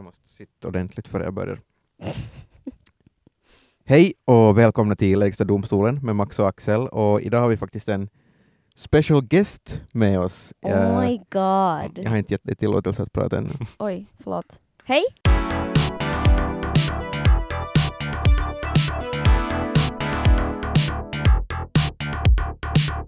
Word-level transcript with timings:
Jag 0.00 0.04
måste 0.04 0.28
sitta 0.28 0.68
ordentligt 0.68 1.08
före 1.08 1.24
jag 1.24 1.34
börjar. 1.34 1.60
Hej 3.84 4.12
och 4.24 4.58
välkomna 4.58 4.96
till 4.96 5.18
Lägsta 5.18 5.44
domstolen 5.44 6.00
med 6.02 6.16
Max 6.16 6.38
och 6.38 6.48
Axel. 6.48 6.88
Och 6.88 7.20
idag 7.20 7.40
har 7.40 7.48
vi 7.48 7.56
faktiskt 7.56 7.88
en 7.88 8.08
special 8.76 9.22
guest 9.26 9.80
med 9.92 10.20
oss. 10.20 10.52
Oh 10.62 10.70
Eh, 10.72 11.00
my 11.00 11.16
god. 11.16 11.98
jag 12.04 12.10
har 12.10 12.16
inte 12.16 12.34
gett 12.34 12.44
dig 12.44 12.56
tillåtelse 12.56 13.02
att 13.02 13.12
prata 13.12 13.38
ännu. 13.38 13.48
Oj, 13.78 14.06
förlåt. 14.22 14.60
Hej! 14.84 15.02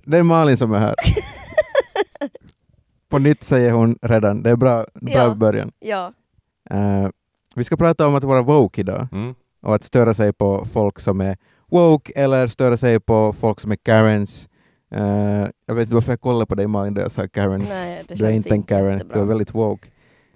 Det 0.04 0.18
är 0.18 0.22
Malin 0.22 0.56
som 0.56 0.72
är 0.72 0.78
här. 0.78 0.94
På 3.08 3.18
nytt 3.18 3.42
säger 3.42 3.72
hon 3.72 3.96
redan. 4.02 4.42
Det 4.42 4.50
är 4.50 4.56
bra, 4.56 4.86
bra 4.94 5.12
Ja. 5.14 5.34
början. 5.34 5.72
Ja. 5.78 6.12
Eh, 6.72 7.08
vi 7.54 7.64
ska 7.64 7.76
prata 7.76 8.06
om 8.06 8.14
att 8.14 8.24
vara 8.24 8.42
woke 8.42 8.80
idag 8.80 9.08
Mm. 9.12 9.34
och 9.62 9.74
att 9.74 9.84
störa 9.84 10.14
sig 10.14 10.32
på 10.32 10.64
folk 10.72 11.00
som 11.00 11.20
är 11.20 11.36
woke 11.70 12.12
eller 12.16 12.46
störa 12.46 12.76
sig 12.76 13.00
på 13.00 13.32
folk 13.32 13.60
som 13.60 13.72
är 13.72 13.76
Karens. 13.76 14.48
Eh, 14.90 15.48
jag 15.66 15.74
vet 15.74 15.82
inte 15.82 15.94
varför 15.94 16.12
jag 16.12 16.20
kollade 16.20 16.46
på 16.46 16.54
dig 16.54 16.66
Malin 16.66 16.94
när 16.94 17.00
jag 17.02 17.12
sa 17.12 17.28
Karens. 17.28 17.68
Nej, 17.68 18.02
du 18.08 18.26
är 18.26 18.30
inte 18.30 18.48
en 18.50 18.62
Karen, 18.62 19.02
du 19.14 19.20
är 19.20 19.24
väldigt 19.24 19.54
woke. 19.54 19.88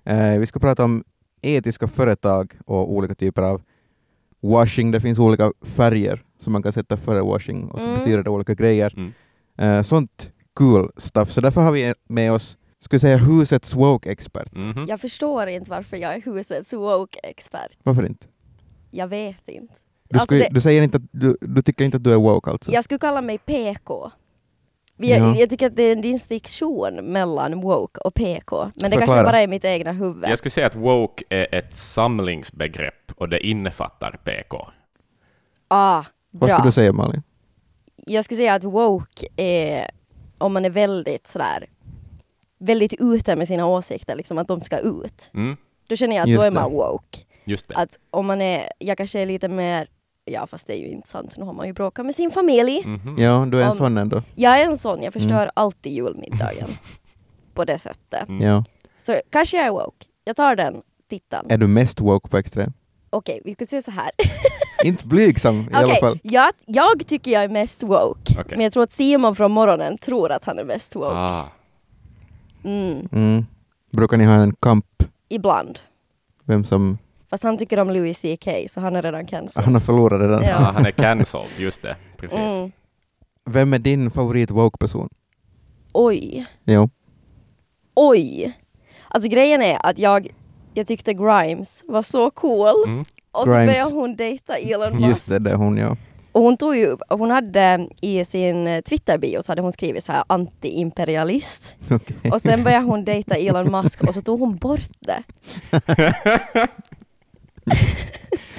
Eh, 0.05 0.39
vi 0.39 0.47
ska 0.47 0.59
prata 0.61 0.85
om 0.85 1.05
etiska 1.43 1.89
företag 1.89 2.53
och 2.67 2.93
olika 2.93 3.15
typer 3.15 3.43
av 3.43 3.63
washing. 4.43 4.91
Det 4.91 5.01
finns 5.01 5.19
olika 5.19 5.53
färger 5.63 6.23
som 6.39 6.53
man 6.53 6.63
kan 6.63 6.73
sätta 6.73 6.97
före 6.97 7.21
washing 7.23 7.69
och 7.71 7.81
så 7.81 7.87
Mm. 7.87 7.99
betyder 7.99 8.23
det 8.23 8.31
olika 8.31 8.55
grejer. 8.55 8.95
Mm. 8.97 9.13
Eh, 9.59 9.83
sånt 9.83 10.31
cool 10.55 10.91
stuff. 10.97 11.31
Så 11.33 11.41
därför 11.41 11.61
har 11.61 11.73
vi 11.73 11.95
med 12.09 12.33
oss, 12.33 12.59
ska 12.87 12.97
vi 12.97 13.01
säga 13.01 13.17
husets 13.17 13.75
woke-expert. 13.75 14.53
Mhm. 14.53 14.87
Jag 14.89 15.01
förstår 15.01 15.47
inte 15.49 15.71
varför 15.71 15.97
jag 15.97 16.15
är 16.15 16.21
husets 16.21 16.73
woke-expert. 16.73 17.73
Varför 17.83 18.07
inte? 18.07 18.27
Jag 18.91 19.09
vet 19.09 19.49
inte. 19.49 19.75
Du, 20.09 20.17
Alltså 20.19 20.27
skulle, 20.27 20.41
det- 20.45 20.55
du 20.55 20.61
säger 20.61 20.83
inte 20.83 20.97
att 20.97 21.03
du, 21.13 21.37
du 21.41 21.63
tycker 21.63 21.85
inte 21.85 21.97
att 21.97 22.05
du 22.05 22.13
är 22.13 22.17
woke 22.17 22.51
alltså? 22.51 22.73
Jag 22.73 22.85
skulle 22.85 22.99
kalla 22.99 23.23
mig 23.23 23.39
PK. 23.39 24.11
Vi, 24.99 25.11
Ja. 25.11 25.37
Jag 25.37 25.51
tycker 25.51 25.67
att 25.67 25.77
det 25.77 25.83
är 25.83 25.93
en 25.93 26.01
distinktion 26.03 26.95
mellan 26.95 27.61
woke 27.61 28.01
och 28.01 28.15
PK. 28.15 28.57
Men 28.65 28.73
det 28.73 28.81
Förklara. 28.83 29.07
kanske 29.07 29.25
bara 29.25 29.41
är 29.41 29.47
mitt 29.47 29.65
egna 29.65 29.93
huvud. 29.93 30.25
Jag 30.31 30.39
skulle 30.39 30.51
säga 30.51 30.67
att 30.67 30.75
woke 30.75 31.25
är 31.29 31.55
ett 31.55 31.75
samlingsbegrepp 31.75 33.13
och 33.17 33.29
det 33.29 33.47
innefattar 33.47 34.21
PK. 34.25 34.69
Ah, 35.69 36.05
Vad 36.31 36.51
skulle 36.51 36.59
bra. 36.61 36.67
du 36.67 36.73
säga 36.73 36.93
Malin? 36.93 37.23
Jag 37.97 38.25
skulle 38.25 38.39
säga 38.39 38.55
att 38.55 38.65
woke 38.65 39.27
är 39.37 39.91
om 40.39 40.53
man 40.53 40.65
är 40.65 40.71
väldigt 40.71 41.27
sådär 41.27 41.67
väldigt 42.59 42.95
ute 42.99 43.37
med 43.37 43.49
sina 43.49 43.67
åsikter, 43.67 44.15
liksom 44.15 44.39
att 44.39 44.49
de 44.49 44.61
ska 44.61 44.79
ut. 44.79 45.31
Mm. 45.35 45.57
Då 45.89 45.97
känner 45.97 46.17
jag 46.17 46.23
att 46.23 46.29
Just 46.29 46.41
då 46.41 46.47
är 46.47 46.51
det. 46.51 46.61
man 46.61 46.71
woke. 46.73 47.19
Just 47.45 47.69
det. 47.69 47.75
Att 47.77 47.99
om 48.11 48.27
man 48.27 48.41
är, 48.43 48.73
jag 48.79 48.97
kanske 48.99 49.21
är 49.21 49.27
lite 49.27 49.49
mer, 49.49 49.89
ja 50.25 50.47
fast 50.47 50.67
det 50.67 50.73
är 50.75 50.79
ju 50.79 50.89
inte 50.89 51.09
sant, 51.09 51.35
nu 51.39 51.45
har 51.45 51.53
man 51.53 51.67
ju 51.67 51.73
bråkat 51.73 52.07
med 52.07 52.15
sin 52.15 52.31
familj. 52.31 52.83
Mhm. 52.87 53.17
Ja, 53.19 53.47
du 53.51 53.59
är 53.59 53.63
en 53.63 53.69
Om- 53.71 53.77
sån 53.77 53.99
ändå. 53.99 54.23
Jag 54.35 54.61
är 54.61 54.65
en 54.65 54.79
sån, 54.79 55.03
jag 55.03 55.13
förstör 55.13 55.43
Mm. 55.43 55.51
alltid 55.55 55.93
julmiddagen. 55.93 56.69
på 57.55 57.65
det 57.65 57.79
sättet. 57.79 58.29
Mm. 58.29 58.43
Ja. 58.47 58.65
Så 58.99 59.21
kanske 59.31 59.57
jag 59.57 59.67
är 59.67 59.71
woke. 59.71 60.07
Jag 60.25 60.37
tar 60.37 60.57
den 60.57 60.83
titeln. 61.11 61.47
Är 61.51 61.59
du 61.59 61.67
mest 61.67 62.01
woke 62.01 62.29
på 62.29 62.39
extrem? 62.39 62.73
Okej, 63.11 63.41
vi 63.45 63.53
ska 63.55 63.67
se 63.67 63.83
så 63.83 63.91
här. 63.91 64.11
inte 64.85 65.07
blygsam 65.07 65.61
i 65.61 65.69
alla 65.75 65.87
Okej, 65.87 66.01
fall. 66.01 66.19
jag, 66.23 66.53
jag 66.67 67.07
tycker 67.07 67.31
jag 67.31 67.45
är 67.45 67.49
mest 67.49 67.83
woke. 67.83 68.33
Okej. 68.33 68.45
Men 68.51 68.61
jag 68.61 68.73
tror 68.73 68.83
att 68.83 68.93
Simon 68.93 69.35
från 69.37 69.51
morgonen 69.53 69.99
tror 69.99 70.33
att 70.33 70.45
han 70.45 70.59
är 70.59 70.65
mest 70.65 70.97
woke. 70.97 71.07
Ah. 71.17 71.49
Mm, 72.67 73.09
Mm. 73.13 73.47
Brukar 73.93 74.17
ni 74.17 74.25
ha 74.25 74.35
en 74.35 74.53
kamp? 74.61 74.87
ibland. 75.29 75.79
Vem 76.45 76.65
som... 76.65 76.99
Fast 77.31 77.43
han 77.43 77.59
tycker 77.59 77.79
om 77.79 77.91
Louis 77.91 78.23
CK 78.23 78.49
så 78.71 78.81
han 78.81 78.97
är 78.97 79.03
redan 79.03 79.27
cancelled. 79.27 79.65
Han 79.65 79.75
har 79.75 79.81
förlorat 79.81 80.21
redan. 80.21 80.43
Ja. 80.43 80.49
Ja, 80.49 80.57
han 80.57 80.87
är 80.87 80.91
cancelled, 80.91 81.49
just 81.59 81.83
det. 81.83 81.97
Precis. 82.17 82.39
Mm. 82.39 82.73
Vem 83.51 83.73
är 83.73 83.79
din 83.79 84.11
favorit 84.11 84.51
woke-person? 84.51 85.09
Oj, 85.93 86.47
Jo. 86.65 86.91
oj. 87.95 88.59
Alltså 89.09 89.31
grejen 89.31 89.63
är 89.63 89.87
att 89.87 89.99
jag, 89.99 90.29
jag 90.75 90.87
tyckte 90.87 91.15
Grimes 91.15 91.85
var 91.89 92.03
så 92.03 92.31
cool. 92.31 92.69
Mm. 92.87 93.05
Och 93.33 93.45
så 93.45 93.51
Grimes. 93.53 93.67
började 93.67 93.95
hon 93.95 94.17
dejta 94.17 94.57
Elon 94.57 94.93
Musk. 94.93 95.07
Just 95.09 95.29
det, 95.29 95.39
det 95.39 95.51
är 95.51 95.57
hon 95.57 95.77
ja. 95.77 95.97
Och 96.37 96.43
hon 96.43 96.57
tog 96.57 96.77
ju, 96.77 96.97
hon 97.09 97.31
hade 97.31 97.89
i 98.01 98.25
sin 98.25 98.67
eh, 98.67 98.81
Twitter-bio 98.81 99.43
så 99.43 99.53
hade 99.53 99.63
hon 99.63 99.73
skrivit 99.73 100.05
så 100.05 100.13
här 100.13 100.25
anti-imperialist. 100.27 101.75
Okej. 101.91 102.31
Och 102.33 102.43
sen 102.43 102.65
började 102.65 102.85
hon 102.85 103.05
dejta 103.05 103.35
Elon 103.35 103.71
Musk 103.71 104.03
och 104.03 104.15
så 104.15 104.23
tog 104.23 104.41
hon 104.41 104.57
bort 104.57 104.91
det. 105.01 105.23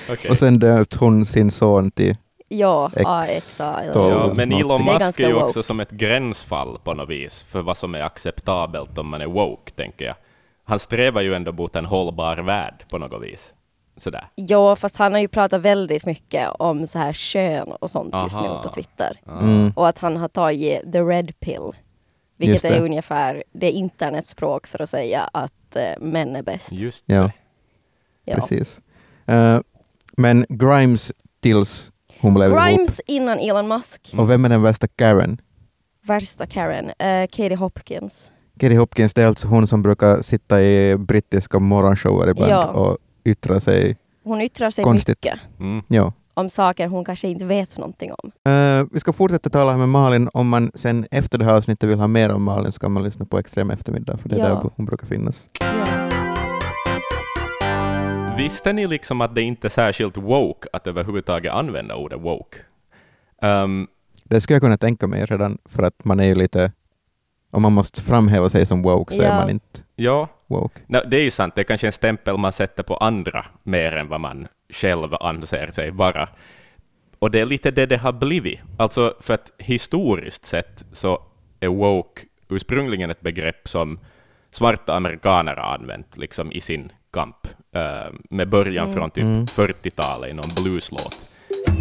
Okej. 0.09 0.31
Och 0.31 0.38
sen 0.38 0.59
döpte 0.59 0.97
hon 0.99 1.25
sin 1.25 1.51
son 1.51 1.91
till... 1.91 2.15
Ja, 2.47 2.91
AXA. 3.05 3.83
Ja, 3.94 4.33
men 4.35 4.51
Elon 4.51 4.85
Musk 4.85 5.19
är 5.19 5.27
ju 5.27 5.33
woke. 5.33 5.45
också 5.45 5.63
som 5.63 5.79
ett 5.79 5.91
gränsfall 5.91 6.79
på 6.83 6.94
något 6.94 7.09
vis 7.09 7.44
för 7.44 7.61
vad 7.61 7.77
som 7.77 7.95
är 7.95 8.01
acceptabelt 8.01 8.97
om 8.97 9.09
man 9.09 9.21
är 9.21 9.27
woke, 9.27 9.71
tänker 9.71 10.05
jag. 10.05 10.15
Han 10.63 10.79
strävar 10.79 11.21
ju 11.21 11.35
ändå 11.35 11.51
mot 11.51 11.75
en 11.75 11.85
hållbar 11.85 12.38
värld 12.38 12.83
på 12.89 12.97
något 12.97 13.23
vis. 13.23 13.51
Sådär. 13.97 14.27
Ja, 14.35 14.75
fast 14.75 14.97
han 14.97 15.13
har 15.13 15.19
ju 15.19 15.27
pratat 15.27 15.61
väldigt 15.61 16.05
mycket 16.05 16.49
om 16.59 16.87
så 16.87 16.99
här 16.99 17.13
kön 17.13 17.67
och 17.71 17.89
sånt 17.89 18.13
just 18.23 18.35
Aha. 18.35 18.57
nu 18.63 18.63
på 18.69 18.73
Twitter. 18.75 19.19
Ah. 19.25 19.39
Mm. 19.39 19.71
Och 19.75 19.87
att 19.87 19.99
han 19.99 20.17
har 20.17 20.27
tagit 20.27 20.91
the 20.93 21.01
red 21.01 21.39
pill. 21.39 21.71
Vilket 22.37 22.53
Just 22.63 22.65
är 22.65 22.81
ungefär 22.83 23.43
det 23.51 23.71
internetspråk 23.71 24.67
för 24.67 24.81
att 24.81 24.89
säga 24.89 25.29
att 25.33 25.75
eh, 25.75 25.99
män 25.99 26.35
är 26.35 26.43
bäst. 26.43 26.71
Just 26.71 27.03
Ja, 27.07 27.21
det. 27.21 27.31
Ja. 28.25 28.35
precis. 28.35 28.81
Eh, 29.25 29.59
men 30.17 30.45
Grimes 30.49 31.11
tills 31.39 31.91
hon 32.19 32.33
blev 32.33 32.49
ihop. 32.51 32.63
Grimes 32.63 33.01
innan 33.07 33.39
Elon 33.39 33.67
Musk. 33.67 34.13
Och 34.17 34.29
vem 34.29 34.45
är 34.45 34.49
den 34.49 34.61
värsta 34.61 34.87
Karen? 34.87 35.41
Värsta 36.01 36.45
Karen. 36.47 36.89
Eh, 36.99 37.27
Katie 37.27 37.55
Hopkins. 37.55 38.31
Katie 38.59 38.77
Hopkins, 38.77 39.13
det 39.13 39.23
är 39.23 39.27
alltså 39.27 39.47
hon 39.47 39.67
som 39.67 39.81
brukar 39.81 40.21
sitta 40.21 40.61
i 40.63 40.97
brittiska 40.97 41.59
morgonshower 41.59 42.27
ibland 42.29 42.51
Ja. 42.51 42.65
och 42.67 42.97
yttra 43.27 43.59
sig. 43.59 43.97
Hon 44.23 44.41
yttrar 44.41 44.69
sig 44.69 44.83
Konstigt. 44.83 45.17
mycket 45.23 45.39
Mm. 45.59 45.81
Ja. 45.88 46.13
om 46.33 46.49
saker 46.49 46.88
hon 46.88 47.05
kanske 47.05 47.27
inte 47.27 47.45
vet 47.45 47.77
någonting 47.77 48.11
om. 48.17 48.51
Eh, 48.51 48.85
vi 48.91 48.99
ska 48.99 49.13
fortsätta 49.13 49.49
tala 49.49 49.77
med 49.77 49.89
Malin. 49.89 50.29
Om 50.33 50.49
man 50.49 50.71
sen 50.75 51.05
efter 51.11 51.38
det 51.38 51.45
här 51.45 51.53
avsnittet 51.53 51.89
vill 51.89 51.99
ha 51.99 52.07
mer 52.07 52.29
om 52.31 52.43
Malin 52.43 52.71
så 52.71 52.79
kan 52.79 52.91
man 52.91 53.03
lyssna 53.03 53.25
på 53.25 53.39
Extrem 53.39 53.69
eftermiddag, 53.71 54.17
för 54.17 54.29
det 54.29 54.35
är 54.35 54.39
Ja. 54.39 54.45
där 54.49 54.69
hon 54.75 54.85
brukar 54.85 55.07
finnas. 55.07 55.49
Ja. 55.59 55.65
Visste 58.38 58.73
ni 58.73 58.88
liksom 58.88 59.21
att 59.21 59.35
det 59.35 59.41
inte 59.41 59.67
är 59.67 59.69
särskilt 59.69 60.17
woke 60.17 60.69
att 60.73 60.88
överhuvudtaget 60.88 61.53
använda 61.53 61.95
ordet 61.95 62.21
woke? 62.21 62.57
Um, 63.41 63.88
Det 64.23 64.41
skulle 64.41 64.55
jag 64.55 64.61
kunna 64.61 64.77
tänka 64.77 65.07
mig 65.07 65.25
redan 65.25 65.57
för 65.65 65.83
att 65.83 66.05
man 66.05 66.19
är 66.19 66.23
ju 66.25 66.35
lite... 66.35 66.71
Om 67.51 67.61
man 67.61 67.73
måste 67.73 68.01
framhäva 68.01 68.49
sig 68.49 68.65
som 68.65 68.81
woke 68.81 69.15
så 69.15 69.21
är 69.21 69.25
Ja. 69.27 69.35
man 69.35 69.49
inte 69.49 69.79
ja, 69.95 70.27
woke. 70.47 70.81
no, 70.87 70.99
det 71.07 71.17
är 71.17 71.21
ju 71.21 71.31
sant. 71.31 71.55
Det 71.55 71.61
är 71.61 71.63
kanske 71.63 71.87
en 71.87 71.93
stämpel 71.93 72.37
man 72.37 72.51
sätter 72.51 72.83
på 72.83 72.97
andra 72.97 73.45
mer 73.63 73.91
än 73.91 74.07
vad 74.07 74.21
man 74.21 74.47
själv 74.69 75.13
anser 75.19 75.71
sig 75.71 75.91
vara. 75.91 76.29
Och 77.19 77.31
det 77.31 77.39
är 77.39 77.45
lite 77.45 77.71
det 77.71 77.85
det 77.85 77.97
har 77.97 78.11
blivit. 78.11 78.59
Alltså, 78.77 79.13
för 79.19 79.33
att 79.33 79.51
historiskt 79.57 80.45
sett 80.45 80.83
så 80.91 81.21
är 81.59 81.67
woke 81.67 82.21
ursprungligen 82.49 83.09
ett 83.09 83.21
begrepp 83.21 83.67
som 83.67 83.99
svarta 84.51 84.95
amerikaner 84.95 85.55
har 85.55 85.73
använt 85.73 86.17
liksom, 86.17 86.51
i 86.51 86.61
sin 86.61 86.91
kamp, 87.13 87.47
eh, 87.75 88.13
med 88.29 88.49
början 88.49 88.93
från 88.93 89.11
typ 89.11 89.23
Mm. 89.23 89.45
40-talet 89.45 90.29
i 90.29 90.33
någon 90.33 90.63
blueslåt. 90.63 91.15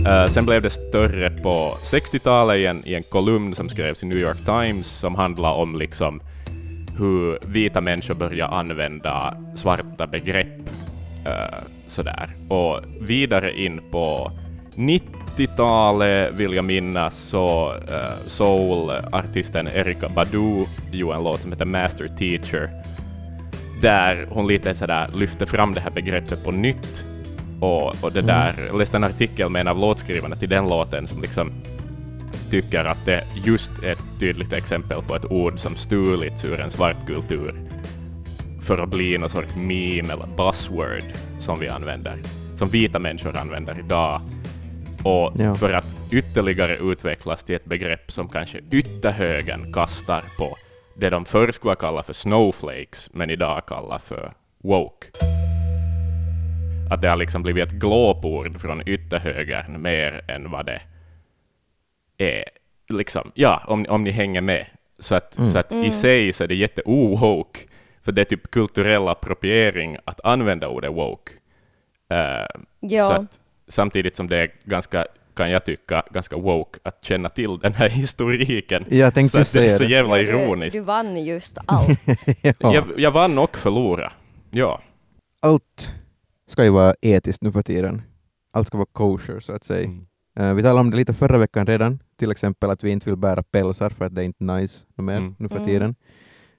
Eh, 0.06 0.26
sen 0.26 0.46
blev 0.46 0.62
det 0.62 0.70
större 0.70 1.30
på 1.30 1.74
60-talet 1.82 2.56
i 2.56 2.66
en, 2.66 2.82
i 2.86 2.94
en 2.94 3.02
kolumn 3.02 3.54
som 3.54 3.68
skrevs 3.68 4.02
i 4.02 4.06
New 4.06 4.18
York 4.18 4.44
Times 4.44 4.86
som 4.86 5.14
handlade 5.14 5.54
om 5.54 5.76
liksom 5.76 6.20
hur 6.98 7.38
vita 7.46 7.80
människor 7.80 8.14
börjar 8.14 8.48
använda 8.48 9.36
svarta 9.54 10.06
begrepp 10.06 10.70
eh, 11.26 11.58
sådär. 11.86 12.30
Och 12.48 12.80
vidare 13.00 13.60
in 13.60 13.80
på 13.90 14.32
90-talet 14.74 16.32
vill 16.34 16.52
jag 16.54 16.64
minnas 16.64 17.18
så 17.18 17.72
uh, 17.74 18.26
soul-artisten 18.26 19.68
Erika 19.74 20.08
Badu 20.08 20.64
gjorde 20.92 21.16
en 21.16 21.24
låt 21.24 21.40
som 21.40 21.52
heter 21.52 21.64
Master 21.64 22.10
Teacher 22.18 22.70
där 23.82 24.26
hon 24.30 24.46
lite 24.46 24.74
sådär 24.74 25.08
lyfte 25.14 25.46
fram 25.46 25.74
det 25.74 25.80
här 25.80 25.90
begreppet 25.90 26.44
på 26.44 26.50
nytt 26.50 27.04
och, 27.60 28.04
och 28.04 28.12
det 28.12 28.20
Mm. 28.20 28.26
där, 28.26 28.54
jag 28.66 28.78
läste 28.78 28.96
en 28.96 29.04
artikel 29.04 29.50
med 29.50 29.60
en 29.60 29.68
av 29.68 29.78
låtskrivarna 29.78 30.36
till 30.36 30.48
den 30.48 30.68
låten 30.68 31.06
som 31.06 31.22
liksom 31.22 31.52
tycker 32.50 32.84
att 32.84 33.04
det 33.04 33.24
just 33.44 33.70
är 33.82 33.92
ett 33.92 34.02
tydligt 34.20 34.52
exempel 34.52 35.02
på 35.02 35.16
ett 35.16 35.24
ord 35.24 35.58
som 35.60 35.76
stulits 35.76 36.44
ur 36.44 36.60
en 36.60 36.70
svart 36.70 37.06
kultur 37.06 37.54
för 38.62 38.78
att 38.78 38.88
bli 38.88 39.18
någon 39.18 39.30
sorts 39.30 39.56
meme 39.56 40.12
eller 40.12 40.26
buzzword 40.36 41.04
som 41.38 41.58
vi 41.58 41.68
använder, 41.68 42.22
som 42.56 42.68
vita 42.68 42.98
människor 42.98 43.36
använder 43.36 43.78
idag. 43.78 44.20
Och 45.04 45.32
Ja. 45.38 45.54
för 45.54 45.72
att 45.72 45.96
ytterligare 46.10 46.76
utvecklas 46.76 47.44
till 47.44 47.54
ett 47.54 47.64
begrepp 47.64 48.12
som 48.12 48.28
kanske 48.28 48.58
ytterhögern 48.70 49.72
kastar 49.72 50.24
på 50.38 50.56
det 50.94 51.10
de 51.10 51.24
förr 51.24 51.50
skulle 51.52 51.74
kalla 51.74 52.02
för 52.02 52.12
snowflakes, 52.12 53.10
men 53.12 53.30
idag 53.30 53.66
kallar 53.66 53.98
för 53.98 54.32
woke. 54.62 55.06
att 56.90 57.00
det 57.02 57.08
har 57.08 57.16
liksom 57.16 57.42
blivit 57.42 57.66
ett 57.68 57.72
glåpord 57.72 58.60
från 58.60 58.88
ytterhögern 58.88 59.82
mer 59.82 60.24
än 60.28 60.50
vad 60.50 60.66
det 60.66 60.80
är. 62.18 62.44
Liksom, 62.88 63.30
ja, 63.34 63.62
om, 63.66 63.86
om 63.88 64.04
ni 64.04 64.10
hänger 64.10 64.40
med. 64.40 64.66
Så 64.98 65.14
att, 65.14 65.38
Mm. 65.38 65.50
så 65.50 65.58
att 65.58 65.72
i 65.72 65.90
sig 65.90 66.32
så 66.32 66.44
är 66.44 66.48
det 66.48 66.54
jätte 66.54 66.82
woke 66.86 67.60
för 68.02 68.12
det 68.12 68.20
är 68.20 68.24
typ 68.24 68.50
kulturell 68.50 69.08
appropriering 69.08 69.96
att 70.04 70.20
använda 70.24 70.68
ordet 70.68 70.92
woke. 70.92 71.32
Eh, 72.10 72.60
Ja. 72.80 73.06
så 73.08 73.12
att, 73.12 73.40
samtidigt 73.68 74.16
som 74.16 74.28
det 74.28 74.36
är 74.38 74.50
ganska, 74.64 75.06
kan 75.34 75.50
jag 75.50 75.64
tycka, 75.64 76.02
ganska 76.10 76.36
woke 76.36 76.78
att 76.82 77.04
känna 77.04 77.28
till 77.28 77.58
den 77.58 77.74
här 77.74 77.88
historiken. 78.00 78.84
Jag 78.88 79.14
tänkte 79.14 79.44
så 79.44 79.58
det 79.58 79.64
är 79.66 79.70
så 79.70 79.82
det. 79.84 79.90
jävla 79.90 80.18
Ja, 80.18 80.22
du, 80.22 80.28
ironiskt. 80.28 80.72
du 80.72 80.80
vann 80.80 81.24
just 81.24 81.58
allt. 81.66 82.00
ja. 82.42 82.52
Jag, 82.74 82.84
jag 82.96 83.10
vann 83.10 83.38
och 83.38 83.56
förlorade. 83.58 84.12
Ja. 84.50 84.82
Allt 85.40 85.90
ska 86.48 86.64
ju 86.64 86.70
vara 86.70 86.94
etiskt 87.00 87.42
nu 87.42 87.52
för 87.52 87.62
tiden. 87.62 88.02
Allt 88.52 88.66
ska 88.66 88.78
vara 88.78 88.88
kosher 88.92 89.40
så 89.40 89.52
att 89.52 89.64
säga. 89.64 89.84
Mm. 89.84 90.06
Eh, 90.38 90.54
vi 90.54 90.62
talade 90.62 90.80
om 90.80 90.90
det 90.90 90.96
lite 90.96 91.14
förra 91.14 91.38
veckan 91.38 91.66
redan, 91.66 91.98
till 92.16 92.30
exempel 92.30 92.70
att 92.70 92.84
vi 92.84 92.90
inte 92.90 93.10
vill 93.10 93.16
bära 93.18 93.42
pälsar 93.42 93.90
för 93.90 94.04
att 94.04 94.14
det 94.14 94.20
är 94.22 94.24
inte 94.24 94.44
nice 94.44 94.84
mer 94.94 95.16
Mm. 95.16 95.34
nu 95.38 95.48
för 95.48 95.56
Mm. 95.56 95.66
tiden. 95.68 95.94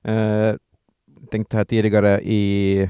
Uh, 0.08 0.56
tänkte 1.32 1.58
här 1.58 1.66
tidigare 1.66 2.22
i, 2.22 2.90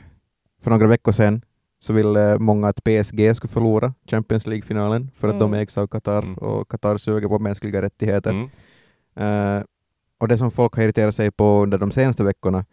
för 0.61 0.71
några 0.71 0.87
veckor 0.87 1.11
sedan 1.11 1.41
så 1.79 1.93
ville 1.93 2.39
många 2.39 2.67
att 2.67 2.83
PSG 2.83 3.35
skulle 3.35 3.51
förlora 3.51 3.93
Champions 4.05 4.47
League-finalen 4.47 5.11
för 5.15 5.27
att 5.27 5.39
de 5.39 5.49
Mm. 5.53 5.59
ägs 5.59 5.77
av 5.77 5.87
Qatar 5.87 6.21
Mm. 6.21 6.33
och 6.37 6.67
Qatar 6.69 6.97
suger 6.97 7.27
på 7.27 7.39
mänskliga 7.39 7.81
rättigheter. 7.81 8.29
Mm. 8.31 8.49
Eh, 9.15 9.63
och 10.17 10.27
det 10.27 10.37
som 10.37 10.51
folk 10.51 10.75
har 10.75 10.83
irriterat 10.83 11.15
sig 11.15 11.31
på 11.31 11.43
under 11.63 11.77
de 11.77 11.91
senaste 11.91 12.23
veckorna 12.23 12.65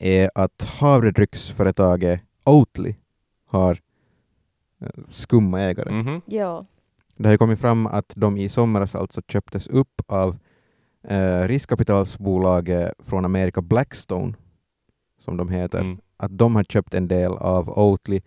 är 0.00 0.30
att 0.34 0.64
havredrycksföretaget 0.80 2.20
Oatly 2.44 2.94
har 3.46 3.78
eh, 4.80 4.88
skumma 5.10 5.60
ägare. 5.60 5.92
Mhm. 5.92 6.20
ja. 6.26 6.66
Det 7.16 7.24
har 7.28 7.32
ju 7.32 7.38
kommit 7.38 7.60
fram 7.60 7.86
att 7.86 8.12
de 8.16 8.36
i 8.36 8.48
somras 8.48 8.94
alltså 8.94 9.22
köptes 9.28 9.66
upp 9.66 10.02
av 10.06 10.36
eh, 11.08 11.42
riskkapitalsbolaget 11.48 12.92
från 12.98 13.24
Amerika 13.24 13.62
Blackstone, 13.62 14.34
som 15.18 15.36
de 15.36 15.48
heter. 15.48 15.80
Mm. 15.80 15.98
Att 16.16 16.38
de 16.38 16.56
har 16.56 16.64
köpt 16.64 16.94
en 16.94 17.08
del 17.08 17.32
av 17.32 17.70
Oatly, 17.70 18.20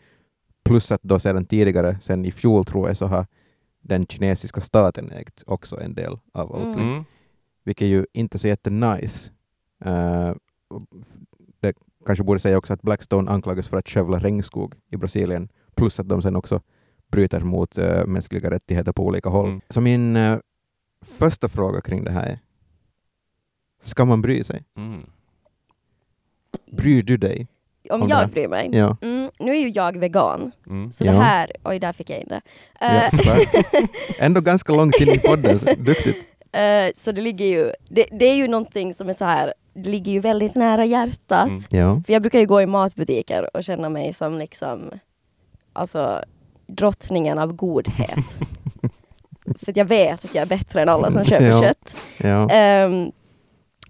plus 0.65 0.91
att 0.91 1.03
då 1.03 1.19
sedan 1.19 1.45
tidigare, 1.45 1.97
sen 2.01 2.25
i 2.25 2.31
fjol 2.31 2.65
tror 2.65 2.87
jag, 2.87 2.97
så 2.97 3.05
har 3.05 3.25
den 3.81 4.07
kinesiska 4.07 4.61
staten 4.61 5.11
ägt 5.11 5.43
också 5.47 5.79
en 5.81 5.93
del 5.93 6.17
av 6.33 6.51
Oatly, 6.51 6.81
Mm. 6.81 6.89
Mm. 6.89 7.03
vilket 7.63 7.87
ju 7.87 8.05
inte 8.13 8.37
är 8.37 8.39
så 8.39 8.47
jättenice. 8.47 9.31
Uh, 9.85 10.33
det 11.59 11.73
kanske 12.05 12.23
borde 12.23 12.39
säga 12.39 12.57
också 12.57 12.73
att 12.73 12.81
Blackstone 12.81 13.31
anklagas 13.31 13.67
för 13.67 13.77
att 13.77 13.89
skövla 13.89 14.19
regnskog 14.19 14.75
i 14.91 14.97
Brasilien, 14.97 15.49
plus 15.75 15.99
att 15.99 16.09
de 16.09 16.21
sen 16.21 16.35
också 16.35 16.61
bryter 17.15 17.39
mot 17.39 17.77
eh, 17.77 18.05
mänskliga 18.05 18.49
rättigheter 18.51 18.91
på 18.91 19.05
olika 19.05 19.29
håll. 19.29 19.47
Mm. 19.47 19.61
Så 19.69 19.81
min 19.81 20.15
eh, 20.15 20.37
första 21.19 21.47
fråga 21.49 21.81
kring 21.81 22.03
det 22.03 22.11
här 22.11 22.25
är, 22.25 22.39
ska 23.81 24.05
man 24.05 24.21
bry 24.21 24.43
sig? 24.43 24.63
Mm. 24.77 25.01
Bryr 26.71 27.03
du 27.03 27.17
dig? 27.17 27.47
Om 27.89 28.01
Om 28.01 28.09
jag 28.09 28.29
bryr 28.29 28.47
mig? 28.47 28.69
Ja. 28.73 28.97
Mm, 29.01 29.29
nu 29.39 29.51
är 29.51 29.59
ju 29.59 29.69
jag 29.69 29.97
vegan, 29.97 30.51
Mm. 30.67 30.91
så 30.91 31.05
Ja. 31.05 31.11
det 31.11 31.17
här, 31.17 31.51
oj 31.63 31.79
där 31.79 31.93
fick 31.93 32.09
jag 32.09 32.19
in 32.21 32.27
det. 32.27 32.41
ja 32.79 32.87
Eh, 32.87 33.09
sådär. 33.09 33.39
Ändå 34.19 34.41
ganska 34.41 34.73
långt 34.73 34.95
in 35.01 35.09
i 35.09 35.19
podden, 35.19 35.59
så 35.59 35.65
duktigt. 35.65 36.27
eh, 36.51 36.93
så 36.95 37.11
det 37.11 37.21
ligger 37.21 37.45
ju, 37.45 37.71
det, 37.89 38.05
det 38.11 38.25
är 38.25 38.35
ju 38.35 38.47
någonting 38.47 38.93
som 38.93 39.09
är 39.09 39.13
så 39.13 39.25
här, 39.25 39.53
det 39.73 39.89
ligger 39.89 40.11
ju 40.11 40.19
väldigt 40.19 40.55
nära 40.55 40.85
hjärtat. 40.85 41.47
Mm. 41.49 41.63
Ja. 41.69 42.01
För 42.05 42.13
jag 42.13 42.21
brukar 42.21 42.39
ju 42.39 42.45
gå 42.45 42.61
i 42.61 42.65
matbutiker 42.65 43.55
och 43.57 43.63
känna 43.63 43.89
mig 43.89 44.13
som 44.13 44.37
liksom, 44.37 44.91
alltså 45.73 46.23
drottningen 46.67 47.39
av 47.39 47.53
godhet. 47.53 48.39
För 49.59 49.71
att 49.71 49.77
jag 49.77 49.85
vet 49.85 50.25
att 50.25 50.35
jag 50.35 50.41
är 50.41 50.45
bättre 50.47 50.81
än 50.81 50.89
alla 50.89 51.11
som 51.11 51.25
köper 51.25 51.49
Ja. 51.49 51.61
kött. 51.61 51.95
ja. 52.17 52.49
Ehm, 52.49 53.11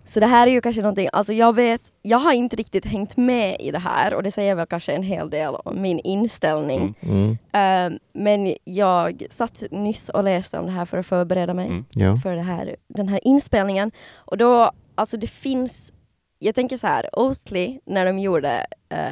så 0.08 0.20
det 0.20 0.26
här 0.26 0.48
är 0.48 0.52
ju 0.52 0.62
kanske 0.62 0.82
någonting, 0.82 1.10
alltså 1.14 1.34
jag 1.34 1.56
vet, 1.56 1.82
jag 2.02 2.18
har 2.18 2.34
inte 2.34 2.56
riktigt 2.56 2.86
hängt 2.86 3.18
med 3.18 3.58
i 3.60 3.72
det 3.72 3.80
här 3.80 4.14
och 4.14 4.24
det 4.24 4.32
säger 4.32 4.56
väl 4.56 4.66
kanske 4.68 4.92
en 4.94 5.04
hel 5.04 5.30
del 5.30 5.56
om 5.56 5.82
min 5.82 6.00
inställning. 6.00 6.96
Mm. 7.00 7.16
Mm. 7.16 7.38
Ehm, 7.54 8.00
men 8.14 8.56
jag 8.64 9.24
satt 9.30 9.64
nyss 9.72 10.10
och 10.10 10.24
läste 10.24 10.60
om 10.60 10.66
det 10.66 10.72
här 10.72 10.86
för 10.86 10.98
att 10.98 11.06
förbereda 11.06 11.54
mig 11.54 11.68
Mm. 11.68 11.86
ja. 11.92 12.18
för 12.24 12.36
det 12.36 12.42
här, 12.42 12.76
den 12.88 13.08
här 13.08 13.20
inspelningen. 13.28 13.92
Och 14.16 14.38
då, 14.38 14.72
alltså 14.96 15.18
det 15.18 15.28
finns, 15.28 15.94
jag 16.40 16.56
tänker 16.56 16.78
så 16.78 16.88
här, 16.88 17.10
Oatly, 17.20 17.80
när 17.86 18.06
de 18.06 18.20
gjorde 18.20 18.66
eh, 18.90 19.08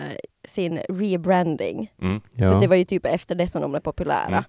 sin 0.48 0.80
rebranding, 0.90 1.92
Mm. 2.02 2.22
för 2.38 2.44
ja. 2.46 2.60
det 2.60 2.68
var 2.68 2.76
ju 2.76 2.86
typ 2.86 3.06
efter 3.06 3.36
det 3.36 3.48
som 3.48 3.62
de 3.62 3.72
blev 3.72 3.82
populära. 3.82 4.28
Mm. 4.28 4.44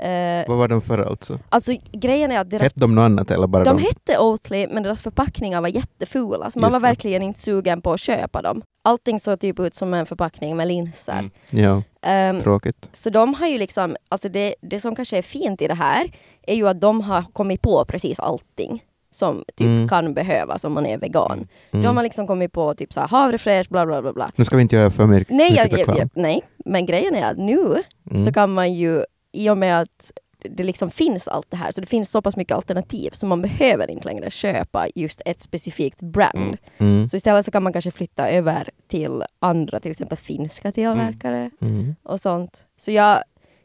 Eh, 0.00 0.48
Vad 0.48 0.58
var 0.58 0.68
de 0.68 0.80
för 0.80 0.98
alltså? 0.98 1.38
alltså 1.48 1.72
grejen 1.92 2.32
är 2.32 2.38
att 2.40 2.50
deras 2.50 2.62
Hette 2.62 2.80
de 2.80 2.94
något 2.94 3.02
annat 3.02 3.30
eller 3.30 3.46
bara 3.46 3.64
de 3.64 3.76
de? 3.76 3.82
hette 3.82 4.18
Oatly 4.18 4.66
men 4.70 4.82
deras 4.82 5.02
förpackningar 5.02 5.60
var 5.60 5.68
jättefula 5.68 6.50
så 6.50 6.58
man 6.58 6.68
Just 6.68 6.72
var 6.74 6.80
det. 6.80 6.86
verkligen 6.86 7.22
inte 7.22 7.40
sugen 7.40 7.82
på 7.82 7.92
att 7.92 8.00
köpa 8.00 8.42
dem. 8.42 8.62
Allting 8.84 9.18
såg 9.18 9.40
typ 9.40 9.60
ut 9.60 9.74
som 9.74 9.94
en 9.94 10.06
förpackning 10.06 10.56
med 10.56 10.68
linser. 10.68 11.12
Mm. 11.18 11.30
Ja, 11.50 11.82
Ehm, 12.02 12.40
tråkigt. 12.40 12.88
så 12.92 13.10
de 13.10 13.34
har 13.34 13.46
ju 13.46 13.58
liksom, 13.58 13.96
alltså 14.08 14.28
det, 14.28 14.54
det 14.60 14.80
som 14.80 14.94
kanske 14.96 15.18
är 15.18 15.22
fint 15.22 15.62
i 15.62 15.68
det 15.68 15.74
här 15.74 16.12
är 16.42 16.54
ju 16.54 16.68
att 16.68 16.80
de 16.80 17.00
har 17.00 17.22
kommit 17.32 17.62
på 17.62 17.84
precis 17.84 18.20
allting 18.20 18.84
som 19.10 19.44
typ 19.56 19.66
Mm. 19.66 19.88
kan 19.88 20.14
behövas 20.14 20.64
om 20.64 20.72
man 20.72 20.86
är 20.86 20.98
vegan. 20.98 21.48
Mm. 21.70 21.84
De 21.84 21.96
har 21.96 22.04
liksom 22.04 22.26
kommit 22.26 22.52
på 22.52 22.74
typ 22.74 22.92
så 22.92 23.00
här 23.00 23.08
havrefräsch, 23.08 23.68
bla 23.68 23.86
bla 23.86 24.02
bla 24.02 24.12
bla. 24.12 24.30
Nu 24.36 24.44
ska 24.44 24.56
vi 24.56 24.62
inte 24.62 24.76
göra 24.76 24.90
för 24.90 25.06
mycket 25.06 25.36
Nej, 25.36 25.54
jag, 25.54 25.64
mycket 25.72 25.86
jag, 25.88 25.98
jag, 25.98 26.08
nej, 26.14 26.42
men 26.64 26.86
grejen 26.86 27.14
är 27.14 27.30
att 27.30 27.38
nu 27.38 27.82
Mm. 28.10 28.24
så 28.24 28.32
kan 28.32 28.52
man 28.54 28.72
ju, 28.74 29.04
i 29.32 29.50
och 29.50 29.58
med 29.58 29.80
att 29.80 30.12
det 30.50 30.64
liksom 30.64 30.90
finns 30.90 31.28
allt 31.28 31.46
det 31.50 31.56
här, 31.56 31.70
så 31.70 31.80
det 31.80 31.86
finns 31.86 32.10
så 32.10 32.22
pass 32.22 32.36
mycket 32.36 32.54
alternativ 32.56 33.10
så 33.12 33.26
man 33.26 33.42
behöver 33.42 33.90
inte 33.90 34.08
längre 34.08 34.30
köpa 34.30 34.86
just 34.94 35.22
ett 35.24 35.40
specifikt 35.40 36.02
brand. 36.02 36.36
Mm. 36.78 36.92
Mm. 36.94 37.08
Så 37.08 37.16
istället 37.16 37.44
så 37.44 37.50
kan 37.50 37.62
man 37.62 37.72
kanske 37.72 37.90
flytta 37.90 38.28
över 38.30 38.70
till 38.88 39.22
andra, 39.38 39.80
till 39.80 39.90
exempel 39.90 40.18
finska 40.18 40.72
tillverkare 40.72 41.50
Mm. 41.60 41.94
och 42.02 42.20
sånt. 42.20 42.64
Så 42.76 42.90
jag, 42.90 43.22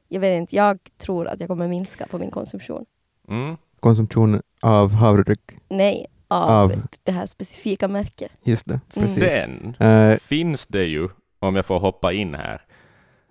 jag 0.07 0.19
vet 0.19 0.37
inte, 0.37 0.55
jag 0.55 0.79
tror 0.97 1.27
att 1.27 1.39
jag 1.39 1.49
kommer 1.49 1.67
minska 1.67 2.07
på 2.07 2.17
min 2.17 2.31
konsumtion. 2.31 2.85
Mm. 3.85 3.95
Konsumtion 3.95 4.41
av 4.61 4.93
havredryck, 4.93 5.39
Nej, 5.69 6.05
av, 6.27 6.49
Av. 6.49 6.71
det 7.03 7.11
här 7.11 7.25
specifika 7.25 7.87
märket. 7.87 8.31
just 8.43 8.65
det. 8.67 8.79
Precis. 8.93 9.15
Sen 9.15 9.75
Eh, 9.79 10.17
finns 10.19 10.67
det 10.67 10.83
ju, 10.83 11.09
om 11.39 11.55
jag 11.55 11.65
får 11.65 11.79
hoppa 11.79 12.13
in 12.13 12.35
här, 12.35 12.61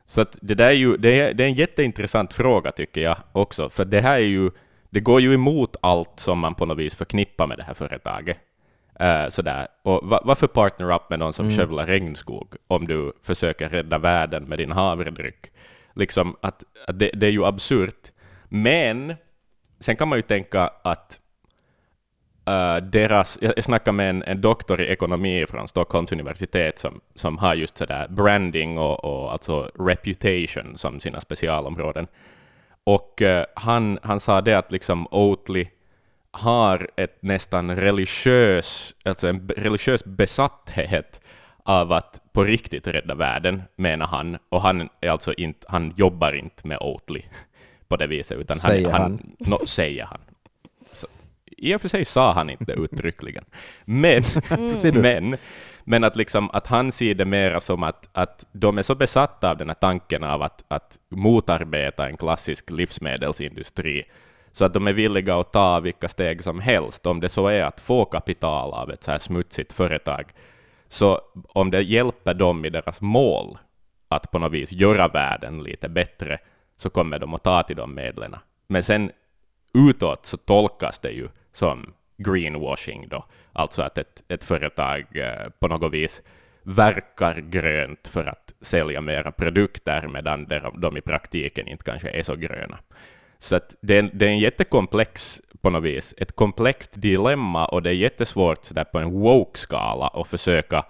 så 0.05 0.21
att 0.21 0.39
det 0.43 0.55
där 0.55 0.67
är 0.67 0.71
ju, 0.73 0.97
det 0.97 1.21
är, 1.21 1.35
det 1.35 1.45
är 1.45 1.49
en 1.49 1.55
jätteintressant 1.55 2.33
fråga 2.33 2.73
tycker 2.73 3.01
jag 3.01 3.17
också, 3.33 3.69
för 3.71 3.85
det 3.85 4.01
här 4.01 4.15
är 4.17 4.19
ju, 4.27 4.51
det 4.91 5.01
går 5.01 5.21
ju 5.21 5.35
emot 5.35 5.77
allt 5.83 6.11
som 6.21 6.39
man 6.39 6.55
på 6.55 6.67
något 6.67 6.79
vis 6.79 6.95
förknippar 6.95 7.47
med 7.47 7.59
det 7.59 7.63
här 7.65 7.75
företaget. 7.75 8.37
Uh, 9.01 9.29
sådär. 9.29 9.67
Och 9.83 10.09
va, 10.09 10.21
varför 10.25 10.47
partner 10.47 10.95
upp 10.95 11.11
med 11.11 11.19
någon 11.19 11.33
som 11.33 11.45
Mm. 11.47 11.59
skövlar 11.59 11.87
regnskog 11.87 12.55
om 12.67 12.87
du 12.87 13.13
försöker 13.23 13.69
rädda 13.69 13.99
världen 13.99 14.45
med 14.45 14.59
din 14.59 14.73
havredryck? 14.73 15.47
Liksom 15.95 16.37
att, 16.43 16.63
att 16.87 16.99
det, 16.99 17.11
det 17.15 17.27
är 17.27 17.31
ju 17.31 17.45
absurt. 17.45 18.13
Men 18.49 19.15
sen 19.83 19.97
kan 19.97 20.09
man 20.09 20.19
ju 20.19 20.23
tänka 20.23 20.71
att 20.83 21.21
uh, 22.49 22.77
deras, 22.77 23.39
jag 23.41 23.65
snackade 23.65 23.97
med 23.97 24.11
en, 24.11 24.23
en 24.23 24.41
doktor 24.41 24.81
i 24.81 24.87
ekonomi 24.87 25.47
från 25.49 25.69
Stockholms 25.69 26.13
universitet 26.13 26.79
som, 26.79 27.01
som 27.15 27.39
har 27.39 27.55
just 27.55 27.77
sådär 27.77 28.07
branding 28.09 28.79
och, 28.79 29.05
och 29.05 29.33
alltså 29.33 29.71
reputation 29.79 30.79
som 30.79 31.01
sina 31.01 31.21
specialområden. 31.21 32.07
Och 32.85 33.23
uh, 33.23 33.43
han, 33.55 33.99
han 34.03 34.21
sa 34.21 34.41
det 34.41 34.55
att 34.55 34.73
liksom 34.73 35.09
Oatly 35.11 35.67
har 36.31 36.91
ett 36.97 37.23
nästan 37.23 37.77
religiös, 37.77 38.95
alltså 39.05 39.29
en 39.29 39.49
religiös 39.49 40.05
besatthet 40.05 41.21
av 41.63 41.93
att 41.93 42.21
på 42.33 42.45
riktigt 42.45 42.87
rädda 42.87 43.15
världen, 43.15 43.63
menar 43.77 44.07
han. 44.07 44.39
Och 44.49 44.63
han, 44.63 44.89
är 45.01 45.11
alltså 45.11 45.33
inte, 45.33 45.67
han 45.69 45.93
jobbar 45.97 46.33
inte 46.33 46.67
med 46.67 46.79
Oatly 46.81 47.23
på 47.93 47.97
det 47.97 48.07
viset, 48.07 48.39
utan 48.39 48.57
Säger 48.57 48.91
han, 48.91 49.01
han. 49.01 49.37
No, 49.39 49.67
säger 49.67 50.05
han. 50.05 50.21
Så, 50.93 51.07
I 51.57 51.75
och 51.77 51.81
för 51.81 51.89
sig 51.89 52.05
sa 52.05 52.33
han 52.33 52.51
inte 52.51 52.73
uttryckligen. 52.73 53.45
Men, 53.85 54.23
du? 54.83 54.93
men, 54.93 55.37
men 55.85 56.05
att, 56.05 56.17
liksom, 56.17 56.51
att 56.51 56.67
han 56.67 56.93
ser 56.93 57.15
det 57.15 57.25
mera 57.25 57.61
som 57.61 57.83
att, 57.83 58.09
att 58.13 58.47
de 58.53 58.79
är 58.79 58.83
så 58.83 58.95
besatta 58.95 59.51
av 59.51 59.57
den 59.57 59.69
här 59.69 59.75
tanken 59.75 60.25
av 60.25 60.43
att, 60.43 60.65
att 60.69 60.99
motarbeta 61.09 62.09
en 62.09 62.17
klassisk 62.17 62.71
livsmedelsindustri, 62.71 64.03
så 64.53 64.65
att 64.65 64.75
de 64.75 64.87
är 64.87 64.93
villiga 64.93 65.41
att 65.41 65.53
ta 65.53 65.81
vilka 65.81 66.09
steg 66.09 66.43
som 66.43 66.61
helst, 66.61 67.07
om 67.07 67.21
det 67.21 67.29
så 67.29 67.47
är 67.49 67.63
att 67.63 67.81
få 67.81 68.05
kapital 68.05 68.73
av 68.73 68.91
ett 68.91 69.03
så 69.03 69.11
här 69.11 69.19
smutsigt 69.19 69.73
företag. 69.73 70.25
Så 70.89 71.21
om 71.49 71.71
det 71.71 71.83
hjälper 71.83 72.35
dem 72.35 72.65
i 72.65 72.71
deras 72.71 73.01
mål 73.01 73.59
att 74.09 74.31
på 74.31 74.39
något 74.39 74.53
vis 74.53 74.73
göra 74.73 75.09
världen 75.09 75.63
lite 75.63 75.89
bättre, 75.89 76.39
så 76.83 76.91
kommer 76.91 77.19
de 77.19 77.35
att 77.35 77.43
ta 77.43 77.63
till 77.63 77.77
de 77.77 77.95
medlen. 77.95 78.37
Men 78.67 78.83
sen 78.83 79.11
utåt 79.75 80.27
så 80.27 80.37
tolkas 80.37 80.99
det 80.99 81.11
ju 81.11 81.29
som 81.53 81.93
greenwashing 82.17 83.09
då, 83.09 83.25
alltså 83.53 83.83
att 83.83 83.99
ett, 83.99 84.23
ett 84.29 84.45
företag 84.45 85.17
eh, 85.17 85.49
på 85.59 85.69
något 85.69 85.93
vis 85.93 86.23
verkar 86.63 87.35
grönt 87.35 88.09
för 88.09 88.27
att 88.27 88.55
sälja 88.61 89.01
mera 89.01 89.33
produkter, 89.33 90.09
medan 90.09 90.45
de, 90.45 90.81
de 90.81 90.97
i 90.97 91.01
praktiken 91.01 91.69
inte 91.69 91.85
kanske 91.85 92.11
är 92.11 92.23
så 92.23 92.37
gröna. 92.37 92.79
Så 93.39 93.57
att 93.57 93.77
det, 93.81 93.99
är, 93.99 94.11
det 94.13 94.27
är 94.27 94.31
en 94.31 94.39
jättekomplex, 94.39 95.41
på 95.61 95.71
något 95.71 95.83
vis, 95.83 96.15
ett 96.19 96.37
komplext 96.37 96.93
dilemma, 96.95 97.67
och 97.67 97.83
det 97.83 97.91
är 97.91 97.95
jättesvårt 97.95 98.65
så 98.65 98.75
där 98.75 98.85
på 98.85 98.99
en 98.99 99.11
woke-skala 99.11 100.09
att 100.09 100.29
försöka 100.29 100.85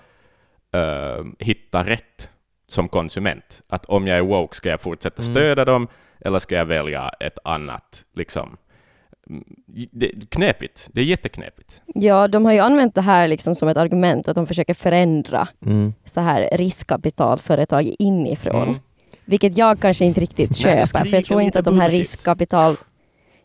uh, 0.76 1.24
hitta 1.38 1.84
rätt 1.86 2.28
som 2.72 2.88
konsument. 2.88 3.62
Att 3.68 3.84
om 3.86 4.06
jag 4.06 4.18
är 4.18 4.22
woke, 4.22 4.56
ska 4.56 4.68
jag 4.68 4.80
fortsätta 4.80 5.22
Mm. 5.22 5.34
stödja 5.34 5.64
dem, 5.64 5.88
eller 6.20 6.38
ska 6.38 6.54
jag 6.54 6.64
välja 6.64 7.08
ett 7.20 7.38
annat, 7.44 8.04
liksom, 8.16 8.56
Mm, 9.30 9.44
det 9.92 10.06
är 10.10 10.20
knepigt. 10.28 10.88
Det 10.92 11.00
är 11.00 11.04
jätteknepigt. 11.04 11.80
Ja, 11.94 12.28
de 12.28 12.44
har 12.44 12.52
ju 12.52 12.58
använt 12.58 12.94
det 12.94 13.00
här 13.00 13.28
liksom 13.28 13.54
som 13.54 13.68
ett 13.68 13.76
argument 13.76 14.28
att 14.28 14.34
de 14.34 14.46
försöker 14.46 14.74
förändra 14.74 15.48
Mm. 15.66 15.94
så 16.04 16.20
här 16.20 16.48
riskkapitalföretag 16.52 17.94
inifrån. 17.98 18.68
Mm. 18.68 18.80
Vilket 19.24 19.56
jag 19.58 19.80
kanske 19.80 20.04
inte 20.04 20.20
riktigt 20.20 20.50
Nej, 20.50 20.58
köper, 20.86 21.04
det 21.04 21.10
för 21.10 21.16
jag 21.16 21.24
tror 21.24 21.40
inte 21.42 21.58
att 21.58 21.64
de 21.64 21.80
här 21.80 21.88
bullshit. 21.88 22.00
riskkapital... 22.00 22.76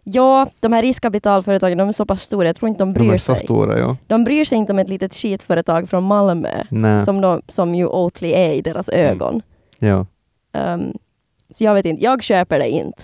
Ja, 0.10 0.48
de 0.60 0.74
här 0.74 0.82
riskkapitalföretagen, 0.82 1.78
de 1.78 1.88
är 1.88 1.92
så 1.92 2.06
pass 2.06 2.22
stora, 2.22 2.48
jag 2.48 2.56
tror 2.56 2.70
inte 2.70 2.82
de 2.84 2.94
De 2.94 3.00
bryr 3.00 3.14
är 3.14 3.18
så 3.18 3.34
sig. 3.36 3.44
stora, 3.44 3.80
ja. 3.80 3.98
De 4.08 4.24
bryr 4.24 4.46
sig 4.46 4.58
inte 4.58 4.74
om 4.74 4.80
ett 4.80 4.90
litet 4.90 5.14
skitföretag 5.14 5.90
från 5.90 6.04
Malmö, 6.04 6.64
som, 7.06 7.22
de, 7.22 7.42
som 7.48 7.76
ju 7.76 7.86
Oatly 7.86 8.32
är 8.34 8.54
i 8.54 8.62
deras 8.62 8.90
Mm. 8.90 9.06
ögon. 9.12 9.42
Ja. 9.80 10.06
Um, 10.54 10.94
så 11.54 11.64
jag 11.64 11.74
vet 11.74 11.86
inte, 11.86 12.04
jag 12.04 12.24
köper 12.24 12.60
det 12.60 12.70
inte. 12.70 13.04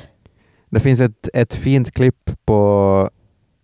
Det 0.69 0.79
finns 0.79 0.99
ett, 0.99 1.29
ett 1.33 1.53
fint 1.53 1.91
klipp 1.91 2.31
på 2.45 3.09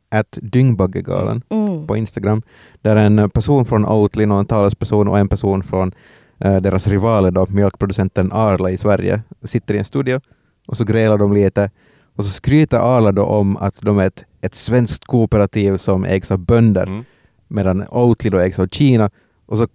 att 0.10 0.38
Dyngbaggegalan 0.42 1.42
Mm. 1.50 1.88
på 1.88 1.98
Instagram, 1.98 2.42
där 2.82 2.96
en 2.96 3.30
person 3.30 3.66
från 3.66 3.86
Oatly, 3.86 4.26
någon 4.26 4.46
talesperson 4.46 5.08
och 5.08 5.20
en 5.20 5.28
person 5.28 5.64
från 5.64 5.92
eh, 6.40 6.56
deras 6.58 6.88
rivaler, 6.88 7.32
då, 7.32 7.46
mjölkproducenten 7.50 8.32
Arla 8.32 8.70
i 8.70 8.78
Sverige, 8.78 9.22
sitter 9.44 9.74
i 9.74 9.78
en 9.78 9.86
studio 9.86 10.20
och 10.68 10.78
så 10.78 10.84
grälar 10.84 11.18
de 11.18 11.34
lite 11.34 11.72
och 12.20 12.26
så 12.26 12.32
skryter 12.32 12.78
Arla 12.80 13.12
då 13.12 13.24
om 13.24 13.58
att 13.58 13.82
de 13.82 14.00
är 14.00 14.08
ett, 14.08 14.26
ett 14.42 14.56
svenskt 14.56 15.06
kooperativ 15.06 15.78
som 15.78 16.06
ägs 16.06 16.32
av 16.32 16.38
bönder, 16.40 16.84
Mm. 16.88 17.04
medan 17.48 17.86
Oatly 17.92 18.30
då 18.30 18.38
ägs 18.40 18.60
av 18.60 18.68
Kina 18.68 19.10
och 19.46 19.58
så 19.58 19.68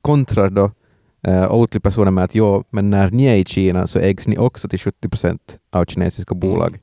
kontrar 0.00 0.50
då 0.50 0.70
eh, 1.26 1.52
Oatly-personen 1.54 2.14
med 2.14 2.24
att 2.24 2.34
jo, 2.34 2.64
men 2.70 2.90
när 2.90 3.10
ni 3.10 3.24
är 3.24 3.34
i 3.36 3.44
Kina 3.44 3.86
så 3.86 3.98
ägs 3.98 4.28
ni 4.28 4.38
också 4.38 4.68
till 4.68 4.78
70 4.78 5.08
procent 5.08 5.58
av 5.72 5.84
kinesiska 5.84 6.34
bolag, 6.34 6.78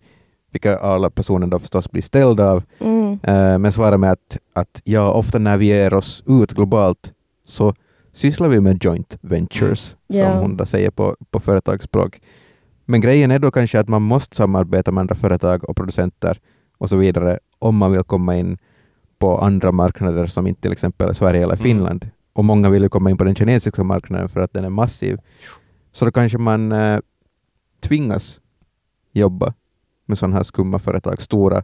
vilka 0.51 0.79
Arla-personen 0.79 1.49
då 1.49 1.59
förstås 1.59 1.91
blir 1.91 2.01
ställd 2.01 2.39
av 2.39 2.63
Mm. 2.79 3.19
Eh, 3.23 3.57
men 3.57 3.71
svarar 3.71 3.97
med 3.97 4.11
att, 4.11 4.37
att 4.53 4.81
ja, 4.83 5.11
ofta 5.11 5.39
när 5.39 5.57
vi 5.57 5.65
ger 5.65 5.93
oss 5.93 6.23
ut 6.27 6.53
globalt 6.53 7.13
så 7.45 7.73
sysslar 8.13 8.47
vi 8.47 8.59
med 8.61 8.83
joint 8.83 9.17
ventures, 9.21 9.95
Mm. 10.13 10.23
Ja. 10.25 10.31
som 10.31 10.41
hon 10.41 10.57
då 10.57 10.65
säger 10.65 10.89
på, 10.91 11.15
på 11.31 11.39
företagsspråk. 11.39 12.21
Men 12.89 13.01
grejen 13.01 13.31
är 13.31 13.39
då 13.39 13.51
kanske 13.51 13.79
att 13.79 13.87
man 13.87 14.01
måste 14.01 14.35
samarbeta 14.35 14.91
med 14.91 15.01
andra 15.01 15.15
företag 15.15 15.69
och 15.69 15.75
producenter 15.75 16.39
och 16.77 16.89
så 16.89 16.95
vidare 16.97 17.39
om 17.59 17.77
man 17.77 17.91
vill 17.91 18.03
komma 18.03 18.35
in 18.35 18.57
på 19.19 19.37
andra 19.37 19.71
marknader 19.71 20.25
som 20.25 20.47
inte 20.47 20.61
till 20.61 20.71
exempel 20.71 21.15
Sverige 21.15 21.43
eller 21.43 21.55
Mm. 21.55 21.63
Finland. 21.63 22.09
Och 22.33 22.45
många 22.45 22.69
vill 22.69 22.83
ju 22.83 22.89
komma 22.89 23.09
in 23.09 23.17
på 23.17 23.23
den 23.23 23.35
kinesiska 23.35 23.83
marknaden 23.83 24.29
för 24.29 24.39
att 24.39 24.53
den 24.53 24.65
är 24.65 24.69
massiv. 24.69 25.17
Så 25.91 26.05
då 26.05 26.11
kanske 26.11 26.37
man 26.37 26.71
eh, 26.71 26.99
tvingas 27.79 28.39
jobba 29.11 29.53
med 30.05 30.17
sådana 30.17 30.35
här 30.35 30.43
skumma 30.43 30.79
företag, 30.79 31.21
stora 31.21 31.63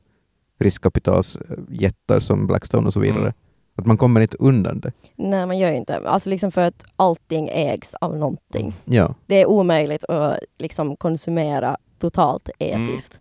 riskkapitalsjättar 0.59 2.19
som 2.19 2.47
Blackstone 2.47 2.87
och 2.87 2.93
så 2.93 2.99
vidare. 2.99 3.19
Mm. 3.19 3.33
Att 3.75 3.85
man 3.85 3.97
kommer 3.97 4.21
inte 4.21 4.37
undan 4.39 4.79
det. 4.79 4.91
Nej, 5.15 5.45
man 5.45 5.57
gör 5.57 5.71
ju 5.71 5.77
inte. 5.77 5.97
Alltså 5.97 6.29
liksom 6.29 6.51
för 6.51 6.61
att 6.61 6.85
allting 6.95 7.49
ägs 7.53 7.95
av 8.01 8.17
någonting. 8.17 8.73
Ja, 8.85 9.15
Det 9.25 9.35
är 9.41 9.45
omöjligt 9.45 10.03
att 10.03 10.39
liksom 10.57 10.95
konsumera 10.95 11.77
totalt 11.99 12.49
etiskt. 12.59 13.19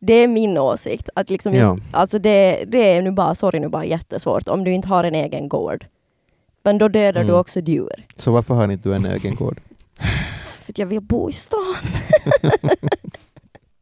Det 0.00 0.14
är 0.14 0.28
min 0.28 0.58
åsikt. 0.58 1.08
Att 1.14 1.30
liksom 1.30 1.54
ja. 1.54 1.78
Alltså 1.92 2.18
det, 2.18 2.64
det 2.68 2.78
är 2.92 3.02
nu 3.02 3.10
bara, 3.10 3.34
sorry 3.34 3.60
nu 3.60 3.68
bara 3.68 3.84
jättesvårt 3.84 4.48
om 4.48 4.64
du 4.64 4.70
inte 4.72 4.88
har 4.88 5.04
en 5.04 5.14
egen 5.14 5.48
gård. 5.48 5.86
Men 6.62 6.78
då 6.78 6.88
dödar 6.88 7.20
du 7.20 7.28
Mm. 7.28 7.40
också 7.40 7.60
djur. 7.60 8.06
Så 8.16 8.32
varför 8.32 8.54
har 8.54 8.68
inte 8.72 8.88
du 8.88 8.94
en 8.94 9.06
egen 9.06 9.34
gård? 9.34 9.60
För 10.60 10.72
att 10.72 10.78
jag 10.78 10.86
vill 10.86 11.00
bo 11.00 11.30
i 11.30 11.32
stan. 11.32 11.74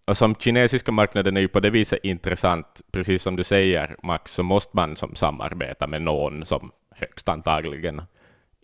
Och 0.06 0.16
som 0.16 0.34
kinesiska 0.34 0.92
marknaden 0.92 1.36
är 1.36 1.40
ju 1.40 1.48
på 1.48 1.60
det 1.60 1.70
viset 1.70 2.00
intressant, 2.02 2.82
precis 2.92 3.22
som 3.22 3.36
du 3.36 3.44
säger 3.44 3.96
Max, 4.02 4.32
så 4.32 4.42
måste 4.42 4.76
man 4.76 4.96
som 4.96 5.14
samarbeta 5.14 5.86
med 5.86 6.02
någon 6.02 6.46
som 6.46 6.72
högst 6.90 7.28
antagligen 7.28 8.02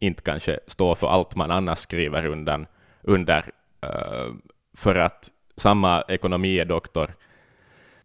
inte 0.01 0.23
kanske 0.23 0.61
står 0.67 0.95
för 0.95 1.07
allt 1.07 1.37
man 1.37 1.51
annars 1.51 1.79
skriver 1.79 2.27
undan, 2.27 2.67
under. 3.03 3.45
eh, 3.81 4.33
för 4.75 4.95
att 4.95 5.31
samma 5.57 6.03
ekonomidoktor, 6.09 7.15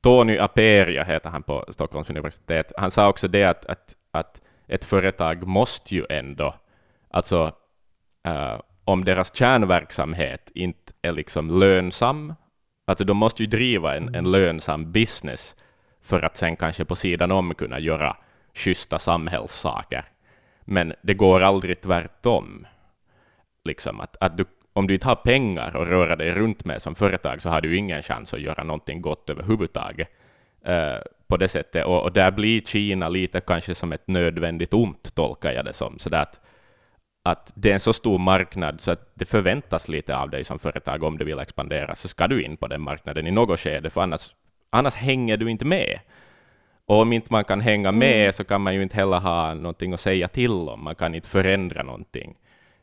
Tony 0.01 0.37
Aperia 0.37 1.03
heter 1.03 1.29
han 1.29 1.43
på 1.43 1.65
Stockholms 1.69 2.09
universitet, 2.09 2.71
han 2.77 2.91
sa 2.91 3.09
också 3.09 3.27
det 3.27 3.43
att, 3.43 3.65
att, 3.65 3.95
att 4.11 4.41
ett 4.67 4.85
företag 4.85 5.47
måste 5.47 5.95
ju 5.95 6.05
ändå, 6.09 6.55
alltså 7.09 7.51
eh, 8.23 8.59
om 8.85 9.05
deras 9.05 9.35
kärnverksamhet 9.35 10.51
inte 10.53 10.93
är 11.01 11.11
liksom 11.11 11.59
lönsam, 11.59 12.33
Alltså 12.85 13.05
de 13.05 13.17
måste 13.17 13.43
ju 13.43 13.47
driva 13.47 13.95
en, 13.95 14.15
en 14.15 14.31
lönsam 14.31 14.91
business 14.91 15.55
för 16.01 16.21
att 16.21 16.37
sen 16.37 16.55
kanske 16.55 16.85
på 16.85 16.95
sidan 16.95 17.31
om 17.31 17.53
kunna 17.53 17.79
göra 17.79 18.17
schyssta 18.53 18.99
samhällssaker. 18.99 20.05
Men 20.61 20.93
det 21.01 21.13
går 21.13 21.41
aldrig 21.41 21.81
tvärtom. 21.81 22.67
Liksom 23.65 23.99
att, 23.99 24.17
att 24.19 24.37
du, 24.37 24.45
om 24.73 24.87
du 24.87 24.93
inte 24.93 25.07
har 25.07 25.15
pengar 25.15 25.67
att 25.67 25.87
röra 25.87 26.15
dig 26.15 26.33
runt 26.33 26.65
med 26.65 26.81
som 26.81 26.95
företag 26.95 27.41
så 27.41 27.49
har 27.49 27.61
du 27.61 27.77
ingen 27.77 28.01
chans 28.01 28.33
att 28.33 28.41
göra 28.41 28.63
någonting 28.63 29.01
gott 29.01 29.29
överhuvudtaget. 29.29 30.09
eh, 30.65 30.97
på 31.27 31.37
det 31.37 31.47
sättet. 31.47 31.85
Och, 31.85 32.03
och 32.03 32.11
där 32.11 32.31
blir 32.31 32.61
Kina 32.61 33.09
lite 33.09 33.39
kanske 33.39 33.75
som 33.75 33.91
ett 33.93 34.07
nödvändigt 34.07 34.73
ont, 34.73 35.15
tolkar 35.15 35.51
jag 35.51 35.65
det 35.65 35.73
som. 35.73 35.99
Så 35.99 36.09
där 36.09 36.21
att, 36.21 36.39
att 37.23 37.51
det 37.55 37.69
är 37.69 37.73
en 37.73 37.79
så 37.79 37.93
stor 37.93 38.17
marknad 38.19 38.81
så 38.81 38.91
att 38.91 39.11
det 39.13 39.25
förväntas 39.25 39.87
lite 39.87 40.17
av 40.17 40.29
dig 40.29 40.43
som 40.43 40.59
företag 40.59 41.03
om 41.03 41.17
du 41.17 41.25
vill 41.25 41.39
expandera, 41.39 41.95
så 41.95 42.07
ska 42.07 42.27
du 42.27 42.43
in 42.43 42.57
på 42.57 42.67
den 42.67 42.81
marknaden 42.81 43.27
i 43.27 43.31
något 43.31 43.59
skede, 43.59 43.89
för 43.89 44.01
annars, 44.01 44.29
annars 44.69 44.95
hänger 44.95 45.37
du 45.37 45.51
inte 45.51 45.65
med. 45.65 45.99
Och 46.85 47.01
om 47.01 47.13
inte 47.13 47.27
man 47.31 47.43
kan 47.43 47.61
hänga 47.61 47.91
med 47.91 48.35
så 48.35 48.43
kan 48.43 48.61
man 48.61 48.75
ju 48.75 48.83
inte 48.83 48.95
heller 48.95 49.19
ha 49.19 49.53
någonting 49.53 49.93
att 49.93 49.99
säga 49.99 50.27
till 50.27 50.51
om, 50.51 50.83
man 50.83 50.95
kan 50.95 51.15
inte 51.15 51.29
förändra 51.29 51.83
någonting 51.83 52.35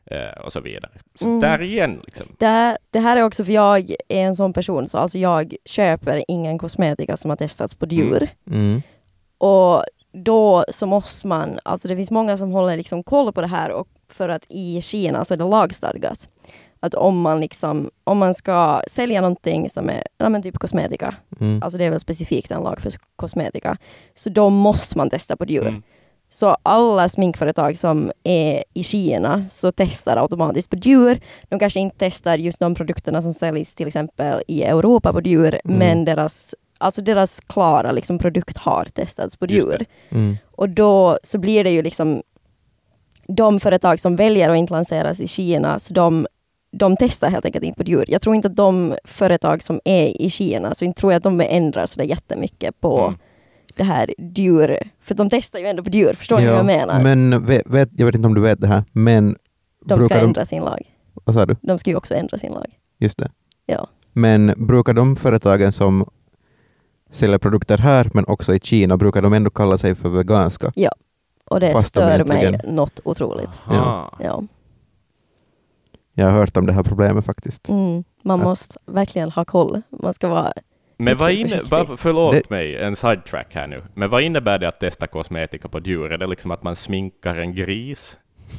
eh, 0.05 0.41
och 0.45 0.53
så 0.53 0.59
vidare. 0.59 0.91
Så 1.15 1.25
Mm. 1.27 1.39
där 1.39 1.61
igen, 1.61 2.01
liksom. 2.03 2.25
Det 2.39 2.47
här, 2.47 2.77
det 2.89 2.99
här 2.99 3.17
är 3.17 3.23
också 3.23 3.45
för 3.45 3.51
jag 3.51 3.89
är 4.07 4.25
en 4.25 4.35
sån 4.35 4.53
person, 4.53 4.87
så 4.87 4.97
alltså 4.97 5.17
jag 5.17 5.55
köper 5.65 6.23
ingen 6.27 6.57
kosmetika 6.57 7.17
som 7.17 7.29
har 7.29 7.37
testats 7.37 7.75
på 7.75 7.85
djur. 7.85 8.29
Mm. 8.51 8.81
Och 9.37 9.83
då 10.13 10.65
så 10.69 10.85
måste 10.85 11.27
man, 11.27 11.59
alltså 11.63 11.87
det 11.87 11.95
finns 11.95 12.11
många 12.11 12.37
som 12.37 12.51
håller 12.51 12.77
liksom 12.77 13.03
koll 13.03 13.33
på 13.33 13.41
det 13.41 13.47
här 13.47 13.71
och 13.71 13.87
för 14.13 14.29
att 14.29 14.45
i 14.49 14.81
Kina 14.81 15.25
så 15.25 15.33
är 15.33 15.37
det 15.37 15.43
lagstadgat 15.43 16.29
att 16.79 16.93
om 16.95 17.21
man 17.21 17.39
liksom, 17.39 17.89
om 18.03 18.17
man 18.17 18.33
ska 18.33 18.81
sälja 18.87 19.21
någonting 19.21 19.69
som 19.69 19.89
är, 19.89 20.03
ja 20.17 20.29
men 20.29 20.41
typ 20.41 20.57
kosmetika, 20.59 21.15
Mm. 21.39 21.63
alltså 21.63 21.77
det 21.77 21.85
är 21.85 21.89
väl 21.89 21.99
specifikt 21.99 22.51
en 22.51 22.63
lag 22.63 22.81
för 22.81 22.91
kosmetika, 23.15 23.77
så 24.15 24.29
då 24.29 24.49
måste 24.49 24.97
man 24.97 25.09
testa 25.09 25.35
på 25.37 25.45
djur. 25.45 25.67
Mm. 25.67 25.83
Så 26.29 26.57
alla 26.63 27.09
sminkföretag 27.09 27.77
som 27.77 28.11
är 28.23 28.63
i 28.73 28.83
Kina 28.83 29.43
så 29.49 29.71
testar 29.71 30.17
automatiskt 30.17 30.69
på 30.69 30.75
djur. 30.75 31.19
De 31.49 31.59
kanske 31.59 31.79
inte 31.79 31.95
testar 31.99 32.37
just 32.37 32.59
de 32.59 32.75
produkterna 32.75 33.21
som 33.21 33.33
säljs 33.33 33.73
till 33.73 33.87
exempel 33.87 34.41
i 34.47 34.63
Europa 34.63 35.13
på 35.13 35.21
djur, 35.21 35.59
Mm. 35.65 35.77
men 35.77 36.05
deras, 36.05 36.55
alltså 36.77 37.01
deras 37.01 37.39
klara 37.39 37.91
liksom, 37.91 38.19
produkt 38.19 38.57
har 38.57 38.85
testats 38.85 39.35
på 39.35 39.45
djur. 39.45 39.85
Mm. 40.09 40.37
Och 40.51 40.69
då 40.69 41.19
så 41.23 41.37
blir 41.37 41.63
det 41.63 41.71
ju 41.71 41.81
liksom 41.81 42.23
de 43.35 43.59
företag 43.59 43.99
som 43.99 44.15
väljer 44.15 44.49
att 44.49 44.57
inte 44.57 44.73
lanseras 44.73 45.19
i 45.19 45.27
Kina, 45.27 45.79
så 45.79 45.93
de, 45.93 46.27
de 46.71 46.95
testar 46.99 47.29
helt 47.29 47.45
enkelt 47.45 47.65
inte 47.65 47.83
på 47.83 47.89
djur. 47.89 48.05
Jag 48.07 48.21
tror 48.21 48.35
inte 48.35 48.47
att 48.47 48.55
de 48.55 48.95
företag 49.03 49.63
som 49.63 49.79
är 49.85 50.21
i 50.21 50.29
Kina, 50.29 50.75
så 50.75 50.85
inte 50.85 50.99
tror 50.99 51.11
jag 51.11 51.17
att 51.17 51.23
de 51.23 51.41
ändrar 51.41 51.85
så 51.85 51.99
där 51.99 52.05
jättemycket 52.05 52.81
på 52.81 52.99
Mm. 52.99 53.19
det 53.75 53.83
här 53.83 54.13
djur, 54.35 54.77
för 55.03 55.15
de 55.15 55.29
testar 55.29 55.59
ju 55.59 55.65
ändå 55.65 55.83
på 55.83 55.89
djur, 55.89 56.13
förstår 56.13 56.39
ni 56.39 56.45
vad 56.45 56.55
jag 56.57 56.65
menar? 56.65 57.03
Men 57.03 57.45
vet, 57.45 57.89
jag 57.97 58.05
vet 58.05 58.15
inte 58.15 58.27
om 58.27 58.33
du 58.33 58.41
vet 58.41 58.61
det 58.61 58.67
här, 58.67 58.83
men 58.91 59.35
de 59.85 60.01
ska 60.01 60.15
ändra 60.15 60.45
sin 60.45 60.63
lag. 60.63 60.95
Vad 61.13 61.35
sa 61.35 61.45
du? 61.45 61.55
De 61.61 61.79
ska 61.79 61.89
ju 61.89 61.95
också 61.95 62.15
ändra 62.15 62.37
sin 62.37 62.51
lag. 62.51 62.65
Just 62.99 63.17
det. 63.17 63.31
Ja. 63.65 63.87
Men 64.13 64.53
brukar 64.57 64.93
de 64.93 65.15
företagen 65.15 65.71
som 65.71 66.09
säljer 67.09 67.37
produkter 67.37 67.77
här, 67.77 68.09
men 68.13 68.25
också 68.27 68.55
i 68.55 68.59
Kina, 68.59 68.97
brukar 68.97 69.21
de 69.21 69.33
ändå 69.33 69.49
kalla 69.49 69.77
sig 69.77 69.95
för 69.95 70.09
veganska? 70.09 70.71
Och 71.51 71.59
det 71.59 71.71
Fast 71.71 71.93
de 71.93 71.99
stör 71.99 72.23
mig 72.23 72.37
egentligen- 72.37 72.75
något 72.75 72.99
otroligt. 73.03 73.61
Aha. 73.67 74.17
Ja. 74.19 74.43
Jag 76.13 76.25
har 76.25 76.31
hört 76.39 76.57
om 76.57 76.65
det 76.65 76.73
här 76.73 76.83
problemet 76.83 77.25
faktiskt. 77.25 77.69
Mm. 77.69 78.03
Man 78.23 78.39
Att- 78.39 78.45
måste 78.45 78.79
verkligen 78.85 79.31
ha 79.31 79.45
koll. 79.45 79.81
Man 79.89 80.13
ska 80.13 80.27
vara... 80.27 80.53
Men 80.97 81.17
vad 81.17 81.31
inne, 81.31 81.61
vad, 81.69 81.99
förlåt 81.99 82.33
Det- 82.33 82.49
mig, 82.49 82.77
en 82.77 82.95
sidetrack 82.95 83.55
här 83.55 83.67
nu. 83.67 83.83
Men 83.93 84.09
vad 84.09 84.21
innebär 84.21 84.59
det 84.59 84.67
att 84.67 84.79
testa 84.79 85.07
kosmetika 85.07 85.67
på 85.69 85.79
djur? 85.79 86.11
Är 86.11 86.17
det 86.17 86.27
liksom 86.27 86.51
att 86.51 86.63
man 86.63 86.75
sminkar 86.75 87.35
en 87.35 87.55
gris? 87.55 88.17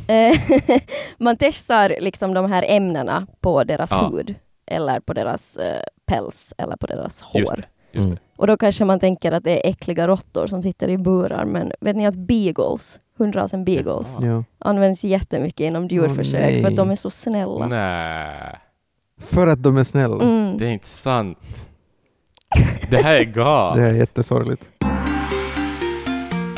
Eh, 0.09 0.41
man 1.19 1.37
testar 1.37 1.97
liksom 2.01 2.35
de 2.35 2.53
här 2.53 2.65
ämnena 2.69 3.27
på 3.41 3.65
deras 3.65 3.91
Ja. 3.91 4.09
hud 4.13 4.35
eller 4.67 5.01
på 5.01 5.13
deras 5.13 5.57
eh, 5.57 5.83
päls 6.07 6.55
eller 6.59 6.77
på 6.77 6.87
deras 6.87 7.25
Just 7.35 7.51
hår. 7.51 7.57
det. 7.57 7.65
Just 7.99 8.07
Mm. 8.07 8.19
Och 8.43 8.49
då 8.49 8.57
kanske 8.57 8.85
man 8.85 9.01
tänker 9.01 9.33
att 9.33 9.45
det 9.45 9.67
är 9.67 9.71
äckliga 9.71 10.09
råttor 10.09 10.47
som 10.47 10.63
sitter 10.63 10.89
i 10.89 10.99
burar, 10.99 11.45
men 11.45 11.73
vet 11.81 11.97
ni 11.97 12.07
att 12.07 12.15
beagles, 12.15 13.01
hundrasen 13.19 13.65
beagles, 13.65 14.15
Ja. 14.21 14.45
Används 14.59 15.05
jättemycket 15.05 15.61
inom 15.61 15.89
djurförsök 15.89 16.63
för 16.63 16.71
att 16.71 16.77
de 16.77 16.91
är 16.91 16.97
så 16.97 17.11
snälla. 17.11 17.67
Nej, 17.67 18.59
För 19.19 19.47
att 19.47 19.63
de 19.63 19.77
är 19.77 19.85
snälla. 19.85 20.25
Mm. 20.25 20.59
det 20.59 20.67
är 20.67 20.71
inte 20.71 20.87
sant. 20.87 21.39
Det 22.91 22.97
här 22.97 23.15
är 23.15 23.25
galet. 23.25 23.77
Det 23.83 23.89
är 23.91 23.95
jättesorgligt. 23.95 24.71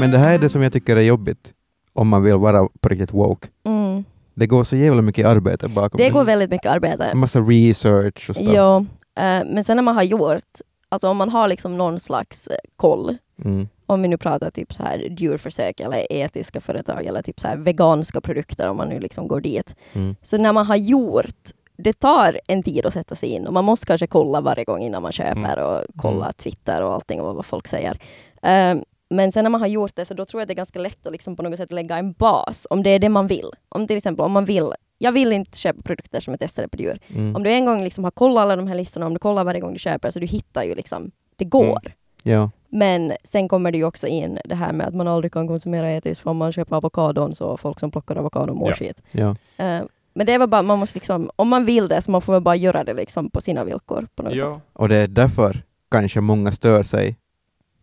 Men 0.01 0.11
det 0.11 0.19
här 0.19 0.35
är 0.35 0.39
det 0.39 0.49
som 0.49 0.63
jag 0.63 0.73
tycker 0.73 0.97
är 0.97 1.03
jobbigt 1.03 1.53
om 1.93 2.09
man 2.09 2.23
vill 2.23 2.37
vara 2.37 2.69
på 2.81 2.89
riktigt 2.89 3.13
woke. 3.13 3.49
Mm. 3.65 4.05
Det 4.35 4.47
går 4.47 4.65
så 4.65 4.77
jävla 4.77 5.03
mycket 5.03 5.27
arbete 5.27 5.69
bakom 5.69 5.99
Det 5.99 6.11
går 6.11 6.25
väldigt 6.25 6.51
mycket 6.51 6.71
arbete. 6.71 7.05
En 7.05 7.19
massa 7.19 7.41
research 7.41 8.31
och 8.31 8.37
stuff. 8.37 8.53
Ja, 8.55 8.77
eh, 9.17 9.45
men 9.47 9.65
sen 9.65 9.77
när 9.77 9.83
man 9.83 9.95
har 9.95 10.03
gjort, 10.03 10.43
alltså 10.95 11.09
om 11.09 11.17
man 11.17 11.29
har 11.29 11.49
liksom 11.49 11.77
någon 11.77 12.01
slags 12.01 12.47
eh, 12.49 12.57
koll, 12.77 13.17
Mm. 13.45 13.69
om 13.87 14.03
vi 14.03 14.09
nu 14.09 14.17
pratar 14.17 14.51
typ 14.51 14.73
så 14.75 14.83
här 14.83 14.99
djurförsök 15.19 15.81
eller 15.81 16.13
etiska 16.13 16.61
företag 16.61 17.07
eller 17.07 17.23
typ 17.23 17.41
så 17.41 17.49
här 17.49 17.57
veganska 17.57 18.21
produkter 18.21 18.69
om 18.69 18.77
man 18.77 18.89
nu 18.89 19.01
liksom 19.01 19.29
går 19.29 19.41
dit. 19.41 19.77
Mm. 19.93 20.17
Så 20.23 20.39
när 20.39 20.53
man 20.53 20.67
har 20.67 20.77
gjort, 20.77 21.51
det 21.77 21.93
tar 21.93 22.41
en 22.47 22.63
tid 22.63 22.87
att 22.87 22.93
sätta 22.93 23.15
sig 23.15 23.29
in 23.29 23.47
och 23.47 23.53
man 23.53 23.65
måste 23.65 23.87
kanske 23.87 24.07
kolla 24.07 24.41
varje 24.41 24.65
gång 24.65 24.83
innan 24.83 25.03
man 25.03 25.13
köper 25.13 25.59
och 25.59 25.85
kolla 25.97 26.25
Mm. 26.25 26.33
Twitter 26.33 26.83
och 26.83 26.93
allting 26.93 27.21
och 27.21 27.35
vad 27.35 27.47
folk 27.47 27.67
säger. 27.69 27.99
Eh, 28.43 28.75
men 29.11 29.33
sen 29.33 29.45
när 29.45 29.51
man 29.51 29.61
har 29.61 29.69
gjort 29.69 29.97
det 29.97 30.05
så 30.05 30.15
då 30.15 30.25
tror 30.25 30.41
jag 30.41 30.49
det 30.49 30.53
är 30.53 30.57
ganska 30.57 30.79
lätt 30.79 31.07
att 31.07 31.13
liksom 31.13 31.37
på 31.37 31.43
något 31.43 31.59
sätt 31.59 31.73
lägga 31.73 31.99
en 31.99 32.13
bas 32.13 32.67
om 32.71 32.83
det 32.83 32.91
är 32.91 32.99
det 32.99 33.09
man 33.09 33.27
vill. 33.27 33.51
Om 33.69 33.87
till 33.87 33.97
exempel 33.97 34.25
om 34.25 34.33
man 34.33 34.45
vill, 34.45 34.73
jag 34.99 35.13
vill 35.13 35.33
inte 35.33 35.59
köpa 35.59 35.83
produkter 35.83 36.21
som 36.21 36.35
är 36.35 36.39
testade 36.39 36.69
på 36.69 36.77
djur. 36.83 37.01
Mm. 37.09 37.37
Om 37.37 37.43
du 37.43 37.51
en 37.51 37.65
gång 37.65 37.83
liksom 37.85 38.05
har 38.05 38.11
kollat 38.11 38.43
alla 38.43 38.57
de 38.57 38.67
här 38.67 38.75
listorna, 38.75 39.07
om 39.07 39.13
du 39.13 39.19
kollar 39.19 39.45
varje 39.45 39.61
gång 39.61 39.73
du 39.73 39.79
köper, 39.79 40.11
så 40.11 40.19
du 40.21 40.27
hittar 40.27 40.63
ju 40.65 40.75
liksom, 40.75 41.11
det 41.37 41.45
går. 41.45 41.79
Mm. 41.85 41.93
Ja. 42.23 42.51
Men 42.69 43.13
sen 43.25 43.49
kommer 43.49 43.73
det 43.73 43.79
ju 43.79 43.85
också 43.85 44.07
in 44.07 44.39
det 44.45 44.55
här 44.55 44.73
med 44.73 44.87
att 44.87 44.95
man 44.95 45.09
aldrig 45.09 45.33
kan 45.33 45.49
konsumera 45.49 45.93
etiskt 45.93 46.21
för 46.23 46.31
om 46.31 46.37
man 46.37 46.53
köper 46.53 46.77
avokadon 46.77 47.35
så 47.35 47.57
folk 47.57 47.81
som 47.81 47.91
plockar 47.91 48.17
avokadon 48.17 48.57
mår 48.57 48.69
Ja. 48.71 48.75
skit. 48.77 49.03
ja. 49.13 49.29
Eh, 49.57 49.83
men 50.17 50.27
det 50.27 50.33
är 50.33 50.39
väl 50.39 50.49
bara, 50.49 50.63
man 50.63 50.79
måste 50.79 50.97
liksom, 50.99 51.31
om 51.37 51.49
man 51.49 51.65
vill 51.65 51.89
det 51.89 52.03
så 52.03 52.11
man 52.11 52.23
får 52.23 52.33
väl 52.33 52.43
bara 52.43 52.57
göra 52.57 52.85
det 52.85 52.95
liksom 52.95 53.31
på 53.31 53.41
sina 53.41 53.65
villkor 53.65 54.07
på 54.15 54.23
något 54.23 54.37
Ja. 54.37 54.53
sätt. 54.55 54.63
Och 54.73 54.89
det 54.89 54.97
är 54.97 55.09
därför 55.09 55.63
kanske 55.91 56.21
många 56.21 56.53
stör 56.53 56.83
sig 56.83 57.17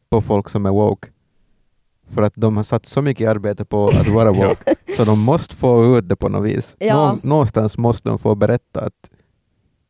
på 0.10 0.22
folk 0.22 0.50
som 0.50 0.66
är 0.66 0.70
woke. 0.72 1.08
För 2.10 2.22
att 2.22 2.34
de 2.36 2.58
har 2.58 2.64
satt 2.64 2.86
så 2.86 3.02
mycket 3.02 3.30
arbete 3.30 3.66
på 3.66 3.88
att 3.90 4.08
vara 4.08 4.32
woke, 4.48 4.76
så 5.02 5.06
de 5.12 5.20
måste 5.20 5.56
få 5.56 5.98
ut 5.98 6.10
det 6.10 6.16
på 6.16 6.30
något 6.30 6.46
vis. 6.50 6.76
Ja. 6.80 7.12
Nå- 7.14 7.20
någonstans 7.24 7.78
måste 7.78 8.10
de 8.10 8.20
få 8.20 8.36
berätta 8.36 8.80
att, 8.82 9.10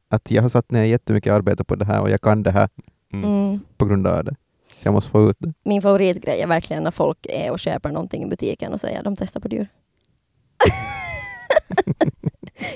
att 0.10 0.32
jag 0.32 0.42
har 0.42 0.50
satt 0.50 0.72
ner 0.72 0.84
jättemycket 0.84 1.34
arbete 1.34 1.64
på 1.64 1.76
det 1.76 1.86
här 1.86 2.02
och 2.02 2.10
jag 2.10 2.22
kan 2.22 2.44
det 2.44 2.52
här 2.52 2.70
Mm. 3.14 3.34
Mm. 3.34 3.60
på 3.78 3.86
grund 3.86 4.08
av 4.08 4.24
det. 4.24 4.36
Så 4.78 4.88
jag 4.88 4.94
måste 4.94 5.12
få 5.12 5.30
ut 5.30 5.36
det. 5.40 5.54
Min 5.64 5.82
favoritgrej 5.82 6.42
är 6.42 6.48
verkligen 6.48 6.84
när 6.84 6.92
folk 6.92 7.18
är 7.30 7.52
och 7.52 7.60
köper 7.60 7.90
någonting 7.92 8.24
i 8.24 8.28
butiken 8.28 8.74
och 8.74 8.80
säger 8.80 8.98
att 8.98 9.04
de 9.04 9.16
testar 9.16 9.40
på 9.40 9.48
djur. 9.48 9.68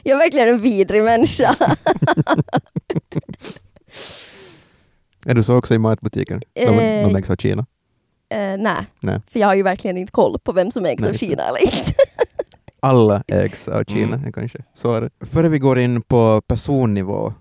jag 0.04 0.14
är 0.16 0.18
verkligen 0.18 0.50
en 0.50 0.60
vidrig 0.62 1.04
människa. 1.04 1.56
Är 5.26 5.34
du 5.34 5.44
så 5.44 5.58
också 5.58 5.76
i 5.76 5.78
matbutiken? 5.78 6.42
De, 6.54 6.62
Eh, 6.62 7.08
de 7.08 7.16
ägs 7.16 7.30
av 7.30 7.36
Kina? 7.36 7.66
Eh, 8.30 8.58
nej. 8.58 8.86
Nej. 9.00 9.22
för 9.28 9.40
jag 9.40 9.48
har 9.48 9.56
ju 9.56 9.64
verkligen 9.64 9.98
inte 9.98 10.12
koll 10.12 10.40
på 10.40 10.52
vem 10.52 10.72
som 10.72 10.86
ägs 10.86 11.02
Nej, 11.02 11.10
av. 11.10 11.14
Kina 11.14 11.44
eller 11.44 11.62
inte. 11.78 11.94
Alla 12.80 13.24
ägs 13.28 13.68
av 13.68 13.84
Kina 13.84 14.16
Mm. 14.16 14.32
kanske. 14.34 14.64
Så 14.74 14.94
är 14.94 15.02
det. 15.02 15.26
Före 15.26 15.50
vi 15.50 15.60
går 15.60 15.80
in 15.80 16.02
på 16.02 16.42
personnivå 16.48 17.34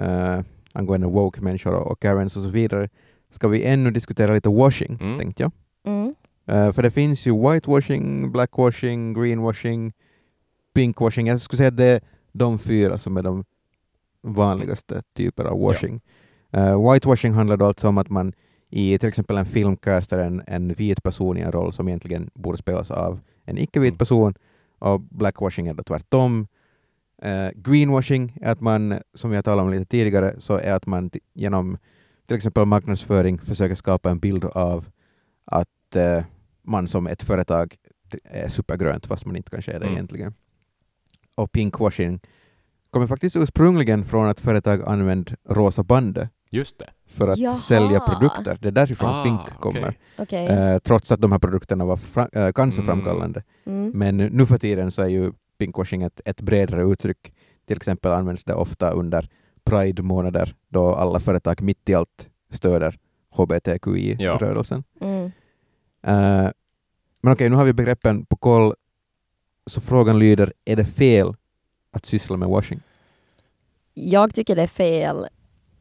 uh, 0.00 0.40
angående 0.72 1.06
woke-människor 1.06 1.74
och 1.74 2.00
Karens 2.02 2.36
och 2.36 2.42
så 2.42 2.48
vidare 2.48 2.88
ska 3.30 3.48
vi 3.48 3.64
ännu 3.64 3.90
diskutera 3.90 4.34
lite 4.34 4.48
washing, 4.48 4.98
Mm. 5.00 5.18
tänkte 5.18 5.42
jag. 5.42 5.52
Mm. 5.86 6.14
Eh, 6.46 6.72
för 6.72 6.82
det 6.82 6.90
finns 6.90 7.26
ju 7.26 7.50
whitewashing, 7.50 8.32
blackwashing, 8.32 9.14
greenwashing, 9.14 9.92
pinkwashing. 10.74 11.26
Jag 11.26 11.40
skulle 11.40 11.56
säga 11.58 11.68
att 11.68 11.76
det 11.76 11.84
är 11.84 12.00
de 12.32 12.58
fyra 12.58 12.98
som 12.98 13.16
är 13.16 13.22
de 13.22 13.44
vanligaste 14.22 15.02
typer 15.16 15.44
av 15.44 15.60
washing. 15.60 16.00
Eh, 16.52 16.92
whitewashing 16.92 17.32
handlar 17.32 17.56
då 17.56 17.66
alltså 17.66 17.88
om 17.88 17.98
att 17.98 18.08
man 18.10 18.32
i 18.70 18.98
till 18.98 19.08
exempel 19.08 19.36
en 19.38 19.46
film 19.46 19.76
castar 19.76 20.18
en, 20.18 20.42
en 20.46 20.68
vit 20.72 21.02
person 21.02 21.36
i 21.36 21.40
en 21.40 21.52
roll 21.52 21.72
som 21.72 21.88
egentligen 21.88 22.30
borde 22.34 22.58
spelas 22.58 22.90
av 22.90 23.20
en 23.44 23.58
icke-vit 23.58 23.90
Mm. 23.90 23.98
person 23.98 24.34
och 24.78 25.00
blackwashing 25.00 25.66
är 25.66 25.74
då 25.74 25.82
tvärtom. 25.82 26.46
Eh, 27.22 27.48
greenwashing 27.54 28.36
är 28.40 28.52
att 28.52 28.60
man, 28.60 28.94
som 29.14 29.32
jag 29.32 29.44
talade 29.44 29.62
om 29.62 29.70
lite 29.70 29.84
tidigare, 29.84 30.34
så 30.38 30.56
är 30.56 30.72
att 30.72 30.86
man 30.86 31.10
genom 31.34 31.78
till 32.26 32.36
exempel 32.36 32.64
marknadsföring 32.66 33.38
försöker 33.38 33.74
skapa 33.74 34.10
en 34.10 34.18
bild 34.18 34.44
av 34.44 34.88
att 35.44 35.96
eh, 35.96 36.24
man 36.62 36.88
som 36.88 37.06
ett 37.06 37.22
företag 37.22 37.74
är 38.24 38.48
supergrönt 38.48 39.06
fast 39.06 39.26
man 39.26 39.36
inte 39.36 39.50
kanske 39.50 39.72
är 39.72 39.78
det 39.80 39.84
Mm. 39.86 39.94
egentligen. 39.96 40.34
Och 41.34 41.52
pinkwashing 41.52 42.20
kommer 42.90 43.06
faktiskt 43.06 43.36
ursprungligen 43.36 44.04
från 44.04 44.28
att 44.28 44.40
företag 44.40 44.82
använde 44.88 45.36
rosa 45.48 45.82
bandet 45.82 46.30
Just 46.50 46.78
det. 46.78 46.90
för 47.06 47.28
att 47.28 47.38
Jaha. 47.38 47.56
sälja 47.56 48.00
produkter. 48.00 48.58
Det 48.62 48.68
är 48.68 48.72
därifrån 48.72 49.10
Ah, 49.10 49.24
pink 49.24 49.40
kommer. 49.60 49.94
Okej. 50.18 50.46
Eh, 50.46 50.78
trots 50.78 51.12
att 51.12 51.20
de 51.20 51.32
här 51.32 51.38
produkterna 51.38 51.84
var 51.84 51.96
fra- 51.96 52.28
eh, 52.32 52.52
cancerframkallande. 52.52 53.42
Mm. 53.66 53.90
Men 53.94 54.16
nu, 54.16 54.46
för 54.46 54.58
tiden 54.58 54.90
så 54.90 55.02
är 55.02 55.08
ju 55.08 55.32
pinkwashing 55.58 56.02
ett, 56.02 56.20
ett 56.24 56.40
bredare 56.40 56.82
uttryck. 56.92 57.32
Till 57.66 57.76
exempel 57.76 58.12
används 58.12 58.44
det 58.44 58.54
ofta 58.54 58.90
under 58.90 59.28
Pride-månader 59.64 60.54
då 60.68 60.94
alla 60.94 61.20
företag 61.20 61.62
mitt 61.62 61.88
i 61.88 61.94
allt 61.94 62.28
stöder 62.52 62.98
hbtqi-rörelsen. 63.36 64.84
Mm. 65.00 65.24
Eh, 66.02 66.50
men 67.22 67.32
okej, 67.32 67.48
nu 67.50 67.56
har 67.56 67.64
vi 67.64 67.72
begreppen 67.72 68.24
på 68.26 68.36
koll. 68.36 68.74
Så 69.66 69.80
frågan 69.80 70.18
lyder, 70.18 70.52
är 70.64 70.76
det 70.76 70.84
fel 70.84 71.34
att 71.92 72.06
syssla 72.06 72.36
med 72.36 72.48
washing? 72.48 72.80
Jag 73.94 74.34
tycker 74.34 74.56
det 74.56 74.62
är 74.62 74.66
fel. 74.66 75.26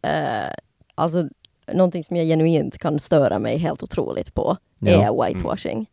Eh, 0.02 0.54
alltså, 0.96 1.30
någonting 1.74 2.04
som 2.04 2.16
jag 2.16 2.26
genuint 2.28 2.78
kan 2.78 3.00
störa 3.00 3.40
mig 3.40 3.58
helt 3.58 3.84
otroligt 3.84 4.34
på 4.34 4.58
Ja. 4.80 4.94
Mm. 4.94 5.02
är 5.02 5.26
whitewashing 5.28 5.90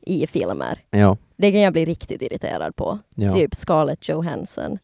i 0.00 0.26
filmer. 0.26 0.78
Ja. 0.90 1.16
Det 1.36 1.52
kan 1.52 1.60
jag 1.60 1.72
bli 1.72 1.84
riktigt 1.84 2.22
irriterad 2.22 2.76
på. 2.76 2.98
ja. 3.14 3.34
Typ 3.34 3.54
Scarlett 3.54 4.08
Johansson 4.08 4.78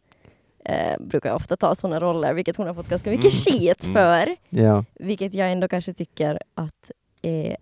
eh, 0.64 0.98
brukar 1.00 1.34
ofta 1.34 1.56
ta 1.56 1.74
sådana 1.74 2.00
roller, 2.00 2.34
vilket 2.34 2.56
hon 2.56 2.66
har 2.66 2.74
fått 2.74 2.88
ganska 2.88 3.10
mycket 3.10 3.32
Mm. 3.46 3.58
skit 3.60 3.84
Mm. 3.84 3.94
för. 3.94 4.36
ja. 4.62 4.84
Vilket 4.94 5.34
jag 5.34 5.52
ändå 5.52 5.68
kanske 5.68 5.94
tycker 5.94 6.38
att 6.54 6.90
är 7.22 7.56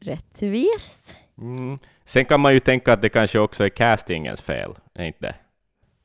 rättvist. 0.00 1.16
Mm. 1.38 1.78
Sen 2.04 2.24
kan 2.24 2.40
man 2.40 2.52
ju 2.54 2.60
tänka 2.60 2.92
att 2.92 3.02
det 3.02 3.08
kanske 3.08 3.38
också 3.38 3.64
är 3.64 3.68
castingens 3.68 4.40
fel, 4.40 4.72
är 4.94 5.04
inte 5.04 5.18
det? 5.26 5.34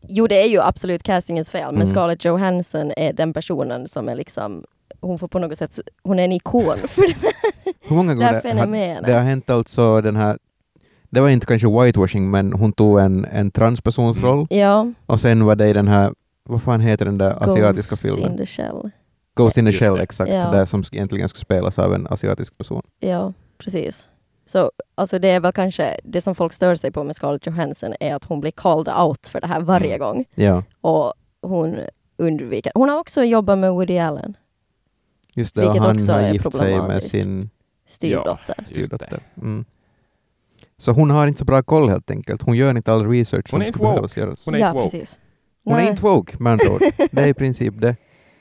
Jo, 0.08 0.28
det 0.28 0.44
är 0.44 0.48
ju 0.48 0.62
absolut 0.62 1.04
castingens 1.04 1.50
fel, 1.52 1.72
men 1.72 1.82
Mm. 1.82 1.94
Scarlett 1.94 2.26
Johansson 2.26 2.92
är 2.98 3.14
den 3.14 3.34
personen 3.34 3.88
som 3.88 4.10
är 4.10 4.16
liksom 4.16 4.64
hon 5.02 5.20
får 5.20 5.28
på 5.28 5.40
något 5.40 5.58
sätt, 5.58 5.80
hon 6.04 6.20
är 6.20 6.24
en 6.24 6.32
ikon 6.32 6.78
för 6.88 7.02
det 7.02 7.16
Hur 7.82 7.96
många 7.96 8.14
gånger 8.14 8.28
här 8.28 8.34
har, 8.34 8.42
fenomenet. 8.42 9.06
det 9.06 9.14
har 9.14 9.20
hänt 9.22 9.50
alltså 9.50 10.02
den 10.02 10.16
här, 10.16 10.38
det 11.10 11.22
var 11.22 11.30
inte 11.30 11.46
kanske 11.46 11.68
whitewashing, 11.84 12.32
men 12.32 12.54
hon 12.54 12.74
tog 12.74 13.00
en, 13.00 13.26
en 13.26 13.52
transpersons 13.52 14.18
Mm. 14.18 14.30
roll 14.30 14.48
Ja, 14.50 14.92
och 15.06 15.20
sen 15.20 15.46
var 15.46 15.56
det 15.56 15.68
i 15.68 15.74
den 15.74 15.88
här, 15.88 16.14
vad 16.44 16.62
fan 16.64 16.82
heter 16.82 17.06
den 17.06 17.18
där 17.18 17.44
asiatiska 17.44 17.90
Ghost 17.92 18.02
filmen? 18.02 18.32
in 18.32 18.38
the 18.38 18.46
shell. 18.46 18.90
Ghost 19.36 19.58
in 19.58 19.66
the 19.66 19.70
Just 19.72 19.80
Shell, 19.80 19.96
det. 19.96 20.04
exakt. 20.04 20.32
Ja. 20.32 20.52
Där 20.52 20.66
som 20.66 20.84
egentligen 20.92 21.30
ska 21.30 21.40
spelas 21.40 21.80
av 21.80 21.94
en 21.94 22.08
asiatisk 22.08 22.58
person. 22.58 22.82
Ja, 23.00 23.34
precis. 23.58 24.08
Så 24.46 24.72
alltså 24.96 25.20
det 25.20 25.28
är 25.30 25.40
väl 25.40 25.52
kanske 25.52 26.00
det 26.04 26.22
som 26.22 26.36
folk 26.36 26.54
stör 26.54 26.76
sig 26.76 26.92
på 26.92 27.04
med 27.04 27.16
Scarlett 27.16 27.46
Johansson 27.48 27.94
är 28.00 28.16
att 28.16 28.24
hon 28.24 28.40
blir 28.40 28.52
called 28.52 28.94
out 28.98 29.28
för 29.28 29.42
det 29.42 29.48
här 29.48 29.62
varje 29.62 29.96
Mm. 29.96 30.00
gång. 30.00 30.26
Ja, 30.36 30.64
Och 30.82 31.14
hon 31.42 31.80
undviker. 32.18 32.72
Hon 32.76 32.90
har 32.90 33.00
också 33.00 33.24
jobbat 33.24 33.58
med 33.60 33.72
Woody 33.74 33.98
Allen, 33.98 34.38
just 35.34 35.56
det. 35.56 35.62
Och 35.62 35.68
Vilket 35.76 35.88
han 35.88 35.96
också 35.96 36.12
har 36.12 36.20
är 36.20 36.34
gift 36.34 36.56
sig 36.56 36.82
med 36.82 37.04
sin 37.04 37.50
styrdotter. 37.88 38.56
Just 38.58 38.70
styrdotter. 38.72 39.20
Mm. 39.38 39.66
Så 40.78 40.92
hon 40.92 41.10
har 41.10 41.28
inte 41.28 41.40
så 41.40 41.46
bra 41.46 41.64
koll 41.64 41.90
helt 41.90 42.12
enkelt. 42.12 42.42
Hon 42.42 42.56
gör 42.58 42.78
inte 42.78 42.94
all 42.94 43.10
research 43.10 43.50
som 43.50 43.56
Hon 43.58 43.62
är 43.62 43.66
inte 43.68 43.78
skulle 43.78 43.88
woke. 43.88 43.96
behövas 43.96 44.18
göras. 44.18 44.46
Hon 44.46 44.56
är 44.56 44.60
ja, 44.60 44.68
inte 44.70 44.80
woke. 44.80 44.92
precis. 44.98 45.20
Hon 45.64 45.74
är 45.74 45.78
Nej. 45.78 45.90
inte 45.90 46.02
woke 46.04 46.36
med 46.40 46.52
andra 46.52 46.70
ord. 46.72 46.82
Det 47.12 47.22
är 47.22 47.28
i 47.28 47.34
princip 47.34 47.74
det. 47.82 47.90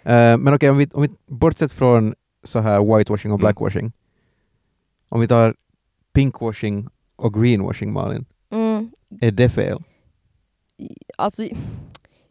Eh, 0.03 0.37
men 0.37 0.55
okej, 0.55 0.71
om, 0.71 0.79
vi, 0.79 0.89
om 0.95 1.03
vi 1.03 1.09
bortsett 1.27 1.73
från 1.73 2.15
så 2.45 2.59
här 2.59 2.97
whitewashing 2.97 3.33
och 3.33 3.39
Mm. 3.39 3.45
blackwashing. 3.45 3.93
Om 5.09 5.21
vi 5.21 5.29
tar 5.29 5.55
pinkwashing 6.13 6.89
och 7.17 7.35
greenwashing, 7.43 7.93
Malin. 7.93 8.25
Mm, 8.53 8.91
Är 9.21 9.31
det 9.31 9.49
fel? 9.49 9.83
alltså, 11.17 11.43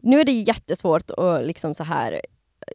nu 0.00 0.20
är 0.20 0.24
det 0.24 0.32
jättesvårt 0.32 1.10
att 1.10 1.44
liksom 1.46 1.74
så 1.74 1.84
här 1.84 2.20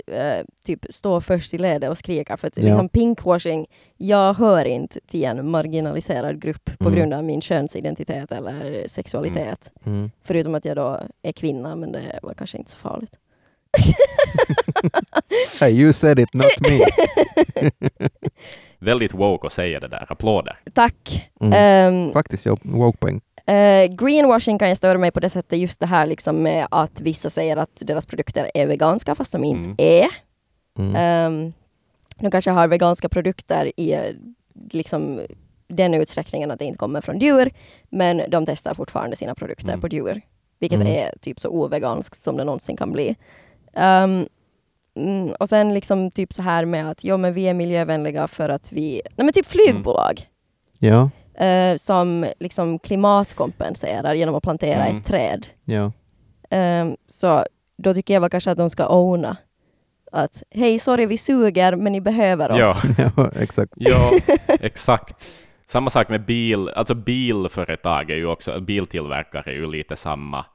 eh, 0.07 0.45
typ 0.63 0.85
stå 0.89 1.21
först 1.21 1.53
i 1.53 1.57
ledet 1.57 1.89
och 1.89 1.97
skrika. 1.97 2.37
För 2.37 2.47
att 2.47 2.57
Ja. 2.57 2.63
liksom 2.63 2.89
pinkwashing, 2.89 3.65
jag 3.97 4.33
hör 4.33 4.65
inte 4.65 4.99
till 5.07 5.23
en 5.23 5.49
marginaliserad 5.51 6.41
grupp 6.41 6.65
på 6.79 6.85
Mm. 6.87 6.99
grund 6.99 7.13
av 7.13 7.23
min 7.23 7.41
könsidentitet 7.41 8.31
eller 8.31 8.87
sexualitet. 8.87 9.71
Mm. 9.85 10.11
Förutom 10.23 10.55
att 10.55 10.65
jag 10.65 10.75
då 10.75 10.99
är 11.21 11.31
kvinna, 11.31 11.75
men 11.75 11.91
det 11.91 12.19
var 12.23 12.33
kanske 12.33 12.57
inte 12.57 12.71
så 12.71 12.77
farligt. 12.77 13.15
Hey, 15.59 15.71
you 15.81 15.93
said 15.93 16.19
it, 16.19 16.33
not 16.33 16.59
me. 16.59 16.79
Väldigt 18.79 19.13
woke 19.13 19.47
att 19.47 19.53
säga 19.53 19.79
det 19.79 19.87
där. 19.87 20.05
Applåder. 20.09 20.59
Tack. 20.73 21.29
Mm. 21.41 21.53
Ehm, 21.53 22.11
Faktiskt, 22.13 22.45
jag 22.45 22.59
woke-poäng. 22.63 23.21
Eh, 23.45 23.85
greenwashing 23.95 24.59
kan 24.59 24.67
jag 24.67 24.77
störa 24.77 24.97
mig 24.97 25.11
på 25.11 25.19
det 25.19 25.29
sättet, 25.29 25.59
just 25.59 25.79
det 25.79 25.85
här 25.85 26.05
liksom 26.07 26.43
med 26.43 26.67
att 26.71 27.01
vissa 27.01 27.29
säger 27.29 27.57
att 27.57 27.69
deras 27.75 28.05
produkter 28.05 28.51
är 28.53 28.67
veganska 28.67 29.15
fast 29.15 29.31
de 29.31 29.43
inte 29.43 29.69
Mm. 29.69 29.75
är. 29.77 30.07
Mm. 30.79 31.33
Um, 31.33 31.53
de 32.19 32.31
kanske 32.31 32.51
har 32.51 32.67
veganska 32.67 33.09
produkter 33.09 33.71
i 33.79 33.97
liksom, 34.71 35.21
den 35.67 35.93
utsträckningen 35.93 36.51
att 36.51 36.59
det 36.59 36.65
inte 36.65 36.77
kommer 36.77 37.01
från 37.01 37.19
djur, 37.19 37.49
men 37.89 38.21
de 38.29 38.45
testar 38.45 38.73
fortfarande 38.73 39.15
sina 39.15 39.35
produkter 39.35 39.67
Mm. 39.67 39.81
på 39.81 39.87
djur, 39.87 40.21
vilket 40.59 40.79
Mm. 40.81 40.87
är 40.93 41.13
typ 41.21 41.39
så 41.39 41.49
oveganskt 41.49 42.21
som 42.21 42.37
det 42.37 42.43
någonsin 42.43 42.77
kan 42.77 42.91
bli. 42.91 43.15
Um, 43.73 44.27
mm, 44.97 45.33
och 45.39 45.49
sen 45.49 45.73
liksom 45.73 46.11
typ 46.11 46.33
så 46.33 46.41
här 46.41 46.65
med 46.65 46.89
att 46.91 47.03
jo, 47.03 47.17
men 47.17 47.33
vi 47.33 47.47
är 47.47 47.53
miljövänliga 47.53 48.27
för 48.27 48.49
att 48.49 48.71
vi, 48.71 49.01
nej 49.15 49.25
men 49.25 49.33
typ 49.33 49.45
flygbolag 49.45 50.27
Ja, 50.79 51.09
eh, 51.45 51.75
som 51.77 52.25
liksom 52.39 52.79
klimatkompenserar 52.79 54.13
genom 54.13 54.35
att 54.35 54.43
plantera 54.43 54.85
Mm. 54.85 54.97
ett 54.97 55.05
träd. 55.05 55.47
ja. 55.65 55.91
Ehm, 56.49 56.95
så 57.07 57.45
då 57.77 57.93
tycker 57.93 58.13
jag 58.13 58.21
väl 58.21 58.29
kanske 58.29 58.51
att 58.51 58.57
de 58.57 58.69
ska 58.69 58.87
owna 58.89 59.37
att 60.11 60.43
hej, 60.51 60.79
sorry, 60.79 61.05
vi 61.05 61.17
suger, 61.17 61.75
men 61.75 61.91
ni 61.93 62.01
behöver 62.01 62.51
oss. 62.51 62.57
Ja. 62.59 62.75
ja, 63.17 63.29
exakt. 63.39 63.73
Ja, 63.75 64.11
exakt. 64.47 65.25
Samma 65.65 65.89
sak 65.89 66.09
med 66.09 66.25
bil, 66.25 66.69
alltså 66.69 66.95
bilföretag 66.95 68.09
är 68.11 68.15
ju 68.15 68.25
också, 68.27 68.59
biltillverkare 68.59 69.51
är 69.51 69.55
ju 69.55 69.71
lite 69.71 69.95
samma 69.95 70.45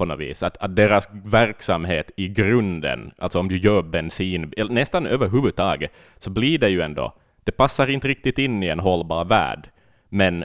på 0.00 0.06
något 0.06 0.20
vis. 0.20 0.42
Att, 0.42 0.56
att 0.56 0.76
deras 0.76 1.08
verksamhet 1.24 2.10
i 2.16 2.28
grunden, 2.28 3.12
alltså 3.18 3.38
om 3.38 3.48
du 3.48 3.56
gör 3.56 3.82
bensin, 3.82 4.52
nästan 4.70 5.06
överhuvudtaget, 5.06 5.92
så 6.18 6.30
blir 6.30 6.58
det 6.58 6.68
ju 6.68 6.80
ändå, 6.80 7.12
det 7.44 7.52
passar 7.52 7.90
inte 7.90 8.08
riktigt 8.08 8.38
in 8.38 8.62
i 8.62 8.68
en 8.68 8.80
hållbar 8.80 9.24
värld. 9.24 9.70
Men 10.08 10.44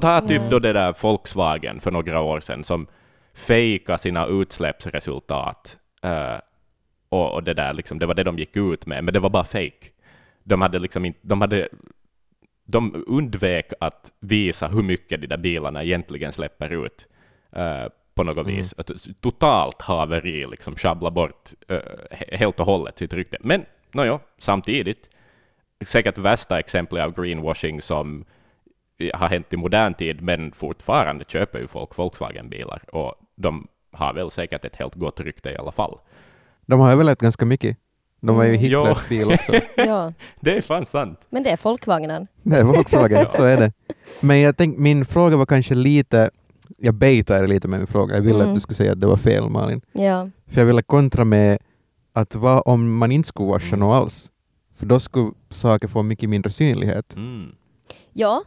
ta 0.00 0.20
typ 0.20 0.42
då 0.50 0.58
det 0.58 0.72
där 0.72 0.94
Volkswagen 1.02 1.80
för 1.80 1.90
några 1.90 2.20
år 2.20 2.40
sedan 2.40 2.64
som 2.64 2.86
fejkade 3.34 3.98
sina 3.98 4.26
utsläppsresultat. 4.26 5.78
eh, 6.02 6.38
och, 7.08 7.34
och 7.34 7.42
det 7.42 7.54
där 7.54 7.72
liksom, 7.74 7.98
det 7.98 8.06
var 8.06 8.14
det 8.14 8.24
de 8.24 8.38
gick 8.38 8.56
ut 8.56 8.86
med, 8.86 9.04
men 9.04 9.14
det 9.14 9.20
var 9.20 9.30
bara 9.30 9.44
fake. 9.44 9.86
De 10.44 10.60
hade 10.60 10.78
liksom 10.78 11.04
inte, 11.04 11.18
de 11.22 11.40
hade 11.40 11.68
de 12.64 13.04
undvek 13.06 13.72
att 13.80 14.12
visa 14.20 14.68
hur 14.68 14.82
mycket 14.82 15.20
de 15.20 15.26
där 15.26 15.36
bilarna 15.36 15.82
egentligen 15.82 16.32
släpper 16.32 16.84
ut 16.84 17.06
eh, 17.52 17.86
på 18.20 18.24
något 18.24 18.46
Mm. 18.46 18.56
vis. 18.56 18.74
Att 18.78 18.90
totalt 19.20 19.82
haveri, 19.82 20.46
liksom 20.50 20.76
sjabbla 20.76 21.10
bort 21.10 21.48
eh, 21.68 21.74
he- 22.10 22.36
helt 22.36 22.60
och 22.60 22.66
hållet 22.66 22.98
sitt 22.98 23.12
rykte. 23.12 23.36
Men 23.40 23.64
nåja, 23.92 24.18
samtidigt, 24.38 25.10
säkert 25.86 26.18
värsta 26.18 26.58
exemplet 26.58 27.04
av 27.04 27.14
greenwashing 27.22 27.82
som 27.82 28.24
har 29.14 29.28
hänt 29.28 29.52
i 29.52 29.56
modern 29.56 29.94
tid, 29.94 30.22
men 30.22 30.52
fortfarande 30.52 31.24
köper 31.28 31.58
ju 31.58 31.66
folk 31.66 31.96
Volkswagen-bilar 31.98 32.82
och 32.92 33.14
de 33.36 33.66
har 33.92 34.14
väl 34.14 34.30
säkert 34.30 34.64
ett 34.64 34.76
helt 34.76 34.94
gott 34.94 35.20
rykte 35.20 35.50
i 35.50 35.56
alla 35.56 35.72
fall. 35.72 35.98
De 36.66 36.80
har 36.80 36.92
överlevt 36.92 37.18
ganska 37.18 37.44
mycket. 37.44 37.76
De 38.20 38.36
var 38.36 38.44
ju 38.44 38.48
Mm. 38.50 38.60
Hitlers 38.60 39.08
bil 39.08 39.32
också. 39.32 39.52
Ja, 39.76 40.12
Det 40.40 40.56
är 40.56 40.60
fan 40.60 40.86
sant. 40.86 41.26
men 41.30 41.42
det 41.42 41.50
är 41.50 41.56
folkvagnen. 41.56 42.26
Det 42.42 42.56
är 42.56 42.64
Volkswagen, 42.64 43.26
så 43.30 43.44
är 43.44 43.56
det. 43.56 43.72
Men 44.22 44.40
jag 44.40 44.56
tänkte, 44.56 44.80
min 44.82 45.04
fråga 45.04 45.36
var 45.36 45.46
kanske 45.46 45.74
lite, 45.74 46.30
jag 46.78 46.94
baitar 46.94 47.46
lite 47.46 47.68
med 47.68 47.80
min 47.80 47.86
fråga. 47.86 48.14
Jag 48.14 48.22
ville 48.22 48.38
Mm. 48.38 48.48
att 48.48 48.54
du 48.54 48.60
skulle 48.60 48.76
säga 48.76 48.92
att 48.92 49.00
det 49.00 49.06
var 49.06 49.16
fel 49.16 49.50
Malin. 49.50 49.80
Ja. 49.92 50.30
För 50.46 50.60
jag 50.60 50.66
ville 50.66 50.82
kontra 50.82 51.24
med 51.24 51.58
att 52.12 52.34
vad 52.34 52.62
om 52.66 52.96
man 52.96 53.12
inte 53.12 53.28
skulle 53.28 53.48
washa 53.48 53.66
Mm. 53.76 53.80
något 53.80 53.94
alls? 53.94 54.30
För 54.74 54.86
då 54.86 55.00
skulle 55.00 55.30
saker 55.50 55.88
få 55.88 56.02
mycket 56.02 56.28
mindre 56.30 56.50
synlighet. 56.50 57.16
Mm. 57.16 57.54
ja, 58.12 58.42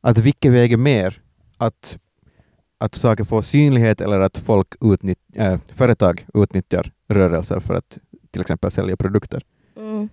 Att 0.00 0.18
vilket 0.18 0.52
väger 0.52 0.76
mer? 0.76 1.22
Att, 1.56 1.98
att 2.78 2.94
saker 2.94 3.24
får 3.24 3.42
synlighet 3.42 4.00
eller 4.00 4.20
att 4.20 4.38
folk 4.38 4.68
utnytt, 4.80 5.18
äh, 5.34 5.58
företag 5.72 6.26
utnyttjar 6.34 6.92
rörelser 7.08 7.60
för 7.60 7.74
att 7.74 7.98
till 8.30 8.40
exempel 8.40 8.70
sälja 8.70 8.96
produkter? 8.96 9.42
Mm. 9.76 10.08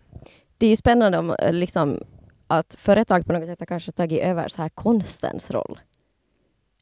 Det 0.58 0.66
är 0.66 0.70
ju 0.70 0.76
spännande 0.76 1.18
om, 1.18 1.30
eh, 1.40 1.54
liksom, 1.54 2.00
att 2.48 2.76
företag 2.80 3.26
på 3.26 3.34
något 3.34 3.46
sätt 3.46 3.60
har 3.60 3.66
kanske 3.66 3.92
tagit 3.92 4.22
över 4.24 4.48
så 4.48 4.62
här 4.62 4.70
konstens 4.70 5.52
roll. 5.52 5.80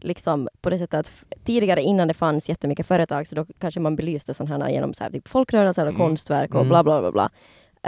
Liksom 0.04 0.48
på 0.62 0.70
det 0.70 0.78
sättet 0.78 1.00
att 1.00 1.12
tidigare 1.46 1.82
innan 1.82 2.08
det 2.08 2.13
fanns 2.13 2.50
jättemycket 2.50 2.86
företag 2.88 3.28
så 3.28 3.36
då 3.36 3.46
kanske 3.60 3.80
man 3.80 3.96
belyste 3.96 4.34
sådana 4.34 4.66
här 4.66 4.72
genom 4.72 4.94
så 4.94 5.04
här, 5.04 5.12
typ 5.12 5.28
folkrörelser 5.28 5.82
och 5.86 5.89
Mm. 5.94 6.02
konstverk 6.08 6.50
och 6.54 6.62
Mm. 6.62 6.70
bla 6.70 6.84
bla 6.84 7.02
bla. 7.02 7.12
bla. 7.12 7.30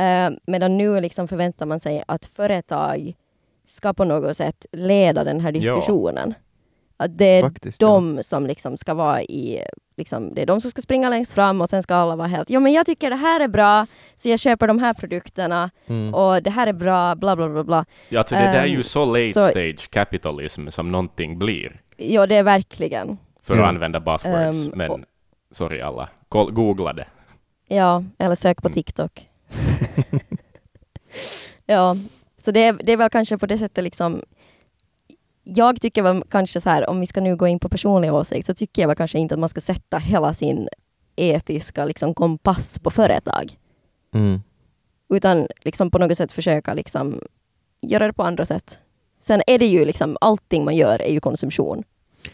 Eh, 0.03 0.31
medan 0.47 0.77
nu 0.77 1.01
liksom 1.01 1.27
förväntar 1.27 1.65
man 1.65 1.79
sig 1.79 2.03
att 2.07 2.25
företag 2.25 3.13
ska 3.67 3.93
på 3.93 4.03
något 4.03 4.37
sätt 4.37 4.65
leda 4.71 5.23
den 5.23 5.39
här 5.39 5.51
Ja. 5.55 5.75
Att 6.97 7.17
det 7.17 7.25
är 7.25 7.41
Faktiskt. 7.43 7.81
ja. 7.81 7.87
de 7.87 8.23
som 8.23 8.45
liksom 8.45 8.77
ska 8.77 8.93
vara 8.93 9.21
i, 9.21 9.61
liksom, 9.97 10.33
det 10.33 10.41
är 10.41 10.45
de 10.45 10.61
som 10.61 10.71
ska 10.71 10.81
springa 10.81 11.09
längst 11.09 11.31
fram 11.33 11.61
och 11.61 11.69
sen 11.69 11.83
ska 11.83 11.95
alla 11.95 12.15
vara 12.15 12.27
helt, 12.27 12.49
jo 12.49 12.59
men 12.59 12.73
jag 12.73 12.85
tycker 12.85 13.09
det 13.09 13.15
här 13.15 13.39
är 13.39 13.47
bra, 13.47 13.87
så 14.15 14.29
jag 14.29 14.39
köper 14.39 14.67
de 14.67 14.79
här 14.79 14.93
produkterna 14.93 15.69
Mm. 15.87 16.13
och 16.13 16.43
det 16.43 16.49
här 16.49 16.67
är 16.67 16.73
bra, 16.73 17.15
bla 17.15 17.35
bla 17.35 17.49
bla 17.49 17.63
bla. 17.63 17.85
Ja, 18.09 18.19
alltså 18.19 18.35
det 18.35 18.41
där 18.41 18.61
är 18.61 18.65
ju 18.65 18.75
Ehm, 18.75 18.83
så 18.83 19.05
late 19.05 19.33
så- 19.33 19.47
stage 19.47 19.89
capitalism 19.89 20.67
som 20.69 20.91
någonting 20.91 21.39
blir, 21.39 21.81
Ja, 21.97 22.27
det 22.27 22.35
är 22.35 22.43
verkligen. 22.43 23.17
för 23.43 23.55
Ja. 23.55 23.63
att 23.63 23.69
använda 23.69 23.99
buzzwords. 23.99 24.57
Ehm, 24.67 24.71
men 24.75 24.91
och- 24.91 24.99
sorry 25.51 25.81
alla, 25.81 26.09
googla 26.29 26.93
det. 26.93 27.07
Ja, 27.67 28.03
eller 28.17 28.35
sök 28.35 28.61
på 28.61 28.67
Mm. 28.67 28.73
TikTok. 28.73 29.29
ja, 31.65 31.95
så 32.37 32.51
det 32.51 32.63
är, 32.63 32.73
det 32.83 32.91
är 32.93 32.97
väl 32.97 33.09
kanske 33.09 33.37
på 33.37 33.45
det 33.45 33.57
sättet 33.57 33.83
liksom 33.83 34.21
jag 35.47 35.81
tycker 35.81 36.01
väl 36.01 36.23
kanske 36.29 36.61
så 36.61 36.69
här, 36.69 36.89
om 36.89 36.99
vi 36.99 37.07
ska 37.07 37.21
nu 37.21 37.35
gå 37.35 37.47
in 37.47 37.59
på 37.59 37.69
personlig 37.69 38.13
åsikt, 38.13 38.45
så 38.45 38.53
tycker 38.53 38.81
jag 38.81 38.87
väl 38.87 38.97
kanske 38.97 39.19
inte 39.19 39.35
att 39.35 39.39
man 39.39 39.49
ska 39.49 39.61
sätta 39.61 39.97
hela 39.97 40.33
sin 40.33 40.67
etiska 41.15 41.85
liksom, 41.85 42.13
kompass 42.13 42.79
på 42.79 42.91
företag. 42.91 43.57
Mm. 44.13 44.41
Utan 45.09 45.47
liksom 45.61 45.91
på 45.91 45.99
något 45.99 46.17
sätt 46.17 46.31
försöka 46.31 46.73
liksom 46.73 47.21
göra 47.81 48.07
det 48.07 48.13
på 48.13 48.23
andra 48.23 48.45
sätt. 48.45 48.79
Sen 49.19 49.41
är 49.47 49.59
det 49.59 49.65
ju 49.65 49.85
liksom, 49.85 50.17
allting 50.21 50.65
man 50.65 50.75
gör 50.75 51.01
är 51.01 51.11
ju 51.11 51.19
konsumtion. 51.19 51.83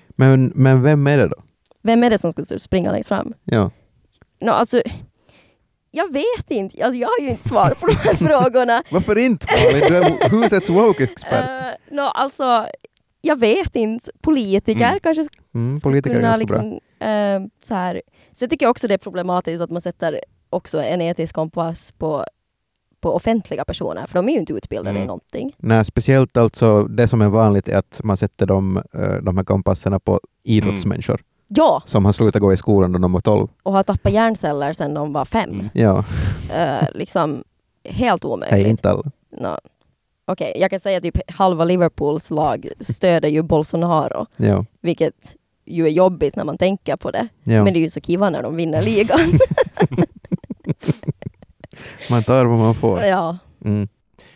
Men, 0.10 0.52
men 0.56 0.84
vem 0.84 1.08
är 1.08 1.18
det 1.18 1.28
då? 1.28 1.44
Vem 1.82 2.04
är 2.04 2.10
det 2.10 2.18
som 2.18 2.32
ska 2.32 2.60
springa 2.60 2.92
längst 2.92 3.08
fram? 3.08 3.34
Ja. 3.44 3.72
Nå, 4.40 4.52
alltså, 4.52 4.82
jag 5.92 6.14
vet 6.14 6.52
inte. 6.52 6.86
Alltså, 6.86 6.98
jag 6.98 7.08
har 7.08 7.20
ju 7.20 7.30
inte 7.30 7.50
svar 7.50 7.74
på 7.80 7.88
de 7.88 7.96
här 7.96 8.14
frågorna. 8.28 8.84
Varför 8.92 9.18
inte 9.18 9.48
Malin? 9.52 9.84
Du 9.88 9.98
är 9.98 10.30
husets 10.30 10.70
woke-expert. 10.70 11.50
Uh, 11.50 11.96
nå, 11.96 12.04
alltså, 12.04 12.68
jag 13.22 13.40
vet 13.40 13.76
inte. 13.76 14.12
Politiker 14.22 14.88
Mm. 14.88 15.00
kanske 15.04 15.28
Mm, 15.56 15.80
politiker 15.80 16.16
kunna 16.16 16.38
liksom, 16.38 16.80
eh, 17.00 17.42
så 17.64 17.74
här. 17.76 18.02
Sen 18.36 18.50
tycker 18.50 18.66
jag 18.66 18.72
också 18.72 18.88
det 18.88 18.94
är 18.94 18.98
problematiskt 18.98 19.62
att 19.62 19.70
man 19.72 19.82
sätter 19.82 20.20
också 20.50 20.82
en 20.84 21.02
etisk 21.02 21.36
kompass 21.36 21.92
på, 21.92 22.26
på 23.02 23.16
offentliga 23.16 23.66
personer, 23.66 24.08
för 24.08 24.14
de 24.14 24.30
är 24.30 24.34
ju 24.34 24.40
inte 24.40 24.54
utbildade 24.54 24.90
Mm. 24.90 25.04
i 25.04 25.06
någonting. 25.06 25.56
Nej, 25.58 25.86
speciellt 25.86 26.38
alltså 26.38 26.84
det 26.84 27.08
som 27.08 27.22
är 27.22 27.30
vanligt 27.30 27.68
är 27.68 27.78
att 27.78 28.02
man 28.04 28.18
sätter 28.18 28.46
de, 28.46 28.78
eh, 28.78 29.14
de 29.22 29.38
här 29.38 29.44
kompasserna 29.44 30.00
på 30.00 30.20
idrottsmänniskor 30.44 31.22
Ja, 31.48 31.84
som 31.86 32.06
har 32.06 32.12
slutat 32.12 32.42
gå 32.42 32.54
i 32.54 32.58
skolan 32.58 32.92
då 32.92 33.00
de 33.00 33.14
var 33.14 33.22
12. 33.22 33.48
och 33.64 33.74
har 33.74 33.84
tappat 33.84 34.14
hjärnceller 34.14 34.74
sedan 34.74 34.94
de 34.94 35.14
var 35.14 35.26
fem. 35.26 35.50
Mm. 35.50 35.70
Ja, 35.74 36.04
Eh, 36.56 36.88
liksom 36.94 37.44
helt 37.84 38.26
omöjligt. 38.26 38.58
nej 38.62 38.70
inte 38.70 38.90
alla. 38.90 39.12
Nå, 39.38 39.58
Okej, 40.32 40.54
jag 40.56 40.70
kan 40.70 40.80
säga 40.80 40.98
att 40.98 41.04
typ 41.04 41.32
halva 41.32 41.64
Liverpools 41.66 42.30
lag 42.30 42.68
stöder 42.80 43.30
ju 43.30 43.42
Bolsonaro, 43.42 44.26
Ja, 44.38 44.66
vilket 44.82 45.36
ju 45.66 45.86
är 45.86 45.90
jobbigt 45.90 46.36
när 46.36 46.44
man 46.44 46.58
tänker 46.58 46.96
på 46.96 47.12
det. 47.12 47.28
ja. 47.44 47.64
Men 47.64 47.74
det 47.74 47.80
är 47.80 47.82
ju 47.82 47.90
så 47.90 48.02
kiva 48.02 48.30
när 48.30 48.44
de 48.44 48.56
vinner 48.56 48.82
ligan. 48.82 49.20
Man 52.10 52.24
tar 52.24 52.46
vad 52.46 52.58
man 52.60 52.76
får. 52.76 53.02
ja. 53.04 53.38
Mm. 53.66 53.88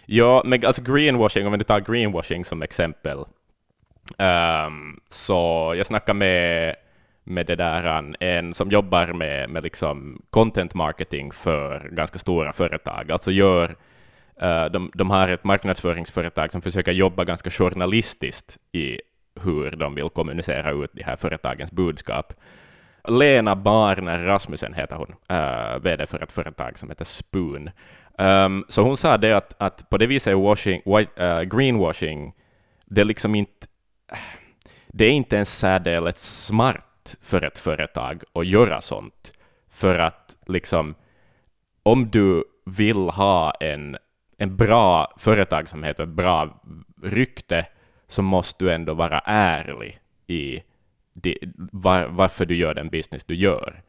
Ja, 0.05 0.41
men 0.45 0.65
alltså 0.65 0.81
greenwashing, 0.81 1.45
om 1.45 1.51
vi 1.51 1.57
nu 1.57 1.63
tar 1.63 1.79
greenwashing 1.79 2.45
som 2.45 2.61
exempel. 2.61 3.17
ehm, 4.17 4.99
så 5.09 5.73
jag 5.77 5.85
snackade 5.85 6.19
med, 6.19 6.75
med 7.23 7.45
det 7.45 7.55
där, 7.55 8.13
en- 8.19 8.53
som 8.53 8.71
jobbar 8.71 9.07
med, 9.13 9.49
med 9.49 9.63
liksom 9.63 10.21
content 10.29 10.73
marketing 10.73 11.31
för 11.31 11.89
ganska 11.91 12.19
stora 12.19 12.53
företag. 12.53 13.11
Alltså 13.11 13.31
gör, 13.31 13.75
Eh, 14.41 14.65
de, 14.65 14.91
de 14.93 15.09
har 15.09 15.29
ett 15.29 15.43
marknadsföringsföretag 15.43 16.51
som 16.51 16.61
försöker 16.61 16.91
jobba 16.91 17.23
ganska 17.23 17.49
journalistiskt 17.49 18.57
i 18.71 18.99
hur 19.41 19.71
de 19.71 19.95
vill 19.95 20.09
kommunicera 20.09 20.71
ut 20.71 20.91
de 20.93 21.03
här 21.03 21.15
företagens 21.15 21.71
budskap. 21.71 22.33
Lena 23.07 23.55
Barner 23.55 24.19
Rasmussen 24.19 24.73
heter 24.73 24.95
hon, 24.95 25.15
eh, 25.29 25.75
uh, 25.75 25.79
VD 25.81 26.07
för 26.07 26.23
ett 26.23 26.31
företag 26.31 26.79
som 26.79 26.89
heter 26.89 27.05
Spoon. 27.05 27.69
Um, 28.17 28.65
så 28.69 28.81
hon 28.81 28.97
sa 28.97 29.17
det 29.17 29.33
att, 29.33 29.55
att 29.61 29.89
på 29.89 29.97
det 29.97 30.07
viset 30.07 30.31
är 30.31 30.35
washing, 30.35 30.81
white, 30.85 31.25
uh, 31.25 31.41
greenwashing, 31.41 32.33
det 32.85 33.01
är 33.01 33.05
liksom 33.05 33.35
inte, 33.35 33.67
det 34.87 35.05
är 35.05 35.11
inte 35.11 35.35
ens 35.35 35.57
särdeles 35.57 36.45
smart 36.45 37.17
för 37.21 37.41
ett 37.41 37.57
företag 37.57 38.23
att 38.33 38.47
göra 38.47 38.81
sånt, 38.81 39.33
för 39.69 39.99
att 39.99 40.37
liksom, 40.47 40.95
om 41.83 42.09
du 42.09 42.43
vill 42.65 43.09
ha 43.09 43.51
en, 43.51 43.97
en 44.37 44.57
bra 44.57 45.13
företagsamhet 45.17 45.99
och 45.99 46.03
ett 46.03 46.09
bra 46.09 46.63
rykte, 47.01 47.65
så 48.07 48.21
måste 48.21 48.65
du 48.65 48.73
ändå 48.73 48.93
vara 48.93 49.19
ärlig 49.25 49.99
i 50.27 50.61
det, 51.13 51.37
var, 51.71 52.05
varför 52.05 52.45
du 52.45 52.55
gör 52.55 52.73
den 52.73 52.89
business 52.89 53.23
du 53.23 53.35
gör. 53.35 53.81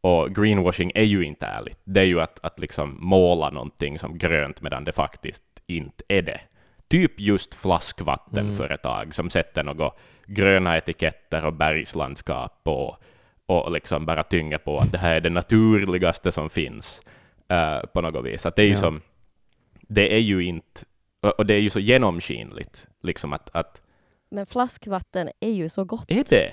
Och 0.00 0.34
greenwashing 0.34 0.92
är 0.94 1.02
ju 1.02 1.24
inte 1.24 1.46
ärligt. 1.46 1.78
Det 1.84 2.00
är 2.00 2.04
ju 2.04 2.20
att, 2.20 2.44
att 2.44 2.60
liksom 2.60 2.96
måla 3.00 3.50
någonting 3.50 3.98
som 3.98 4.18
grönt 4.18 4.62
medan 4.62 4.84
det 4.84 4.92
faktiskt 4.92 5.42
inte 5.66 6.04
är 6.08 6.22
det. 6.22 6.40
Typ 6.88 7.20
just 7.20 7.54
flaskvattenföretag 7.54 9.02
mm. 9.02 9.12
som 9.12 9.30
sätter 9.30 9.62
några 9.62 9.90
gröna 10.26 10.76
etiketter 10.76 11.44
och 11.44 11.52
bergslandskap 11.52 12.60
och, 12.62 12.96
och 13.46 13.72
liksom 13.72 14.06
bara 14.06 14.22
tynger 14.22 14.58
på 14.58 14.78
att 14.78 14.92
det 14.92 14.98
här 14.98 15.14
är 15.14 15.20
det 15.20 15.30
naturligaste 15.30 16.32
som 16.32 16.50
finns 16.50 17.02
uh, 17.52 17.86
på 17.86 18.00
något 18.00 18.24
vis. 18.24 18.46
Att 18.46 18.56
det, 18.56 18.62
är 18.62 18.68
ja. 18.68 18.76
som, 18.76 19.00
det 19.94 20.14
är 20.14 20.18
ju 20.18 20.44
inte, 20.44 20.80
och 21.38 21.46
det 21.46 21.54
är 21.54 21.60
ju 21.60 21.70
så 21.70 21.80
genomskinligt, 21.80 22.86
liksom 23.02 23.32
att, 23.32 23.50
att 23.52 23.80
men 24.34 24.46
flaskvatten 24.46 25.30
är 25.40 25.50
ju 25.50 25.68
så 25.68 25.84
gott. 25.84 26.10
Är 26.10 26.24
det? 26.28 26.52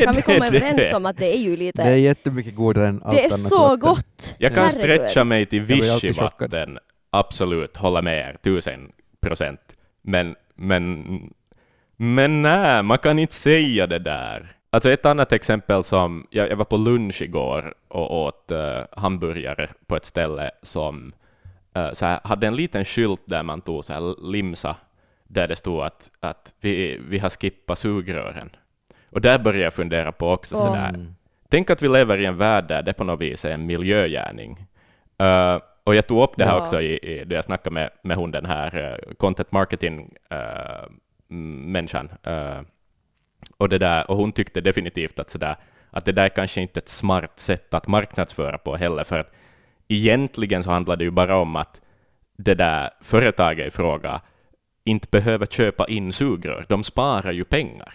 Är 0.00 0.04
kan 0.04 0.14
vi 0.16 0.22
komma 0.22 0.46
överens 0.46 0.94
om 0.94 1.06
att 1.06 1.16
det 1.16 1.36
är 1.36 1.38
ju 1.38 1.56
lite... 1.56 1.82
Det 1.82 1.90
är 1.90 1.96
jättemycket 1.96 2.54
godare 2.54 2.88
än 2.88 3.02
allt 3.02 3.16
Det 3.16 3.24
är 3.24 3.28
så 3.28 3.58
vatten. 3.58 3.78
gott! 3.78 4.34
Jag 4.38 4.54
kan 4.54 4.64
Herregud. 4.64 4.82
stretcha 4.82 5.24
mig 5.24 5.46
till 5.46 5.60
Vichy-vatten. 5.60 6.78
Absolut, 7.10 7.76
hålla 7.76 8.02
med 8.02 8.18
er, 8.18 8.38
tusen 8.42 8.92
procent. 9.20 9.60
Men, 10.02 10.34
men, 10.54 11.04
men 11.96 12.42
nej, 12.42 12.82
man 12.82 12.98
kan 12.98 13.18
inte 13.18 13.34
säga 13.34 13.86
det 13.86 13.98
där. 13.98 14.56
Alltså 14.70 14.92
ett 14.92 15.06
annat 15.06 15.32
exempel 15.32 15.84
som, 15.84 16.26
jag, 16.30 16.50
jag 16.50 16.56
var 16.56 16.64
på 16.64 16.76
lunch 16.76 17.22
igår 17.22 17.74
och 17.88 18.22
åt 18.22 18.52
uh, 18.52 18.58
hamburgare 18.92 19.70
på 19.86 19.96
ett 19.96 20.04
ställe 20.04 20.50
som 20.62 21.06
uh, 21.06 21.12
så 21.92 22.06
här, 22.06 22.20
hade 22.24 22.46
en 22.46 22.56
liten 22.56 22.84
skylt 22.84 23.20
där 23.24 23.42
man 23.42 23.60
tog 23.60 23.84
så 23.84 23.92
här 23.92 24.30
limsa 24.30 24.76
där 25.30 25.48
det 25.48 25.56
stod 25.56 25.82
att, 25.82 26.10
att 26.20 26.54
vi, 26.60 27.00
vi 27.08 27.18
har 27.18 27.30
skippat 27.30 27.78
sugrören. 27.78 28.50
Och 29.10 29.20
där 29.20 29.38
börjar 29.38 29.62
jag 29.62 29.74
fundera 29.74 30.12
på 30.12 30.30
också 30.30 30.54
oh. 30.54 30.60
sådär, 30.60 31.14
tänk 31.48 31.70
att 31.70 31.82
vi 31.82 31.88
lever 31.88 32.18
i 32.18 32.24
en 32.24 32.36
värld 32.36 32.68
där 32.68 32.82
det 32.82 32.92
på 32.92 33.04
något 33.04 33.20
vis 33.20 33.44
är 33.44 33.50
en 33.50 33.66
miljögärning. 33.66 34.66
Uh, 35.22 35.60
och 35.84 35.94
jag 35.94 36.06
tog 36.06 36.22
upp 36.22 36.36
det 36.36 36.44
här 36.44 36.56
ja. 36.56 36.62
också 36.62 36.80
i, 36.80 36.98
i, 36.98 37.24
då 37.24 37.34
jag 37.34 37.44
snackade 37.44 37.74
med, 37.74 37.90
med 38.02 38.16
hon 38.16 38.30
den 38.30 38.46
här 38.46 38.76
uh, 39.08 39.14
content 39.14 39.52
marketing 39.52 40.14
uh. 40.32 40.86
Uh, 42.26 42.60
och, 43.56 43.68
det 43.68 43.78
där, 43.78 44.10
och 44.10 44.16
hon 44.16 44.32
tyckte 44.32 44.60
definitivt 44.60 45.18
att, 45.18 45.30
sådär, 45.30 45.56
att 45.90 46.04
det 46.04 46.12
där 46.12 46.24
är 46.24 46.28
kanske 46.28 46.60
inte 46.60 46.80
ett 46.80 46.88
smart 46.88 47.38
sätt 47.38 47.74
att 47.74 47.86
marknadsföra 47.86 48.58
på 48.58 48.76
heller, 48.76 49.04
för 49.04 49.18
att 49.18 49.32
egentligen 49.90 50.62
så 50.62 50.70
handlar 50.70 50.96
det 50.96 51.04
ju 51.04 51.10
bara 51.10 51.36
om 51.36 51.56
att 51.56 51.80
det 52.38 52.54
där 52.54 52.90
företaget 53.00 53.66
i 53.66 53.70
fråga 53.70 54.20
inte 54.84 55.08
behöver 55.10 55.46
köpa 55.46 55.86
in 55.86 56.12
sugrör. 56.12 56.66
De 56.68 56.84
sparar 56.84 57.32
ju 57.32 57.44
pengar 57.44 57.94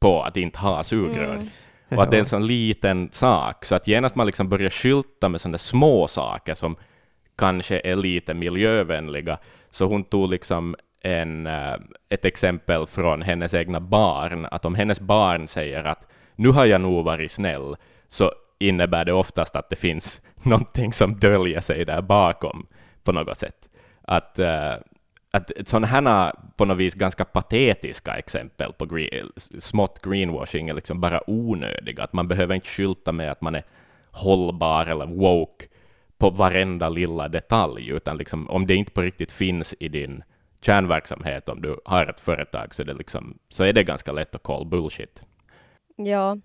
på 0.00 0.22
att 0.22 0.36
inte 0.36 0.58
ha 0.58 0.84
sugrör. 0.84 1.34
Mm. 1.34 1.48
Och 1.88 2.02
att 2.02 2.10
det 2.10 2.16
är 2.16 2.20
en 2.20 2.26
sån 2.26 2.46
liten 2.46 3.08
sak, 3.12 3.64
så 3.64 3.74
att 3.74 3.88
genast 3.88 4.14
man 4.14 4.26
liksom 4.26 4.48
börjar 4.48 4.70
skylta 4.70 5.28
med 5.28 5.40
sådana 5.40 5.58
små 5.58 6.08
saker 6.08 6.54
som 6.54 6.76
kanske 7.38 7.80
är 7.84 7.96
lite 7.96 8.34
miljövänliga, 8.34 9.38
så 9.70 9.84
hon 9.86 10.04
tog 10.04 10.30
liksom 10.30 10.76
en, 11.00 11.46
eh, 11.46 11.74
ett 12.08 12.24
exempel 12.24 12.86
från 12.86 13.22
hennes 13.22 13.54
egna 13.54 13.80
barn, 13.80 14.46
att 14.50 14.64
om 14.64 14.74
hennes 14.74 15.00
barn 15.00 15.48
säger 15.48 15.84
att 15.84 16.06
nu 16.36 16.48
har 16.48 16.66
jag 16.66 16.80
nog 16.80 17.04
varit 17.04 17.32
snäll, 17.32 17.76
så 18.08 18.32
innebär 18.60 19.04
det 19.04 19.12
oftast 19.12 19.56
att 19.56 19.70
det 19.70 19.76
finns 19.76 20.20
någonting 20.42 20.92
som 20.92 21.14
döljer 21.14 21.60
sig 21.60 21.84
där 21.84 22.02
bakom 22.02 22.66
på 23.04 23.12
något 23.12 23.38
sätt. 23.38 23.68
Att, 24.02 24.38
uh, 24.38 24.74
att 25.30 25.50
sådana 25.64 25.86
här 25.86 26.32
på 26.56 26.64
något 26.64 26.76
vis 26.76 26.94
ganska 26.94 27.24
patetiska 27.24 28.14
exempel 28.14 28.72
på 28.72 28.86
green, 28.86 29.30
smått 29.58 30.02
greenwashing 30.02 30.68
är 30.68 30.74
liksom 30.74 31.00
bara 31.00 31.30
onödiga. 31.30 32.02
Att 32.02 32.12
man 32.12 32.28
behöver 32.28 32.54
inte 32.54 32.68
skylta 32.68 33.12
med 33.12 33.30
att 33.30 33.40
man 33.40 33.54
är 33.54 33.62
hållbar 34.10 34.86
eller 34.86 35.06
woke 35.06 35.66
på 36.18 36.30
varenda 36.30 36.88
lilla 36.88 37.28
detalj, 37.28 37.90
utan 37.90 38.16
liksom, 38.16 38.50
om 38.50 38.66
det 38.66 38.74
inte 38.74 38.92
på 38.92 39.02
riktigt 39.02 39.32
finns 39.32 39.74
i 39.80 39.88
din 39.88 40.22
kärnverksamhet, 40.60 41.48
om 41.48 41.62
du 41.62 41.80
har 41.84 42.06
ett 42.06 42.20
företag, 42.20 42.74
så, 42.74 42.84
det 42.84 42.94
liksom, 42.94 43.38
så 43.48 43.64
är 43.64 43.72
det 43.72 43.82
ganska 43.82 44.12
lätt 44.12 44.34
att 44.34 44.42
call 44.42 44.66
bullshit. 44.66 45.22
Ja, 45.96 46.38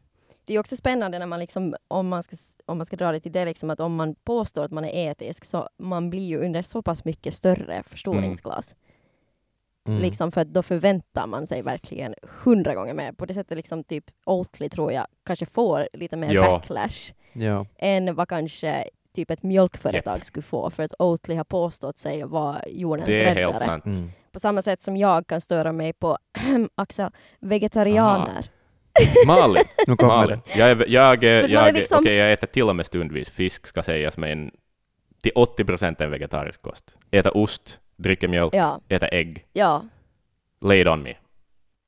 det 0.45 0.53
är 0.53 0.59
också 0.59 0.77
spännande 0.77 1.19
när 1.19 1.25
man 1.25 1.39
liksom, 1.39 1.75
om 1.87 2.07
man 2.07 2.23
ska, 2.23 2.35
om 2.65 2.77
man 2.77 2.85
ska 2.85 2.95
dra 2.95 3.11
det 3.11 3.19
till 3.19 3.31
det, 3.31 3.45
liksom 3.45 3.69
att 3.69 3.79
om 3.79 3.95
man 3.95 4.15
påstår 4.15 4.63
att 4.63 4.71
man 4.71 4.85
är 4.85 5.11
etisk, 5.11 5.45
så 5.45 5.69
man 5.77 6.09
blir 6.09 6.25
ju 6.25 6.39
under 6.45 6.61
så 6.61 6.81
pass 6.81 7.05
mycket 7.05 7.33
större 7.33 7.83
förstoringsglas. 7.83 8.75
Mm. 9.87 10.01
Liksom 10.01 10.31
för 10.31 10.41
att 10.41 10.47
då 10.47 10.63
förväntar 10.63 11.27
man 11.27 11.47
sig 11.47 11.61
verkligen 11.61 12.15
hundra 12.43 12.75
gånger 12.75 12.93
mer. 12.93 13.11
På 13.11 13.25
det 13.25 13.33
sättet 13.33 13.57
liksom 13.57 13.83
typ 13.83 14.05
Oatly 14.25 14.69
tror 14.69 14.91
jag 14.91 15.07
kanske 15.25 15.45
får 15.45 15.87
lite 15.93 16.17
mer 16.17 16.33
ja. 16.33 16.41
backlash 16.41 17.13
ja. 17.33 17.65
än 17.77 18.15
vad 18.15 18.29
kanske 18.29 18.89
typ 19.15 19.31
ett 19.31 19.43
mjölkföretag 19.43 20.17
yep. 20.17 20.25
skulle 20.25 20.43
få 20.43 20.69
för 20.69 20.83
att 20.83 20.93
Oatly 20.99 21.35
har 21.35 21.43
påstått 21.43 21.97
sig 21.97 22.23
vara 22.23 22.61
jordens 22.67 23.05
det 23.05 23.23
är 23.23 23.35
räddare. 23.35 23.71
Helt 23.71 23.85
Mm. 23.85 24.11
På 24.31 24.39
samma 24.39 24.61
sätt 24.61 24.81
som 24.81 24.97
jag 24.97 25.27
kan 25.27 25.41
störa 25.41 25.71
mig 25.71 25.93
på 25.93 26.17
Axel, 26.75 27.11
vegetarianer. 27.39 28.49
Malin, 29.25 29.63
Malin. 30.01 30.39
Jag, 30.55 30.69
är, 30.69 30.85
jag, 30.87 31.23
jag, 31.23 31.49
jag, 31.49 31.73
liksom... 31.73 31.99
okay, 31.99 32.13
jag 32.13 32.33
äter 32.33 32.47
till 32.47 32.69
och 32.69 32.75
med 32.75 32.85
stundvis 32.85 33.29
fisk, 33.29 33.67
ska 33.67 33.83
sägas, 33.83 34.17
men 34.17 34.51
till 35.21 35.31
80 35.35 35.65
procent 35.65 36.01
en 36.01 36.11
vegetarisk 36.11 36.61
kost. 36.61 36.95
Äta 37.11 37.31
ost, 37.31 37.79
dricka 37.95 38.27
mjölk, 38.27 38.53
ja. 38.55 38.81
äta 38.89 39.07
ägg. 39.07 39.45
Ja. 39.53 39.85
Lay 40.61 40.81
it 40.81 40.87
on 40.87 41.03
me. 41.03 41.13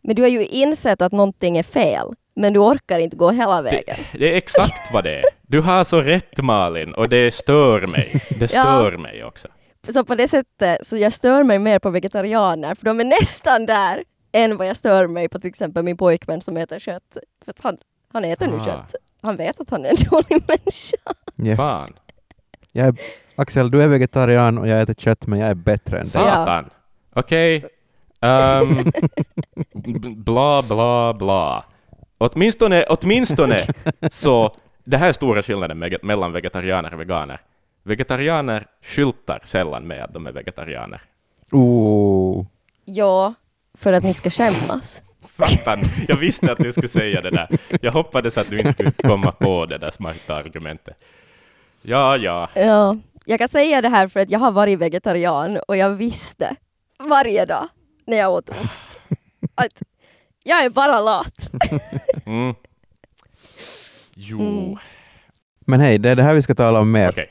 Men 0.04 0.16
du 0.16 0.22
har 0.22 0.30
ju 0.30 0.46
insett 0.46 1.02
att 1.02 1.12
någonting 1.12 1.58
är 1.58 1.64
fel, 1.64 2.14
men 2.36 2.54
du 2.54 2.60
orkar 2.60 3.00
inte 3.00 3.18
gå 3.18 3.32
hela 3.32 3.62
vägen. 3.62 3.98
Det, 4.12 4.18
det 4.20 4.34
är 4.34 4.38
exakt 4.38 4.94
vad 4.94 5.04
det 5.04 5.16
är. 5.16 5.24
Du 5.42 5.62
har 5.62 5.84
så 5.84 6.02
rätt 6.02 6.38
Malin, 6.38 6.94
och 6.94 7.10
det 7.10 7.34
stör 7.34 7.88
mig. 7.88 8.22
Det 8.40 8.48
stör 8.48 8.92
ja. 8.92 8.98
mig 8.98 9.24
också. 9.24 9.48
Så 9.94 10.06
på 10.06 10.16
det 10.16 10.28
sättet, 10.28 10.88
så 10.88 10.98
jag 10.98 11.14
stör 11.14 11.44
mig 11.44 11.60
mer 11.60 11.80
på 11.80 11.90
vegetarianer, 11.90 12.76
för 12.76 12.86
de 12.86 13.00
är 13.00 13.04
nästan 13.04 13.66
där 13.66 14.04
än 14.32 14.58
vad 14.58 14.68
jag 14.68 14.78
stör 14.78 15.08
mig 15.08 15.30
på 15.30 15.40
till 15.40 15.50
exempel 15.50 15.84
min 15.84 15.98
pojkvän 15.98 16.42
som 16.42 16.58
äter 16.58 16.80
kött. 16.80 17.18
För 17.46 17.54
han, 17.64 17.78
han 18.14 18.26
äter 18.26 18.48
nu 18.48 18.56
ah. 18.56 18.66
kött. 18.66 18.96
Han 19.22 19.36
vet 19.36 19.60
att 19.60 19.70
han 19.70 19.86
är 19.86 19.90
en 19.90 19.96
dålig 20.12 20.44
människa. 20.48 21.14
Yes. 21.44 21.58
Fan. 21.58 21.94
Jag 22.72 22.88
är, 22.88 22.96
Axel, 23.36 23.72
du 23.72 23.84
är 23.84 23.88
vegetarian 23.88 24.58
och 24.58 24.68
jag 24.68 24.82
äter 24.82 24.94
kött, 24.94 25.28
men 25.28 25.40
jag 25.40 25.50
är 25.50 25.56
bättre 25.56 25.98
än 25.98 26.04
dig. 26.04 26.12
Satan! 26.12 26.70
Okej. 27.14 27.58
Okay. 27.58 27.70
Um, 28.22 28.92
bla, 30.24 30.62
bla, 30.62 31.14
bla. 31.14 31.66
Åtminstone, 32.18 32.84
åtminstone 32.84 33.58
så, 34.12 34.56
det 34.84 34.98
här 34.98 35.10
är 35.10 35.14
stora 35.14 35.44
skillnaden 35.44 36.00
mellan 36.02 36.32
vegetarianer 36.32 36.94
och 36.94 37.00
veganer. 37.00 37.42
Vegetarianer 37.84 38.68
skyltar 38.82 39.42
sällan 39.44 39.88
med 39.88 40.04
att 40.04 40.14
de 40.14 40.28
är 40.28 40.32
vegetarianer. 40.32 41.02
Oh. 41.52 42.46
Ja, 42.86 43.34
för 43.78 43.94
att 43.94 44.04
ni 44.04 44.14
ska 44.14 44.30
skämmas. 44.30 45.02
Satan, 45.22 45.80
jag 46.08 46.16
visste 46.16 46.52
att 46.52 46.58
du 46.58 46.72
skulle 46.72 46.88
säga 46.88 47.22
det 47.22 47.30
där. 47.32 47.48
Jag 47.82 47.92
hoppades 47.92 48.38
att 48.38 48.50
du 48.50 48.60
inte 48.60 48.72
skulle 48.72 48.92
komma 48.92 49.32
på 49.32 49.66
det 49.66 49.78
där 49.78 49.92
smarta 49.92 50.36
argumentet. 50.36 50.98
Ja, 51.82 52.18
ja. 52.18 52.50
Ja, 52.54 52.98
jag 53.26 53.40
kan 53.40 53.48
säga 53.50 53.82
det 53.82 53.90
här 53.90 54.08
för 54.08 54.20
att 54.20 54.30
jag 54.30 54.40
har 54.40 54.52
varit 54.52 54.80
vegetarian 54.80 55.58
och 55.68 55.78
jag 55.78 55.90
visste 55.90 56.56
varje 57.00 57.46
dag 57.46 57.68
när 58.08 58.18
jag 58.18 58.32
åt 58.32 58.50
ost 58.50 59.00
att 59.56 59.82
jag 60.44 60.66
är 60.66 60.70
bara 60.70 61.00
lat. 61.00 61.50
Mm. 62.26 62.56
Jo. 64.14 64.42
Mm. 64.42 64.78
Men 65.60 65.80
hej, 65.80 65.98
det 65.98 66.10
är 66.10 66.16
det 66.16 66.24
här 66.24 66.34
vi 66.34 66.42
ska 66.42 66.56
tala 66.56 66.80
om 66.80 66.92
mer. 66.92 67.10
Okay. 67.10 67.26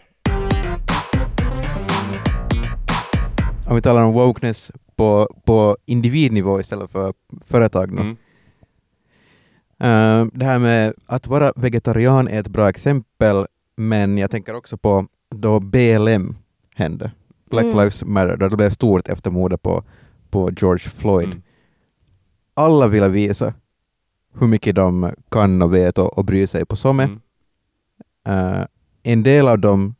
Om 3.68 3.76
vi 3.76 3.82
talar 3.82 4.02
om 4.02 4.12
wokeness 4.12 4.72
på, 4.96 5.34
på 5.44 5.76
individnivå 5.84 6.60
istället 6.60 6.90
för 6.90 7.14
företag. 7.40 7.90
Mm. 7.90 8.16
Uh, 9.84 10.28
det 10.32 10.44
här 10.44 10.58
med 10.58 10.94
att 11.06 11.26
vara 11.26 11.52
vegetarian 11.56 12.28
är 12.28 12.40
ett 12.40 12.48
bra 12.48 12.68
exempel, 12.68 13.46
men 13.76 14.18
jag 14.18 14.30
tänker 14.30 14.54
också 14.54 14.76
på 14.76 15.06
då 15.30 15.60
BLM 15.60 16.36
hände, 16.74 17.10
Black 17.50 17.64
mm. 17.64 17.76
Lives 17.76 18.04
Matter, 18.04 18.36
då 18.36 18.48
det 18.48 18.56
blev 18.56 18.70
stort 18.70 19.08
eftermordet 19.08 19.62
på, 19.62 19.84
på 20.30 20.50
George 20.56 20.90
Floyd. 20.90 21.26
Mm. 21.26 21.42
Alla 22.54 22.88
ville 22.88 23.08
visa 23.08 23.54
hur 24.38 24.46
mycket 24.46 24.74
de 24.74 25.10
kan 25.28 25.62
och 25.62 25.74
vet 25.74 25.98
och, 25.98 26.18
och 26.18 26.24
bryr 26.24 26.46
sig 26.46 26.64
på 26.64 26.76
SOME. 26.76 27.02
Mm. 27.02 27.20
eh, 28.26 28.66
en 29.02 29.22
del 29.22 29.48
av 29.48 29.58
dem 29.58 29.94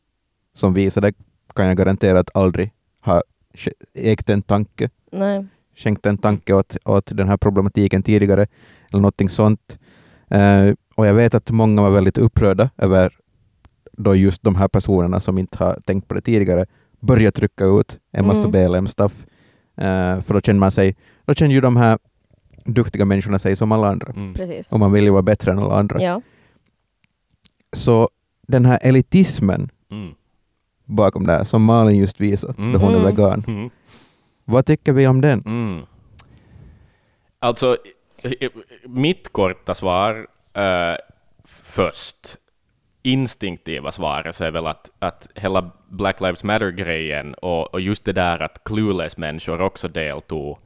som 0.53 0.73
visade 0.73 1.13
kan 1.55 1.67
jag 1.67 1.77
garantera 1.77 2.19
att 2.19 2.35
aldrig 2.35 2.71
har 3.01 3.23
ägt 3.93 4.29
en 4.29 4.41
tanke, 4.41 4.89
Nej. 5.11 5.45
skänkt 5.75 6.05
en 6.05 6.17
tanke 6.17 6.53
åt, 6.53 6.77
åt 6.85 7.17
den 7.17 7.27
här 7.27 7.37
problematiken 7.37 8.03
tidigare, 8.03 8.47
eller 8.91 9.01
någonting 9.01 9.29
sånt. 9.29 9.79
Eh, 10.29 10.73
och 10.95 11.07
jag 11.07 11.13
vet 11.13 11.33
att 11.33 11.51
många 11.51 11.81
var 11.81 11.89
väldigt 11.89 12.17
upprörda 12.17 12.69
över 12.77 13.13
då 13.91 14.15
just 14.15 14.43
de 14.43 14.55
här 14.55 14.67
personerna 14.67 15.19
som 15.19 15.37
inte 15.37 15.57
har 15.57 15.79
tänkt 15.85 16.07
på 16.07 16.13
det 16.15 16.21
tidigare 16.21 16.65
börjar 16.99 17.31
trycka 17.31 17.65
ut 17.65 17.99
en 18.11 18.27
massa 18.27 18.47
Mm. 18.47 18.51
BLM-stuff. 18.51 19.25
Eh, 19.77 20.21
för 20.21 20.33
då 20.33 20.41
känner 20.41 20.59
man 20.59 20.71
sig, 20.71 20.95
då 21.25 21.33
känner 21.33 21.53
ju 21.53 21.61
de 21.61 21.77
här 21.77 21.99
duktiga 22.65 23.05
människorna 23.05 23.39
sig 23.39 23.55
som 23.55 23.71
alla 23.71 23.87
andra. 23.87 24.13
Mm. 24.15 24.33
Precis. 24.33 24.71
Och 24.71 24.79
man 24.79 24.91
vill 24.91 25.03
ju 25.03 25.09
vara 25.09 25.21
bättre 25.21 25.51
än 25.51 25.59
alla 25.59 25.75
andra. 25.75 26.01
Ja. 26.01 26.21
Så 27.73 28.09
den 28.47 28.65
här 28.65 28.79
elitismen 28.81 29.69
Mm. 29.91 30.13
Bakom 30.87 31.25
det 31.27 31.33
här, 31.33 31.43
som 31.43 31.63
Malin 31.63 31.99
just 31.99 32.21
visade, 32.21 32.53
Mm. 32.57 32.71
då 32.73 32.79
hon 32.79 32.93
är 32.95 32.99
Mm. 32.99 33.05
vegan. 33.15 33.43
Mm. 33.47 33.69
Vad 34.45 34.65
tycker 34.65 34.93
vi 34.93 35.07
om 35.07 35.21
den? 35.21 35.43
Mm. 35.45 35.85
Alltså, 37.39 37.77
mitt 38.85 39.33
korta 39.33 39.75
svar 39.75 40.27
eh, 40.53 40.95
först, 41.45 42.35
instinktiva 43.03 43.91
svaret, 43.91 44.35
så 44.35 44.43
är 44.43 44.51
väl 44.51 44.67
att, 44.67 44.89
att 44.99 45.27
hela 45.35 45.71
Black 45.89 46.21
Lives 46.21 46.43
Matter-grejen 46.43 47.33
och, 47.33 47.73
och 47.73 47.81
just 47.81 48.05
det 48.05 48.13
där 48.13 48.39
att 48.41 48.63
clueless-människor 48.63 49.61
också 49.61 49.87
deltog, 49.87 50.57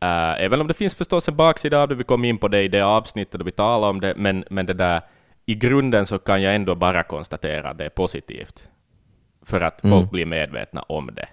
eh, 0.00 0.42
även 0.44 0.60
om 0.60 0.66
det 0.66 0.74
finns 0.74 0.94
förstås 0.94 1.28
en 1.28 1.36
baksida 1.36 1.78
av 1.82 1.88
det, 1.88 1.94
vi 1.94 2.04
kom 2.04 2.24
in 2.24 2.38
på 2.38 2.48
det 2.48 2.62
i 2.62 2.68
det 2.68 2.82
avsnittet 2.84 3.38
då 3.40 3.44
vi 3.44 3.52
talade 3.52 3.90
om 3.90 4.00
det, 4.00 4.14
men, 4.16 4.44
men 4.50 4.66
det 4.66 4.74
där, 4.74 5.00
i 5.46 5.54
grunden 5.54 6.06
så 6.06 6.18
kan 6.18 6.42
jag 6.42 6.54
ändå 6.54 6.74
bara 6.74 7.02
konstatera 7.02 7.70
att 7.70 7.78
det 7.78 7.84
är 7.84 7.88
positivt, 7.88 8.68
för 9.46 9.60
att 9.60 9.84
Mm. 9.84 9.98
folk 9.98 10.10
blir 10.10 10.26
medvetna 10.26 10.82
om 10.82 11.10
det. 11.14 11.28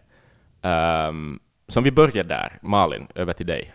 Um, 0.70 1.40
så 1.68 1.80
om 1.80 1.84
vi 1.84 1.92
börjar 1.92 2.24
där, 2.24 2.60
Malin, 2.62 3.08
över 3.16 3.34
till 3.34 3.46
dig. 3.46 3.74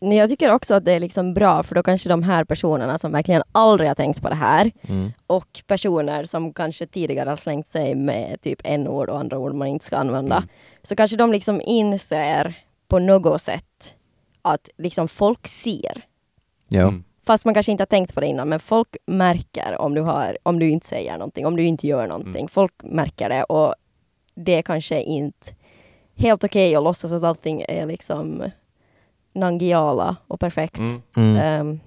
Jag 0.00 0.28
tycker 0.30 0.52
också 0.54 0.74
att 0.74 0.84
det 0.84 0.92
är 0.92 1.00
liksom 1.00 1.34
bra 1.34 1.62
för 1.62 1.74
då 1.74 1.82
kanske 1.82 2.08
de 2.08 2.22
här 2.22 2.44
personerna 2.44 2.98
som 2.98 3.12
verkligen 3.12 3.42
aldrig 3.52 3.90
har 3.90 3.94
tänkt 3.94 4.22
på 4.22 4.28
det 4.28 4.34
här 4.34 4.70
Mm. 4.82 5.12
och 5.26 5.62
personer 5.66 6.24
som 6.24 6.52
kanske 6.52 6.86
tidigare 6.86 7.28
har 7.28 7.36
slängt 7.36 7.66
sig 7.68 7.94
med 7.94 8.40
typ 8.40 8.60
en 8.64 8.88
ord 8.88 9.08
och 9.08 9.18
andra 9.18 9.38
ord 9.38 9.54
man 9.54 9.68
inte 9.68 9.84
ska 9.84 9.96
använda. 9.96 10.36
Mm. 10.36 10.48
Så 10.82 10.96
kanske 10.96 11.16
de 11.16 11.32
liksom 11.32 11.60
inser 11.64 12.54
på 12.88 12.98
något 12.98 13.42
sätt 13.42 13.94
att 14.42 14.68
liksom 14.78 15.08
folk 15.08 15.48
ser. 15.48 16.02
Ja. 16.68 16.82
Mm. 16.82 17.04
Fast 17.28 17.44
man 17.44 17.54
kanske 17.54 17.72
inte 17.72 17.82
har 17.82 17.86
tänkt 17.86 18.14
på 18.14 18.20
det 18.20 18.26
innan, 18.26 18.48
men 18.48 18.60
folk 18.60 18.96
märker 19.06 19.80
om 19.80 19.94
du, 19.94 20.00
har, 20.00 20.38
om 20.42 20.58
du 20.58 20.68
inte 20.68 20.86
säger 20.86 21.12
någonting, 21.18 21.46
om 21.46 21.56
du 21.56 21.62
inte 21.62 21.86
gör 21.86 22.06
någonting. 22.06 22.36
Mm. 22.36 22.48
Folk 22.48 22.72
märker 22.84 23.28
det 23.28 23.42
och 23.44 23.74
det 24.34 24.52
är 24.54 24.62
kanske 24.62 25.02
inte 25.02 25.46
helt 26.16 26.44
okej 26.44 26.76
att 26.76 26.82
låtsas 26.84 27.12
att 27.12 27.22
allting 27.22 27.64
är 27.68 27.86
liksom 27.86 28.44
nangiala 29.34 30.16
och 30.28 30.40
perfekt. 30.40 30.78
Mm. 30.78 31.00
Mm. 31.16 31.36
ehm, 31.36 31.80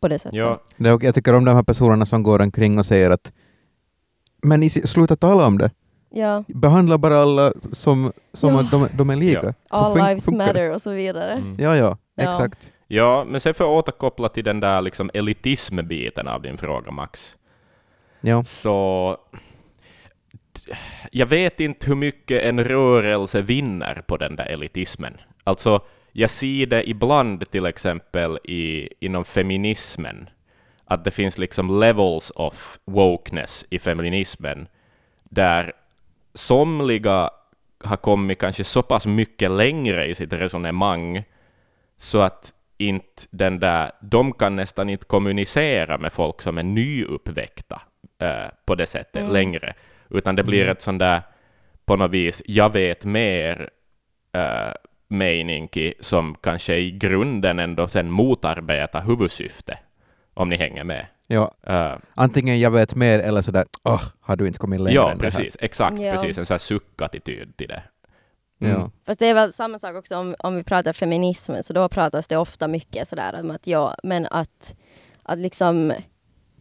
på 0.00 0.08
det 0.08 0.18
sättet. 0.18 0.36
Ja, 0.38 0.60
Det, 0.76 0.88
är- 0.88 1.04
jag 1.04 1.14
tycker 1.14 1.34
om 1.34 1.44
de 1.44 1.54
här 1.56 1.62
personerna 1.62 2.06
som 2.06 2.22
går 2.22 2.42
omkring 2.42 2.78
och 2.78 2.86
säger 2.86 3.10
att 3.10 3.32
men 4.42 4.62
i, 4.62 4.70
sluta 4.70 5.16
tala 5.16 5.46
om 5.46 5.58
det. 5.58 5.70
Ja. 6.10 6.44
Behandla 6.48 6.98
bara 6.98 7.18
alla 7.18 7.52
som, 7.72 8.12
som 8.32 8.54
Ja. 8.54 8.60
att 8.60 8.70
de, 8.70 8.88
de 8.94 9.10
är 9.10 9.16
lika. 9.16 9.54
Ja. 9.70 9.76
Så 9.76 9.84
All 9.84 10.08
lives 10.08 10.24
det. 10.24 10.36
matter 10.36 10.70
och 10.74 10.82
så 10.82 10.90
vidare. 10.90 11.32
Mm. 11.32 11.56
Ja, 11.60 11.76
ja, 11.76 11.96
Ja. 12.14 12.30
exakt. 12.30 12.72
Ja, 12.86 13.24
men 13.24 13.40
sen 13.40 13.54
får 13.54 13.66
jag 13.66 13.74
återkoppla 13.74 14.28
till 14.28 14.44
den 14.44 14.60
där 14.60 14.80
liksom 14.80 15.10
elitism-biten 15.14 16.28
av 16.28 16.42
din 16.42 16.58
fråga, 16.58 16.90
Max. 16.90 17.36
Ja. 18.20 18.44
Så 18.44 19.16
jag 21.12 21.26
vet 21.26 21.60
inte 21.60 21.86
hur 21.86 21.94
mycket 21.94 22.42
en 22.42 22.64
rörelse 22.64 23.42
vinner 23.42 24.02
på 24.06 24.16
den 24.16 24.36
där 24.36 24.46
elitismen. 24.46 25.20
Alltså, 25.44 25.80
jag 26.12 26.30
ser 26.30 26.66
det 26.66 26.90
ibland 26.90 27.50
till 27.50 27.66
exempel 27.66 28.38
i, 28.44 28.88
inom 29.00 29.24
feminismen, 29.24 30.30
att 30.84 31.04
det 31.04 31.10
finns 31.10 31.38
liksom 31.38 31.80
levels 31.80 32.32
of 32.34 32.78
wokeness 32.84 33.66
i 33.70 33.78
feminismen, 33.78 34.68
där 35.24 35.72
somliga 36.34 37.30
har 37.84 37.96
kommit 37.96 38.38
kanske 38.38 38.64
så 38.64 38.82
pass 38.82 39.06
mycket 39.06 39.50
längre 39.50 40.06
i 40.06 40.14
sitt 40.14 40.32
resonemang, 40.32 41.24
så 41.96 42.20
att 42.20 42.52
inte 42.78 43.22
den 43.30 43.58
där, 43.60 43.90
de 44.00 44.32
kan 44.32 44.56
nästan 44.56 44.88
inte 44.90 45.04
kommunicera 45.04 45.98
med 45.98 46.12
folk 46.12 46.42
som 46.42 46.58
är 46.58 46.62
nyuppväckta 46.62 47.82
eh, 48.18 48.50
på 48.66 48.74
det 48.74 48.86
sättet 48.86 49.20
Mm. 49.22 49.32
längre, 49.32 49.74
utan 50.10 50.36
det 50.36 50.42
blir 50.44 50.62
Mm. 50.62 50.72
ett 50.72 50.82
sånt 50.82 50.98
där, 50.98 51.22
på 51.84 51.96
något 51.96 52.10
vis, 52.10 52.42
jag 52.46 52.72
vet 52.72 53.04
mer 53.04 53.70
eh, 54.32 54.72
mening 55.08 55.68
som 56.00 56.34
kanske 56.34 56.76
i 56.76 56.90
grunden 56.90 57.58
ändå 57.58 57.88
sen 57.88 58.10
motarbetar 58.10 59.02
huvudsyfte, 59.02 59.78
om 60.34 60.48
ni 60.48 60.56
hänger 60.56 60.84
med. 60.84 61.06
Ja, 61.28 61.52
Eh, 61.66 61.94
antingen 62.14 62.60
jag 62.60 62.70
vet 62.70 62.94
mer 62.94 63.18
eller 63.18 63.42
sådär, 63.42 63.64
åh, 63.84 64.02
har 64.20 64.36
du 64.36 64.46
inte 64.46 64.58
kommit 64.58 64.80
längre 64.80 64.94
ja, 64.94 65.14
precis, 65.20 65.56
exakt, 65.60 66.00
Ja. 66.00 66.12
precis, 66.12 66.38
en 66.38 66.46
sån 66.46 66.54
här 66.54 66.58
suckattityd 66.58 67.56
till 67.56 67.68
det. 67.68 67.82
Mm. 68.60 68.90
Fast 69.06 69.20
det 69.20 69.26
är 69.26 69.34
väl 69.34 69.52
samma 69.52 69.78
sak 69.78 69.96
också 69.96 70.16
om, 70.16 70.34
om 70.38 70.56
vi 70.56 70.62
pratar 70.62 70.92
feminism, 70.92 71.52
så 71.62 71.72
då 71.72 71.88
pratas 71.88 72.28
det 72.28 72.36
ofta 72.36 72.68
mycket 72.68 73.08
sådär 73.08 73.40
om 73.40 73.50
att 73.50 73.66
ja, 73.66 73.94
men 74.02 74.26
att, 74.30 74.74
att 75.22 75.38
liksom 75.38 75.92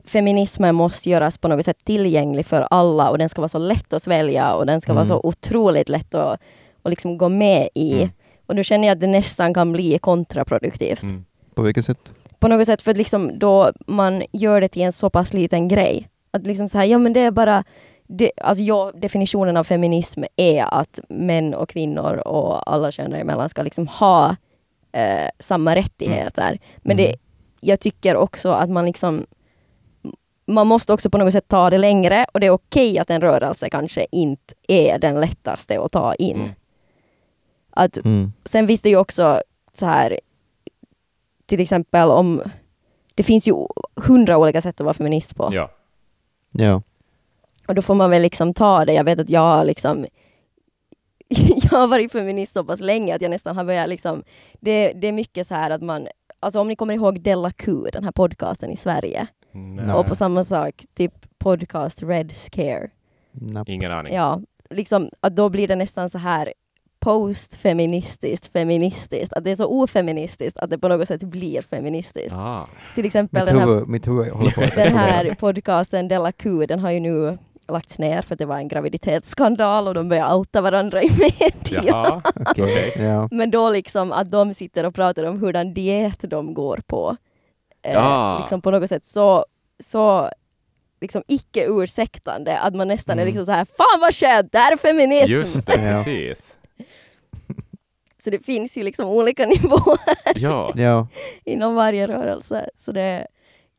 feminismen 0.06 0.76
måste 0.76 1.10
göras 1.10 1.38
på 1.38 1.48
något 1.48 1.66
sätt 1.66 1.78
tillgänglig 1.86 2.46
för 2.46 2.68
alla 2.70 3.10
och 3.10 3.18
den 3.18 3.30
ska 3.30 3.42
vara 3.42 3.50
så 3.50 3.58
lätt 3.58 3.94
att 3.94 4.04
svälja 4.04 4.56
och 4.56 4.66
den 4.66 4.82
ska 4.82 4.94
vara 4.94 5.06
Mm. 5.06 5.18
så 5.18 5.28
otroligt 5.28 5.90
lätt 5.90 6.16
att, 6.16 6.42
att 6.84 6.90
liksom 6.90 7.18
gå 7.18 7.30
med 7.30 7.70
i. 7.74 7.96
Mm. 7.98 8.10
Och 8.46 8.56
då 8.56 8.64
känner 8.64 8.88
jag 8.88 8.96
att 8.96 9.02
det 9.02 9.08
nästan 9.08 9.54
kan 9.54 9.72
bli 9.72 10.00
kontraproduktivt. 10.00 11.04
Mm. 11.04 11.26
På 11.56 11.62
vilket 11.62 11.86
sätt? 11.86 12.12
På 12.40 12.48
något 12.48 12.66
sätt 12.66 12.82
för 12.82 12.92
att 12.92 12.98
liksom 12.98 13.40
då 13.40 13.72
man 13.88 14.24
gör 14.32 14.62
det 14.62 14.68
till 14.68 14.82
en 14.82 14.92
så 14.92 15.10
pass 15.10 15.34
liten 15.34 15.68
grej. 15.68 16.10
Att 16.32 16.48
liksom 16.48 16.68
så 16.68 16.78
här, 16.78 16.86
ja 16.86 16.98
men 16.98 17.14
det 17.14 17.20
är 17.20 17.32
bara 17.32 17.64
det, 18.08 18.32
alltså 18.42 18.64
ja, 18.64 18.92
definitionen 18.96 19.58
av 19.58 19.64
feminism 19.64 20.24
är 20.36 20.64
att 20.74 21.00
män 21.10 21.54
och 21.54 21.70
kvinnor 21.70 22.28
och 22.28 22.72
alla 22.74 22.92
kön 22.92 23.12
däremellan 23.12 23.50
ska 23.50 23.62
liksom 23.64 23.88
ha 23.88 24.36
eh, 24.92 25.30
samma 25.40 25.76
rättigheter. 25.76 26.60
Men 26.78 26.98
det, 26.98 27.08
Mm. 27.08 27.20
jag 27.60 27.80
tycker 27.80 28.16
också 28.16 28.50
att 28.52 28.70
man 28.70 28.86
liksom 28.86 29.26
man 30.48 30.68
måste 30.68 30.94
också 30.94 31.10
på 31.10 31.18
något 31.18 31.32
sätt 31.34 31.48
ta 31.48 31.70
det 31.70 31.78
längre 31.78 32.26
och 32.34 32.40
det 32.40 32.46
är 32.48 32.52
okej 32.52 33.00
att 33.00 33.10
en 33.10 33.22
rörelse 33.22 33.70
kanske 33.70 34.06
inte 34.12 34.54
är 34.68 35.00
den 35.00 35.20
lättaste 35.22 35.80
att 35.82 35.92
ta 35.92 36.16
in. 36.16 36.36
Mm. 36.36 36.50
Att 37.70 37.98
Mm. 37.98 38.34
Sen 38.46 38.68
finns 38.68 38.82
det 38.82 38.90
ju 38.90 38.98
också 38.98 39.42
så 39.74 39.86
här, 39.86 40.20
till 41.46 41.60
exempel 41.60 42.10
om, 42.10 42.42
det 43.16 43.24
finns 43.24 43.48
ju 43.48 43.54
hundra 43.96 44.38
olika 44.38 44.62
sätt 44.62 44.80
att 44.82 44.86
vara 44.86 44.94
feminist 44.94 45.36
på. 45.36 45.50
Ja. 45.54 45.72
Ja. 46.52 46.82
Och 47.68 47.76
då 47.76 47.82
får 47.82 47.96
man 47.96 48.10
väl 48.10 48.22
liksom 48.22 48.54
ta 48.54 48.86
det. 48.86 48.94
Jag 48.94 49.04
vet 49.04 49.20
att 49.20 49.30
jag 49.30 49.42
har 49.42 49.66
liksom, 49.66 50.06
jag 51.62 51.80
har 51.80 51.88
varit 51.88 52.12
feminist 52.12 52.54
så 52.54 52.64
pass 52.64 52.80
länge 52.80 53.16
att 53.16 53.22
jag 53.22 53.30
nästan 53.32 53.58
har 53.58 53.64
börjat 53.64 53.90
liksom, 53.90 54.24
det, 54.60 54.94
det 54.94 55.08
är 55.08 55.12
mycket 55.12 55.48
så 55.48 55.56
här 55.56 55.70
att 55.70 55.82
man, 55.82 56.08
alltså 56.40 56.60
om 56.60 56.68
ni 56.68 56.76
kommer 56.76 56.94
ihåg 56.94 57.22
Della 57.22 57.52
Q, 57.52 57.72
den 57.94 58.04
här 58.04 58.12
podcasten 58.12 58.72
i 58.72 58.78
Sverige, 58.78 59.28
Nej. 59.52 59.96
och 59.96 60.06
på 60.06 60.16
samma 60.16 60.44
sak, 60.44 60.84
typ 60.94 61.14
podcast 61.38 62.04
Red 62.04 62.32
Scare. 62.36 62.90
Napp. 63.32 63.70
Ingen 63.70 63.92
aning. 63.92 64.14
Ja, 64.14 64.42
liksom 64.70 65.10
att 65.20 65.36
då 65.36 65.50
blir 65.50 65.68
det 65.68 65.76
nästan 65.76 66.10
så 66.10 66.18
här 66.18 66.54
postfeministiskt, 67.00 68.48
feministiskt, 68.48 69.34
att 69.34 69.44
det 69.44 69.52
är 69.52 69.56
så 69.56 69.66
ofeministiskt 69.66 70.58
att 70.58 70.70
det 70.70 70.78
på 70.78 70.88
något 70.88 71.08
sätt 71.08 71.24
blir 71.24 71.62
feministiskt. 71.62 72.34
Ah. 72.34 72.68
Till 72.96 73.06
exempel 73.06 73.42
Mitt 73.42 73.48
den 73.48 73.60
här, 73.60 73.68
huvud, 73.68 73.88
mitt 73.88 74.08
huvud 74.08 74.28
den 74.76 74.94
här 74.94 75.36
podcasten 75.40 76.08
Della 76.08 76.32
Q, 76.32 76.66
den 76.66 76.80
har 76.80 76.92
ju 76.92 77.00
nu 77.00 77.38
lagts 77.68 78.00
ner 78.00 78.22
för 78.22 78.36
att 78.36 78.40
det 78.40 78.46
var 78.46 78.58
en 78.58 78.68
graviditetsskandal 78.68 79.88
och 79.88 79.94
de 79.94 80.10
började 80.10 80.36
outa 80.36 80.62
varandra 80.62 81.04
i 81.04 81.10
media. 81.10 81.82
Jaha. 81.86 82.22
Okej. 82.36 82.94
Ja. 82.96 83.28
Men 83.32 83.52
då 83.52 83.70
liksom 83.70 84.12
att 84.12 84.32
de 84.32 84.54
sitter 84.54 84.86
och 84.86 84.96
pratar 84.96 85.24
om 85.24 85.40
hurdan 85.40 85.74
diet 85.74 86.20
de 86.30 86.54
går 86.54 86.80
på. 86.88 87.18
Eh, 87.84 87.94
Ja. 87.94 88.38
Liksom 88.40 88.62
på 88.62 88.72
något 88.72 88.90
sätt 88.90 89.06
så, 89.06 89.46
så 89.84 90.30
liksom 91.02 91.24
icke 91.28 91.66
ursäktande 91.68 92.60
att 92.60 92.76
man 92.76 92.88
nästan 92.88 93.20
är 93.20 93.24
Mm. 93.24 93.34
liksom 93.34 93.46
så 93.46 93.52
här 93.52 93.66
fan 93.66 94.00
vad 94.02 94.14
skönt, 94.16 94.52
det 94.52 94.58
här 94.58 94.72
är 94.74 94.78
feminism! 94.78 95.32
Just 95.34 95.66
det, 95.66 95.74
Ja. 95.92 96.04
precis. 96.04 96.56
Så 98.24 98.30
det 98.30 98.46
finns 98.46 98.78
ju 98.78 98.84
liksom 98.84 99.10
olika 99.10 99.46
nivåer 99.56 100.36
Ja. 100.36 100.74
ja. 100.76 101.08
inom 101.44 101.76
varje 101.76 102.08
rörelse. 102.08 102.70
Så 102.78 102.92
det, 102.92 103.28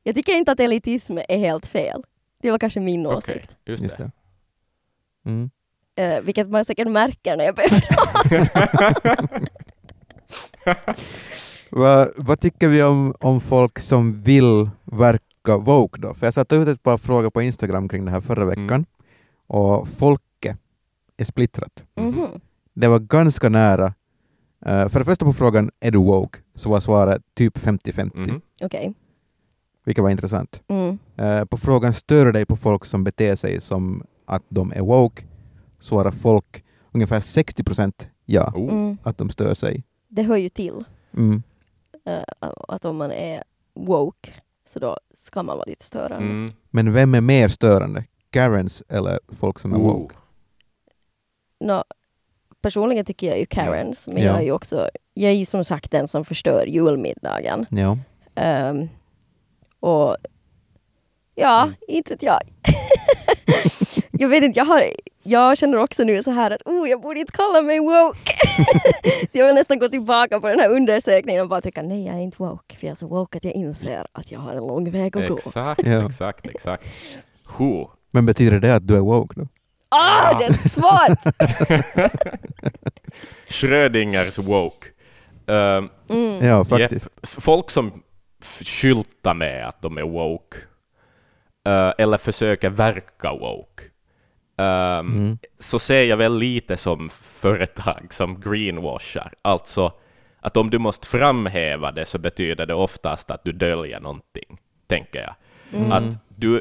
jag 0.03 0.15
tycker 0.15 0.33
inte 0.33 0.53
att 0.53 0.61
elitism 0.61 1.19
är 1.29 1.39
helt 1.39 1.67
fel. 1.67 2.03
Det 2.43 2.51
var 2.51 2.59
kanske 2.59 2.81
min 2.81 3.07
Okej, 3.07 3.17
åsikt. 3.17 3.57
just 3.67 3.83
Just 3.83 3.97
det. 3.99 4.11
det. 5.25 5.31
Mm. 5.31 5.51
Eh, 5.97 6.21
vilket 6.21 6.49
man 6.51 6.65
säkert 6.65 6.89
märker 6.89 7.37
när 7.37 7.45
jag 7.45 7.55
börjar 7.55 7.81
prata. 7.81 9.39
Vad, 11.71 12.09
vad 12.17 12.41
tycker 12.41 12.69
vi 12.69 12.83
om, 12.83 13.15
om 13.21 13.41
folk 13.41 13.79
som 13.79 14.15
vill 14.15 14.71
verka 14.85 15.57
woke 15.59 16.01
då? 16.01 16.15
För 16.15 16.27
jag 16.27 16.35
satte 16.35 16.57
ut 16.57 16.69
ett 16.69 16.83
par 16.83 16.99
frågor 16.99 17.31
på 17.31 17.43
Instagram 17.43 17.89
kring 17.89 18.05
det 18.05 18.11
här 18.11 18.21
förra 18.21 18.45
veckan 18.45 18.67
Mm. 18.71 18.87
och 19.47 19.89
folket 19.89 20.57
är 21.17 21.25
splittrat. 21.25 21.85
Mhm. 21.97 22.27
Det 22.75 22.89
var 22.89 22.99
ganska 22.99 23.49
nära. 23.49 23.95
Eh, 24.67 24.89
för 24.89 24.99
det 24.99 25.05
första 25.05 25.25
på 25.25 25.33
frågan 25.33 25.71
är 25.81 25.91
du 25.91 25.99
woke? 25.99 26.39
Så 26.55 26.71
var 26.71 26.81
svaret 26.81 27.23
typ 27.35 27.59
50-50, 27.59 28.11
Mhm. 28.31 28.41
Okej. 28.63 28.95
Vilket 29.87 30.03
var 30.03 30.11
intressant. 30.11 30.63
Mm. 30.69 30.99
Eh, 31.17 31.45
på 31.45 31.57
frågan 31.57 31.95
stör 31.95 32.33
dig 32.33 32.47
på 32.47 32.57
folk 32.57 32.85
som 32.85 33.05
beter 33.05 33.37
sig 33.37 33.61
som 33.61 34.07
att 34.25 34.43
de 34.49 34.73
är 34.73 34.81
woke? 34.81 35.23
Svarar 35.81 36.11
folk 36.11 36.65
ungefär 36.93 37.21
60 37.21 37.65
procent 37.65 38.09
ja, 38.25 38.53
Oh. 38.57 38.73
Mm. 38.73 38.99
att 39.03 39.19
de 39.19 39.31
stör 39.31 39.55
sig. 39.55 39.85
Det 40.09 40.23
hör 40.23 40.37
ju 40.37 40.49
till 40.49 40.85
Mm. 41.17 41.43
eh, 42.05 42.23
att 42.69 42.85
om 42.85 42.97
man 42.97 43.13
är 43.13 43.43
woke 43.75 44.31
så 44.69 44.79
då 44.79 44.99
ska 45.15 45.43
man 45.43 45.57
vara 45.57 45.67
lite 45.67 45.85
störande. 45.85 46.17
Mm. 46.29 46.53
Men 46.71 46.93
vem 46.93 47.15
är 47.15 47.21
mer 47.21 47.49
störande? 47.49 48.05
Karens 48.31 48.83
eller 48.89 49.21
folk 49.29 49.59
som 49.59 49.73
är 49.73 49.79
Oh. 49.79 49.83
woke? 49.83 50.15
Nå, 51.61 51.85
personligen 52.61 53.05
tycker 53.05 53.27
jag 53.27 53.39
ju 53.39 53.47
Karens, 53.47 54.07
men 54.09 54.17
Ja. 54.17 54.23
jag 54.25 54.37
är 54.37 54.43
ju 54.43 54.53
också, 54.53 54.89
jag 55.15 55.31
är 55.31 55.37
ju 55.37 55.45
som 55.45 55.65
sagt 55.65 55.91
den 55.91 56.09
som 56.09 56.25
förstör 56.25 56.67
julmiddagen. 56.67 57.67
Ja. 57.71 57.99
Ehm, 58.35 58.89
och 59.87 60.17
ja, 61.35 61.63
Mm. 61.63 61.75
inte 61.89 62.13
vet 62.13 62.23
jag. 62.23 62.41
jag 64.11 64.29
vet 64.29 64.45
inte, 64.45 64.59
jag, 64.59 64.65
har, 64.67 64.83
jag 65.23 65.59
känner 65.59 65.79
också 65.79 66.05
nu 66.05 66.23
så 66.23 66.31
här 66.31 66.51
att 66.51 66.63
oh, 66.65 66.89
jag 66.91 67.01
borde 67.01 67.21
inte 67.21 67.33
kalla 67.33 67.63
mig 67.63 67.81
woke. 67.81 68.19
så 69.33 69.39
jag 69.39 69.47
vill 69.47 69.55
nästan 69.55 69.79
gå 69.79 69.89
tillbaka 69.89 70.41
på 70.41 70.49
den 70.49 70.59
här 70.61 70.71
undersökningen 70.71 71.43
och 71.43 71.49
bara 71.49 71.61
tycka 71.61 71.83
nej, 71.83 72.07
jag 72.07 72.15
är 72.15 72.21
inte 72.21 72.43
woke. 72.43 72.77
För 72.77 72.87
jag 72.87 72.91
är 72.91 72.95
så 72.97 73.07
woke 73.07 73.39
att 73.39 73.45
jag 73.45 73.53
inser 73.55 74.07
att 74.13 74.33
jag 74.33 74.41
har 74.41 74.51
en 74.51 74.57
lång 74.67 74.91
väg 74.91 75.17
att 75.17 75.29
gå. 75.29 75.37
Exakt, 75.37 75.87
Ja. 75.87 76.07
exakt, 76.07 76.47
exakt. 76.47 76.87
Huh. 77.59 77.87
Men 78.11 78.27
betyder 78.27 78.61
det 78.61 78.75
att 78.75 78.87
du 78.89 78.95
är 78.97 79.01
woke 79.01 79.35
då? 79.41 79.49
Ah, 79.89 80.31
Ja. 80.33 80.39
det 80.39 80.45
är 80.45 80.69
svårt! 80.69 81.19
Schrödingers 83.49 84.39
woke. 84.39 84.87
Ehm, 85.47 85.89
Mm. 86.09 86.47
Ja, 86.47 86.65
faktiskt. 86.65 87.09
f- 87.23 87.37
folk 87.39 87.71
som 87.71 88.03
skyltar 88.65 89.35
med 89.35 89.69
att 89.69 89.83
de 89.83 89.99
är 89.99 90.03
woke, 90.03 90.59
eh, 91.67 91.93
eller 91.99 92.19
försöker 92.19 92.71
verka 92.71 93.33
woke, 93.33 93.83
ehm, 94.57 95.07
Mm. 95.13 95.39
så 95.59 95.79
ser 95.79 96.03
jag 96.05 96.17
väl 96.17 96.39
lite 96.39 96.77
som 96.77 97.11
företag 97.11 98.07
som 98.11 98.41
greenwashar. 98.41 99.33
Alltså 99.43 99.93
att 100.41 100.57
om 100.57 100.71
du 100.71 100.79
måste 100.79 101.09
framhäva 101.09 101.93
det 101.93 102.05
så 102.07 102.19
betyder 102.19 102.67
det 102.67 102.75
oftast 102.75 103.31
att 103.31 103.45
du 103.45 103.53
döljer 103.53 104.01
någonting, 104.01 104.59
tänker 104.87 105.21
jag. 105.21 105.35
Mm. 105.81 105.93
Att 105.93 106.21
du, 106.29 106.61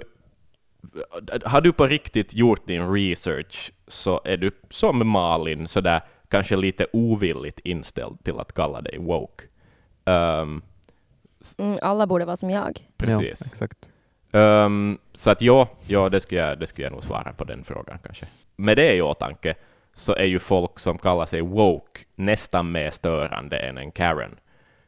har 1.46 1.62
du 1.62 1.74
på 1.74 1.88
riktigt 1.88 2.34
gjort 2.34 2.68
din 2.68 2.94
research 2.94 3.72
så 3.88 4.22
är 4.26 4.38
du 4.38 4.52
som 4.70 5.08
Malin 5.08 5.68
sådär 5.68 6.02
kanske 6.30 6.56
lite 6.56 6.88
ovilligt 6.94 7.60
inställd 7.60 8.24
till 8.24 8.40
att 8.40 8.54
kalla 8.54 8.82
dig 8.82 8.98
woke. 9.00 9.44
Ehm, 10.06 10.62
Mm, 11.58 11.78
alla 11.82 12.08
borde 12.08 12.26
vara 12.26 12.36
som 12.36 12.50
jag. 12.50 12.90
precis. 12.98 13.42
Ja, 13.42 13.48
exakt. 13.52 13.90
Ehm, 14.32 14.98
så 15.14 15.30
att 15.30 15.42
ja, 15.42 15.68
ja 15.88 16.10
det, 16.10 16.20
skulle 16.20 16.42
jag, 16.42 16.60
det 16.60 16.68
skulle 16.68 16.86
jag 16.86 16.92
nog 16.92 17.04
svara 17.04 17.34
på 17.34 17.44
den 17.44 17.64
frågan 17.64 18.00
kanske. 18.04 18.26
Med 18.56 18.78
det 18.78 18.96
i 18.96 19.02
åtanke 19.02 19.56
så 19.94 20.16
är 20.16 20.26
ju 20.26 20.40
folk 20.40 20.80
som 20.80 20.98
kallar 20.98 21.26
sig 21.26 21.42
woke 21.42 22.02
nästan 22.16 22.72
mer 22.72 22.90
störande 22.90 23.58
än 23.58 23.78
en 23.78 23.92
Karen. 23.92 24.36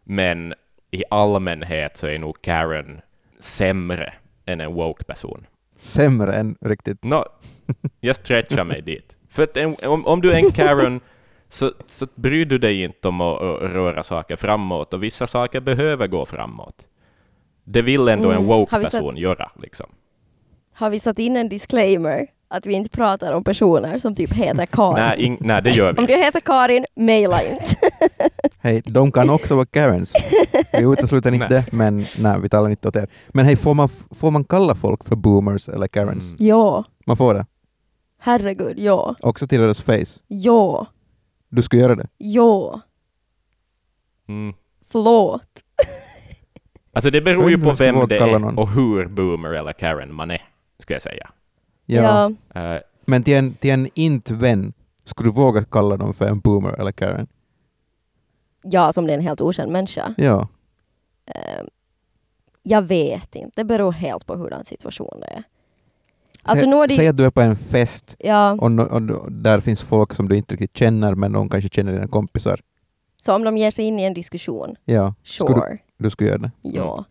Men 0.04 0.54
i 0.92 1.04
allmänhet 1.10 1.98
så 1.98 2.08
är 2.08 2.20
nog 2.20 2.42
Karen 2.42 3.02
sämre 3.40 4.14
än 4.46 4.62
en 4.62 4.74
woke-person. 4.74 5.46
Sämre 5.78 6.34
än 6.34 6.58
riktigt. 6.62 7.04
No, 7.04 7.24
jag 8.00 8.16
stretchar 8.16 8.64
mig 8.64 8.82
dit. 8.82 9.18
För 9.30 9.44
att 9.44 9.58
en, 9.58 9.76
om, 9.84 10.06
om 10.06 10.22
du 10.22 10.32
är 10.32 10.38
en 10.38 10.52
Karen 10.52 11.00
så, 11.50 11.72
så 11.88 12.08
bryr 12.16 12.46
du 12.46 12.58
dig 12.58 12.84
inte 12.84 13.08
om 13.08 13.22
att, 13.22 13.42
att 13.42 13.62
röra 13.62 14.04
saker 14.04 14.36
framåt, 14.36 14.94
och 14.94 15.04
vissa 15.04 15.28
saker 15.28 15.60
behöver 15.60 16.08
gå 16.08 16.26
framåt. 16.26 16.88
Det 17.64 17.82
vill 17.82 18.08
ändå 18.08 18.30
en 18.30 18.36
Mm. 18.36 18.48
Vi 18.48 18.54
woke-person 18.54 19.18
göra. 19.18 19.52
Liksom. 19.62 19.86
Har 20.74 20.90
vi 20.90 21.00
satt 21.00 21.20
in 21.20 21.38
en 21.38 21.50
disclaimer 21.50 22.28
att 22.48 22.66
vi 22.66 22.74
inte 22.74 22.90
pratar 22.90 23.34
om 23.34 23.44
personer 23.44 23.98
som 24.00 24.16
typ 24.16 24.34
heter 24.34 24.66
Karin? 24.66 25.04
Nej, 25.06 25.22
ing, 25.24 25.38
nej, 25.42 25.62
det 25.62 25.70
gör 25.70 25.94
vi 25.94 26.00
Om 26.00 26.06
du 26.06 26.14
heter 26.14 26.40
Karin, 26.40 26.86
mejla 26.96 27.44
inte. 27.44 27.76
Hej, 28.60 28.82
de 28.86 29.12
kan 29.12 29.30
också 29.30 29.56
vara 29.56 29.66
Karens. 29.66 30.14
Vi 30.74 30.84
utesluter 30.84 31.32
inte 31.34 31.48
det, 31.50 31.66
men 31.72 32.06
nej, 32.20 32.40
vi 32.42 32.50
talar 32.50 32.70
inte 32.70 32.88
åt 32.88 32.96
er. 32.96 33.08
Men 33.30 33.46
hej, 33.46 33.56
får 33.56 33.74
man, 33.74 33.90
får 34.12 34.32
man 34.32 34.44
kalla 34.44 34.76
folk 34.76 35.04
för 35.04 35.16
boomers 35.16 35.70
eller 35.70 35.88
Karens? 35.88 36.30
Mm. 36.40 36.48
ja, 36.48 36.84
Man 37.06 37.18
får 37.18 37.34
det. 37.34 37.46
herregud, 38.20 38.80
ja. 38.80 39.16
Också 39.22 39.48
till 39.48 39.60
deras 39.60 39.82
face. 39.82 40.22
Ja, 40.28 40.86
Du 41.50 41.62
ska 41.62 41.78
göra 41.78 41.96
det. 41.96 42.08
ja. 42.18 42.82
Mm. 44.28 44.54
Förlåt. 44.90 45.44
Alltså 46.92 47.10
det 47.10 47.22
beror 47.22 47.50
ju 47.50 47.62
på 47.62 47.74
vem 47.74 48.08
det 48.08 48.18
är 48.18 48.40
någon. 48.40 48.58
och 48.58 48.70
hur 48.70 49.06
boomer 49.08 49.50
eller 49.50 49.74
Karen 49.74 50.14
man 50.14 50.32
är, 50.32 50.50
ska 50.80 50.94
jag 50.94 51.02
säga. 51.02 51.30
Ja. 51.86 52.32
Ja. 52.54 52.62
Eh, 52.62 52.82
Men 53.08 53.24
till 53.24 53.34
en, 53.34 53.54
till 53.54 53.70
en 53.72 53.90
inte-vän, 53.94 54.74
skulle 55.04 55.30
du 55.30 55.34
våga 55.34 55.64
kalla 55.64 55.98
dem 55.98 56.14
för 56.14 56.28
en 56.28 56.40
boomer 56.40 56.74
eller 56.74 56.92
Karen? 56.92 57.28
ja, 58.64 58.94
som 58.94 59.08
det 59.08 59.14
är 59.14 59.18
en 59.18 59.24
helt 59.24 59.42
okänd 59.42 59.72
människa. 59.72 60.14
Ja. 60.18 60.48
Eh, 61.26 61.64
jag 62.64 62.82
vet 62.82 63.36
inte, 63.36 63.52
det 63.56 63.66
beror 63.66 63.92
helt 63.92 64.26
på 64.26 64.36
hurdan 64.36 64.66
situation 64.66 65.20
det 65.20 65.28
är. 65.28 65.44
Alltså 66.48 66.66
Sä, 66.66 66.88
det, 66.88 66.94
Säg 66.94 67.08
att 67.08 67.18
du 67.18 67.26
är 67.26 67.30
på 67.30 67.42
en 67.42 67.56
fest 67.56 68.16
ja, 68.20 68.52
och, 68.52 68.64
och 68.64 68.70
no- 69.02 69.30
där 69.30 69.60
finns 69.60 69.82
folk 69.82 70.14
som 70.14 70.30
du 70.30 70.36
inte 70.38 70.54
riktigt 70.54 70.78
känner, 70.78 71.16
men 71.16 71.32
de 71.32 71.50
kanske 71.50 71.70
känner 71.70 71.92
dina 71.94 72.08
kompisar. 72.08 72.60
så 73.22 73.36
om 73.36 73.44
de 73.44 73.58
ger 73.58 73.72
sig 73.72 73.86
in 73.86 74.00
i 74.00 74.04
en 74.04 74.14
diskussion, 74.14 74.76
Ja, 74.86 75.14
skulle 75.24 75.54
sure. 75.60 75.70
du, 75.98 76.04
du 76.04 76.10
skulle 76.10 76.30
göra 76.30 76.40
det. 76.40 76.52
Ja. 76.62 77.06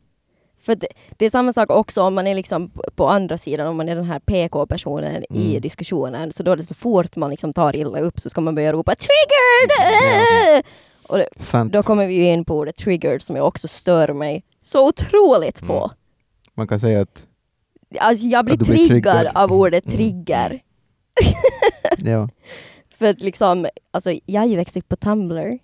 För 0.60 0.74
det, 0.74 0.86
det 1.16 1.26
är 1.26 1.30
samma 1.30 1.52
sak 1.52 1.70
också 1.70 2.02
om 2.02 2.14
man 2.14 2.26
är 2.26 2.34
liksom 2.34 2.70
på 2.96 3.08
andra 3.08 3.38
sidan, 3.38 3.66
om 3.66 3.76
man 3.76 3.88
är 3.88 3.96
den 3.96 4.04
här 4.04 4.18
PK-personen 4.18 5.24
i 5.30 5.48
Mm. 5.50 5.60
diskussionen, 5.60 6.32
så 6.32 6.42
då 6.42 6.52
är 6.52 6.56
det 6.56 6.64
så 6.64 6.74
fort 6.74 7.16
man 7.16 7.30
liksom 7.30 7.52
tar 7.52 7.76
illa 7.76 7.98
upp 8.00 8.20
så 8.20 8.30
ska 8.30 8.40
man 8.40 8.54
börja 8.54 8.72
ropa 8.72 8.94
triggered! 8.94 10.62
Och 11.08 11.18
det, 11.18 11.28
då 11.72 11.82
kommer 11.82 12.06
vi 12.06 12.24
in 12.32 12.44
på 12.44 12.56
ordet 12.58 12.76
triggered 12.76 13.22
som 13.22 13.36
jag 13.36 13.46
också 13.46 13.68
stör 13.68 14.12
mig 14.12 14.44
så 14.62 14.88
otroligt 14.88 15.60
på. 15.60 15.76
Mm. 15.76 15.90
Man 16.54 16.68
kan 16.68 16.80
säga 16.80 17.00
att, 17.00 17.26
Alltså 18.00 18.26
jag 18.26 18.44
blir, 18.44 18.56
blir 18.56 18.66
triggad 18.66 19.16
triggad. 19.16 19.36
av 19.36 19.52
ordet 19.52 19.86
Mm. 19.86 19.96
trigger. 19.96 20.62
ja, 21.98 22.28
För 22.98 23.06
att 23.06 23.20
liksom, 23.20 23.66
alltså 23.90 24.10
jag 24.26 24.40
har 24.40 24.48
ju 24.48 24.56
växt 24.56 24.76
upp 24.76 24.88
på 24.88 24.96
Tumblr. 24.96 25.58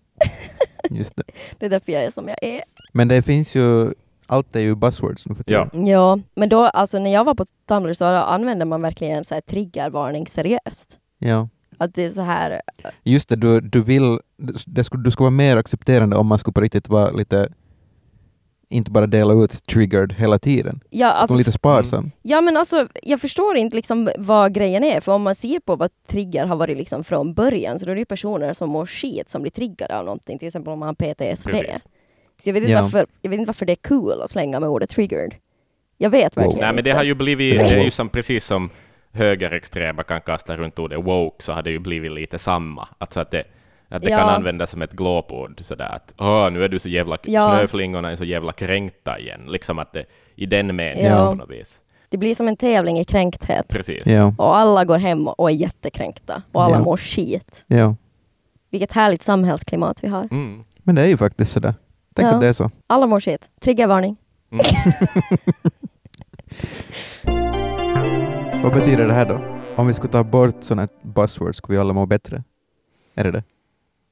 just 0.90 1.16
det. 1.16 1.22
Det 1.58 1.66
är 1.66 1.70
därför 1.70 1.92
jag 1.92 2.04
är 2.04 2.10
som 2.10 2.28
jag 2.28 2.42
är. 2.42 2.62
Men 2.92 3.08
det 3.08 3.22
finns 3.22 3.54
ju, 3.54 3.94
allt 4.26 4.56
är 4.56 4.60
ju 4.60 4.74
buzzwords 4.74 5.26
nu 5.26 5.34
för 5.34 5.44
tiden. 5.44 5.68
Ja. 5.72 5.80
Ja, 5.90 6.18
men 6.34 6.48
då, 6.48 6.60
alltså 6.60 6.98
när 6.98 7.12
jag 7.12 7.24
var 7.24 7.34
på 7.34 7.44
Tumblr 7.68 7.92
så 7.94 8.04
använde 8.04 8.64
man 8.64 8.82
verkligen 8.82 9.24
så 9.24 9.34
här 9.34 9.40
triggervarning 9.40 10.26
seriöst. 10.26 10.98
Ja. 11.18 11.48
Att 11.78 11.94
det 11.94 12.02
är 12.04 12.10
så 12.10 12.20
här, 12.20 12.60
Just 13.02 13.28
det, 13.28 13.36
du, 13.36 13.60
du 13.60 13.80
vill, 13.80 14.18
det 14.66 14.84
skulle, 14.84 15.02
du 15.02 15.10
ska 15.10 15.24
vara 15.24 15.30
mer 15.30 15.56
accepterande 15.56 16.16
om 16.16 16.26
man 16.26 16.38
skulle 16.38 16.52
på 16.52 16.60
riktigt 16.60 16.88
vara 16.88 17.10
lite, 17.10 17.52
inte 18.72 18.90
bara 18.90 19.06
dela 19.06 19.34
ut 19.34 19.66
triggered 19.66 20.12
hela 20.12 20.38
tiden. 20.38 20.80
ja, 20.90 21.06
Alltså, 21.06 21.36
lite 21.36 21.52
sparsam. 21.52 22.10
ja 22.22 22.40
men 22.40 22.56
alltså 22.56 22.86
jag 23.02 23.20
förstår 23.20 23.56
inte 23.56 23.76
liksom 23.76 24.10
vad 24.18 24.54
grejen 24.54 24.84
är, 24.84 25.00
för 25.00 25.12
om 25.12 25.22
man 25.22 25.34
ser 25.34 25.60
på 25.60 25.76
vad 25.76 25.90
trigger 26.08 26.46
har 26.46 26.56
varit 26.56 26.76
liksom 26.76 27.04
från 27.04 27.34
början 27.34 27.78
så 27.78 27.84
då 27.86 27.90
är 27.90 27.94
det 27.94 28.00
ju 28.00 28.04
personer 28.04 28.52
som 28.52 28.70
mår 28.70 28.86
skit 28.86 29.28
som 29.28 29.42
blir 29.42 29.52
triggade 29.52 29.98
av 29.98 30.04
någonting, 30.04 30.38
till 30.38 30.48
exempel 30.48 30.72
om 30.72 30.78
man 30.78 30.86
har 30.88 30.94
PTSD. 30.94 31.44
Precis. 31.50 31.82
Så 32.42 32.48
jag 32.48 32.54
vet, 32.54 32.62
inte 32.62 32.72
Ja. 32.72 32.82
varför, 32.82 33.06
jag 33.22 33.30
vet 33.30 33.38
inte 33.38 33.48
varför 33.48 33.66
det 33.66 33.72
är 33.72 33.88
cool 33.88 34.22
att 34.22 34.30
slänga 34.30 34.60
med 34.60 34.68
ordet 34.68 34.90
triggered. 34.90 35.34
Jag 35.98 36.10
vet 36.10 36.36
Wow. 36.36 36.42
verkligen 36.44 36.64
Nej, 36.66 36.74
men 36.74 36.84
det 36.84 36.90
har 36.92 37.02
ju 37.02 37.14
blivit, 37.14 37.58
Det 37.58 37.64
är 37.74 37.84
ju 37.84 37.90
som 37.90 38.08
precis 38.08 38.44
som 38.44 38.70
högerextrema 39.12 40.02
kan 40.02 40.20
kasta 40.20 40.56
runt 40.56 40.78
ordet 40.78 41.04
woke, 41.04 41.42
så 41.44 41.52
har 41.52 41.62
det 41.62 41.70
ju 41.70 41.78
blivit 41.78 42.12
lite 42.12 42.38
samma. 42.38 42.88
Alltså 42.98 43.20
att 43.20 43.30
det, 43.30 43.44
att 43.96 44.02
det 44.02 44.10
Ja. 44.10 44.18
kan 44.18 44.28
användas 44.28 44.70
som 44.70 44.82
ett 44.82 44.92
glåpord, 44.92 45.60
sådär 45.60 45.94
att 45.94 46.14
Åh, 46.18 46.50
nu 46.50 46.64
är 46.64 46.68
du 46.68 46.78
så 46.78 46.88
jävla, 46.88 47.18
Ja. 47.22 47.44
snöflingorna 47.56 48.10
är 48.10 48.16
så 48.16 48.24
jävla 48.24 48.52
kränkta 48.52 49.18
igen. 49.18 49.40
Liksom 49.48 49.78
att 49.78 49.92
det, 49.92 50.04
i 50.36 50.46
den 50.46 50.76
meningen 50.76 51.12
Ja. 51.12 51.26
på 51.30 51.34
något 51.34 51.50
vis. 51.50 51.78
Det 52.08 52.18
blir 52.18 52.34
som 52.34 52.48
en 52.48 52.56
tävling 52.56 52.98
i 52.98 53.04
kränkthet. 53.04 53.68
Precis. 53.68 54.06
Ja, 54.06 54.34
Och 54.38 54.56
alla 54.56 54.84
går 54.84 54.98
hem 54.98 55.28
och 55.28 55.50
är 55.50 55.54
jättekränkta. 55.54 56.42
Och 56.52 56.62
alla 56.64 56.76
Ja. 56.76 56.82
mår 56.84 56.96
skit. 56.96 57.64
ja. 57.66 57.94
Vilket 58.70 58.92
härligt 58.92 59.22
samhällsklimat 59.22 60.04
vi 60.04 60.08
har. 60.08 60.22
Mm. 60.30 60.62
Men 60.78 60.94
det 60.94 61.02
är 61.02 61.06
ju 61.08 61.16
faktiskt 61.16 61.52
sådär. 61.52 61.74
Tänk 62.14 62.28
Ja. 62.28 62.34
att 62.34 62.40
det 62.40 62.48
är 62.48 62.52
så. 62.52 62.70
Alla 62.86 63.06
mår 63.06 63.20
skit. 63.20 63.50
Triggervarning. 63.60 64.16
Mm. 64.52 64.64
Vad 68.62 68.74
betyder 68.74 69.06
det 69.06 69.12
här 69.12 69.26
då? 69.28 69.40
Om 69.76 69.86
vi 69.86 69.94
skulle 69.94 70.12
ta 70.12 70.24
bort 70.24 70.56
sådana 70.60 70.88
buzzwords, 71.02 71.58
skulle 71.58 71.76
vi 71.76 71.80
alla 71.80 71.92
må 71.92 72.06
bättre? 72.06 72.42
Är 73.14 73.24
det 73.24 73.30
det? 73.30 73.42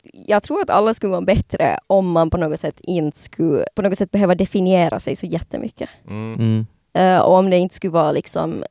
Jag 0.03 0.43
tror 0.43 0.61
att 0.63 0.71
alla 0.71 0.95
skulle 0.95 1.13
må 1.13 1.21
bättre 1.21 1.79
om 1.87 2.11
man 2.13 2.31
på 2.31 2.37
något 2.37 2.61
sätt 2.61 2.81
inte 2.83 3.19
skulle 3.19 3.65
på 3.75 3.83
något 3.83 3.99
sätt 3.99 4.11
behöva 4.11 4.35
definiera 4.35 5.01
sig 5.01 5.17
så 5.17 5.27
jättemycket. 5.27 5.89
Mm. 6.11 6.67
Eh, 6.93 7.19
och 7.19 7.35
om 7.35 7.51
det 7.51 7.57
inte 7.57 7.75
skulle 7.75 7.91
vara 7.93 8.13
liksom 8.13 8.65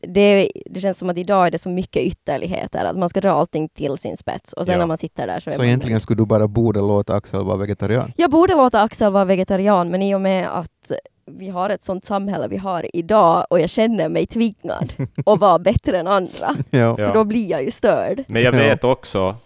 det, 0.00 0.50
det 0.70 0.80
känns 0.80 0.98
som 0.98 1.10
att 1.10 1.18
idag 1.18 1.46
är 1.46 1.50
det 1.50 1.58
så 1.58 1.68
mycket 1.68 2.02
ytterligheter, 2.02 2.84
att 2.84 2.96
man 2.98 3.08
ska 3.08 3.20
dra 3.20 3.30
allting 3.30 3.68
till 3.68 3.96
sin 3.96 4.16
spets 4.16 4.52
och 4.52 4.66
sen 4.66 4.72
Ja. 4.72 4.78
när 4.78 4.86
man 4.86 4.96
sitter 4.98 5.26
där 5.26 5.40
så 5.40 5.50
är 5.50 5.54
Så 5.54 5.60
man 5.60 5.66
egentligen 5.66 6.00
skulle 6.00 6.22
du 6.22 6.26
bara 6.26 6.48
borde 6.48 6.80
låta 6.80 7.14
Axel 7.14 7.44
vara 7.44 7.56
vegetarian? 7.56 8.12
Jag 8.16 8.30
borde 8.30 8.54
låta 8.54 8.80
Axel 8.82 9.12
vara 9.12 9.24
vegetarian, 9.24 9.90
men 9.90 10.02
i 10.02 10.14
och 10.14 10.20
med 10.20 10.58
att 10.58 10.92
vi 11.30 11.48
har 11.48 11.70
ett 11.70 11.82
sånt 11.82 12.04
samhälle 12.04 12.48
vi 12.48 12.56
har 12.56 12.96
idag 12.96 13.46
och 13.50 13.60
jag 13.60 13.70
känner 13.70 14.08
mig 14.08 14.26
tvingad 14.26 14.92
att 15.26 15.40
vara 15.40 15.58
bättre 15.58 15.98
än 15.98 16.06
andra, 16.06 16.56
Ja. 16.70 16.96
så 16.96 17.12
då 17.14 17.24
blir 17.24 17.50
jag 17.50 17.64
ju 17.64 17.70
störd. 17.70 18.24
Men 18.28 18.42
jag 18.42 18.54
Ja. 18.54 18.58
vet 18.58 18.84
också 18.84 19.36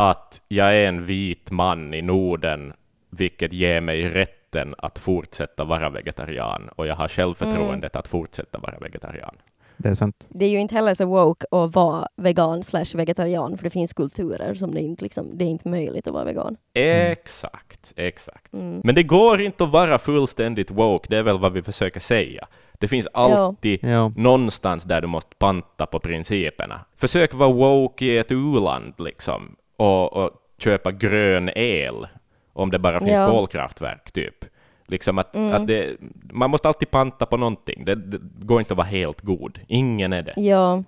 att 0.00 0.42
jag 0.48 0.76
är 0.76 0.88
en 0.88 1.04
vit 1.04 1.50
man 1.50 1.94
i 1.94 2.02
Norden, 2.02 2.72
vilket 3.10 3.52
ger 3.52 3.80
mig 3.80 4.08
rätten 4.08 4.74
att 4.78 4.98
fortsätta 4.98 5.64
vara 5.64 5.90
vegetarian. 5.90 6.68
Och 6.76 6.86
jag 6.86 6.96
har 6.96 7.08
självförtroendet 7.08 7.96
att 7.96 8.08
fortsätta 8.08 8.58
vara 8.58 8.78
vegetarian. 8.80 9.34
Det 9.76 9.88
är 9.88 9.94
sant. 9.94 10.26
Det 10.28 10.44
är 10.44 10.48
ju 10.48 10.58
inte 10.58 10.74
heller 10.74 10.94
så 10.94 11.04
woke 11.04 11.46
att 11.50 11.74
vara 11.74 12.08
vegan 12.16 12.62
slash 12.62 12.84
vegetarian, 12.94 13.56
för 13.56 13.64
det 13.64 13.70
finns 13.70 13.92
kulturer 13.92 14.54
som 14.54 14.74
det 14.74 14.80
inte, 14.80 15.04
liksom, 15.04 15.38
det 15.38 15.44
är 15.44 15.48
inte 15.48 15.68
möjligt 15.68 16.06
att 16.06 16.14
vara 16.14 16.24
vegan. 16.24 16.56
Exakt, 16.74 17.92
exakt. 17.96 18.54
Mm. 18.54 18.80
Men 18.84 18.94
det 18.94 19.02
går 19.02 19.40
inte 19.40 19.64
att 19.64 19.70
vara 19.70 19.98
fullständigt 19.98 20.70
woke, 20.70 21.06
det 21.10 21.16
är 21.16 21.22
väl 21.22 21.38
vad 21.38 21.52
vi 21.52 21.62
försöker 21.62 22.00
säga. 22.00 22.48
Det 22.78 22.88
finns 22.88 23.08
alltid 23.14 23.84
Ja. 23.84 24.12
någonstans 24.16 24.84
där 24.84 25.00
du 25.00 25.06
måste 25.06 25.36
panta 25.38 25.86
på 25.86 26.00
principerna. 26.00 26.80
Försök 26.96 27.34
vara 27.34 27.52
woke 27.52 28.04
i 28.04 28.18
ett 28.18 28.32
u-land 28.32 28.94
liksom, 28.98 29.56
och, 29.80 30.12
och 30.16 30.30
köpa 30.58 30.92
grön 30.92 31.50
el, 31.54 32.06
om 32.52 32.70
det 32.70 32.78
bara 32.78 32.98
finns 33.00 33.10
Ja. 33.10 33.30
kolkraftverk, 33.30 34.12
typ. 34.12 34.44
Liksom 34.86 35.18
att, 35.18 35.36
Mm. 35.36 35.54
att 35.54 35.66
det, 35.66 35.96
man 36.32 36.50
måste 36.50 36.68
alltid 36.68 36.90
panta 36.90 37.26
på 37.26 37.36
någonting. 37.36 37.84
Det, 37.84 37.94
det 37.94 38.18
går 38.44 38.58
inte 38.58 38.72
att 38.74 38.78
vara 38.78 38.86
helt 38.86 39.20
god. 39.20 39.58
Ingen 39.68 40.12
är 40.12 40.22
det. 40.22 40.34
Ja. 40.36 40.82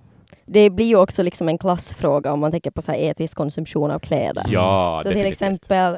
Det 0.45 0.69
blir 0.69 0.85
ju 0.85 0.95
också 0.95 1.23
liksom 1.23 1.49
en 1.49 1.57
klassfråga 1.57 2.31
om 2.33 2.39
man 2.39 2.51
tänker 2.51 2.71
på 2.71 2.81
så 2.81 2.91
här 2.91 2.99
etisk 2.99 3.37
konsumtion 3.37 3.91
av 3.91 3.99
kläder. 3.99 4.43
Ja, 4.47 4.99
så 5.03 5.09
till 5.09 5.17
definitivt. 5.17 5.31
exempel, 5.33 5.93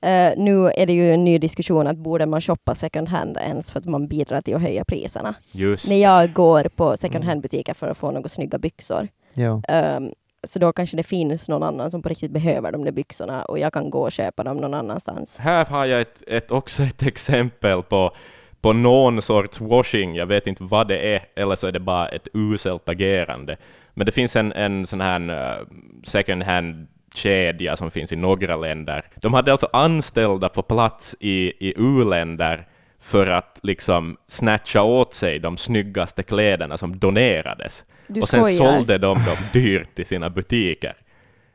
eh, 0.00 0.32
nu 0.44 0.66
är 0.76 0.86
det 0.86 0.92
ju 0.92 1.10
en 1.14 1.24
ny 1.24 1.38
diskussion 1.38 1.86
att 1.86 1.96
borde 1.96 2.26
man 2.26 2.40
shoppa 2.40 2.74
second 2.74 3.08
hand 3.08 3.36
ens 3.36 3.70
för 3.70 3.78
att 3.78 3.86
man 3.86 4.08
bidrar 4.08 4.40
till 4.40 4.54
att 4.56 4.62
höja 4.62 4.84
priserna. 4.84 5.34
Just 5.52 5.88
När 5.88 5.96
jag 6.02 6.32
går 6.32 6.64
på 6.76 6.96
second 6.96 7.16
Mm. 7.24 7.28
hand-butiker 7.28 7.74
för 7.74 7.88
att 7.88 7.98
få 7.98 8.10
några 8.10 8.28
snygga 8.28 8.58
byxor, 8.58 9.08
Ja. 9.34 9.62
ehm, 9.68 10.10
så 10.46 10.58
då 10.58 10.72
kanske 10.72 10.96
det 10.96 11.02
finns 11.02 11.48
någon 11.48 11.62
annan 11.62 11.90
som 11.90 12.02
på 12.02 12.08
riktigt 12.08 12.30
behöver 12.30 12.72
de 12.72 12.84
där 12.84 12.92
byxorna 12.92 13.42
och 13.42 13.58
jag 13.58 13.72
kan 13.72 13.90
gå 13.90 14.00
och 14.00 14.12
köpa 14.12 14.44
dem 14.44 14.56
någon 14.56 14.74
annanstans. 14.74 15.38
Här 15.38 15.66
har 15.66 15.84
jag 15.84 16.00
ett, 16.00 16.22
ett, 16.26 16.50
också 16.50 16.82
ett 16.82 17.02
exempel 17.02 17.82
på, 17.82 18.14
på 18.60 18.72
någon 18.72 19.22
sorts 19.22 19.60
washing. 19.60 20.14
Jag 20.14 20.26
vet 20.26 20.46
inte 20.46 20.64
vad 20.64 20.88
det 20.88 21.14
är, 21.14 21.26
eller 21.36 21.56
så 21.56 21.66
är 21.66 21.72
det 21.72 21.80
bara 21.80 22.08
ett 22.08 22.28
uselt 22.34 22.88
agerande. 22.88 23.56
Men 23.94 24.06
det 24.06 24.12
finns 24.12 24.36
en, 24.36 24.52
en 24.52 24.86
sån 24.86 25.00
här 25.00 25.30
eh, 25.30 25.66
second 26.04 26.42
hand-kedja 26.42 27.76
som 27.76 27.90
finns 27.90 28.12
i 28.12 28.16
några 28.16 28.56
länder. 28.56 29.04
De 29.14 29.34
hade 29.34 29.52
alltså 29.52 29.68
anställda 29.72 30.48
på 30.48 30.62
plats 30.62 31.16
i, 31.20 31.68
i 31.68 31.74
u-länder 31.76 32.66
för 33.00 33.26
att 33.26 33.58
liksom 33.62 34.16
snatcha 34.26 34.82
åt 34.82 35.14
sig 35.14 35.38
de 35.38 35.56
snyggaste 35.56 36.22
kläderna 36.22 36.78
som 36.78 36.98
donerades. 36.98 37.84
Du 38.06 38.20
och 38.20 38.28
sen 38.28 38.44
skojar. 38.44 38.72
sålde 38.72 38.98
de 38.98 39.24
dem 39.24 39.36
dyrt 39.52 39.98
i 39.98 40.04
sina 40.04 40.30
butiker. 40.30 40.94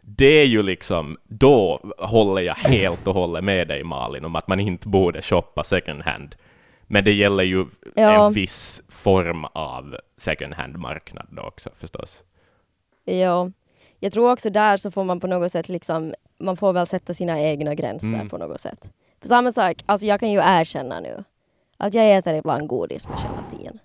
Det 0.01 0.25
är 0.41 0.45
ju 0.45 0.63
liksom, 0.63 1.17
då 1.23 1.79
håller 1.97 2.41
jag 2.41 2.55
helt 2.55 3.07
och 3.07 3.13
hållet 3.13 3.43
med 3.43 3.67
dig 3.67 3.83
Malin 3.83 4.25
om 4.25 4.35
att 4.35 4.47
man 4.47 4.59
inte 4.59 4.87
borde 4.87 5.21
shoppa 5.21 5.63
second 5.63 6.01
hand. 6.01 6.35
Men 6.87 7.03
det 7.03 7.11
gäller 7.13 7.43
ju 7.43 7.65
Ja. 7.95 8.25
en 8.27 8.33
viss 8.33 8.81
form 8.89 9.45
av 9.45 9.97
second 10.17 10.53
hand-marknad 10.53 11.27
då 11.29 11.41
också 11.41 11.69
förstås. 11.79 12.23
Ja. 13.05 13.51
Jag 13.99 14.11
tror 14.13 14.31
också 14.31 14.49
där 14.49 14.77
så 14.77 14.91
får 14.91 15.03
man 15.03 15.19
på 15.19 15.27
något 15.27 15.51
sätt 15.51 15.69
liksom, 15.69 16.13
man 16.39 16.57
får 16.57 16.73
väl 16.73 16.87
sätta 16.87 17.13
sina 17.13 17.41
egna 17.41 17.75
gränser 17.75 18.07
Mm. 18.13 18.29
på 18.29 18.37
något 18.37 18.61
sätt. 18.61 18.79
För 19.21 19.27
samma 19.27 19.51
sak, 19.51 19.77
alltså 19.85 20.05
jag 20.07 20.19
kan 20.19 20.31
ju 20.31 20.39
erkänna 20.43 20.99
nu 20.99 21.23
att 21.87 21.93
jag 21.93 22.17
äter 22.17 22.33
ibland 22.35 22.67
godis 22.67 23.07
med 23.09 23.17
gelatin. 23.17 23.79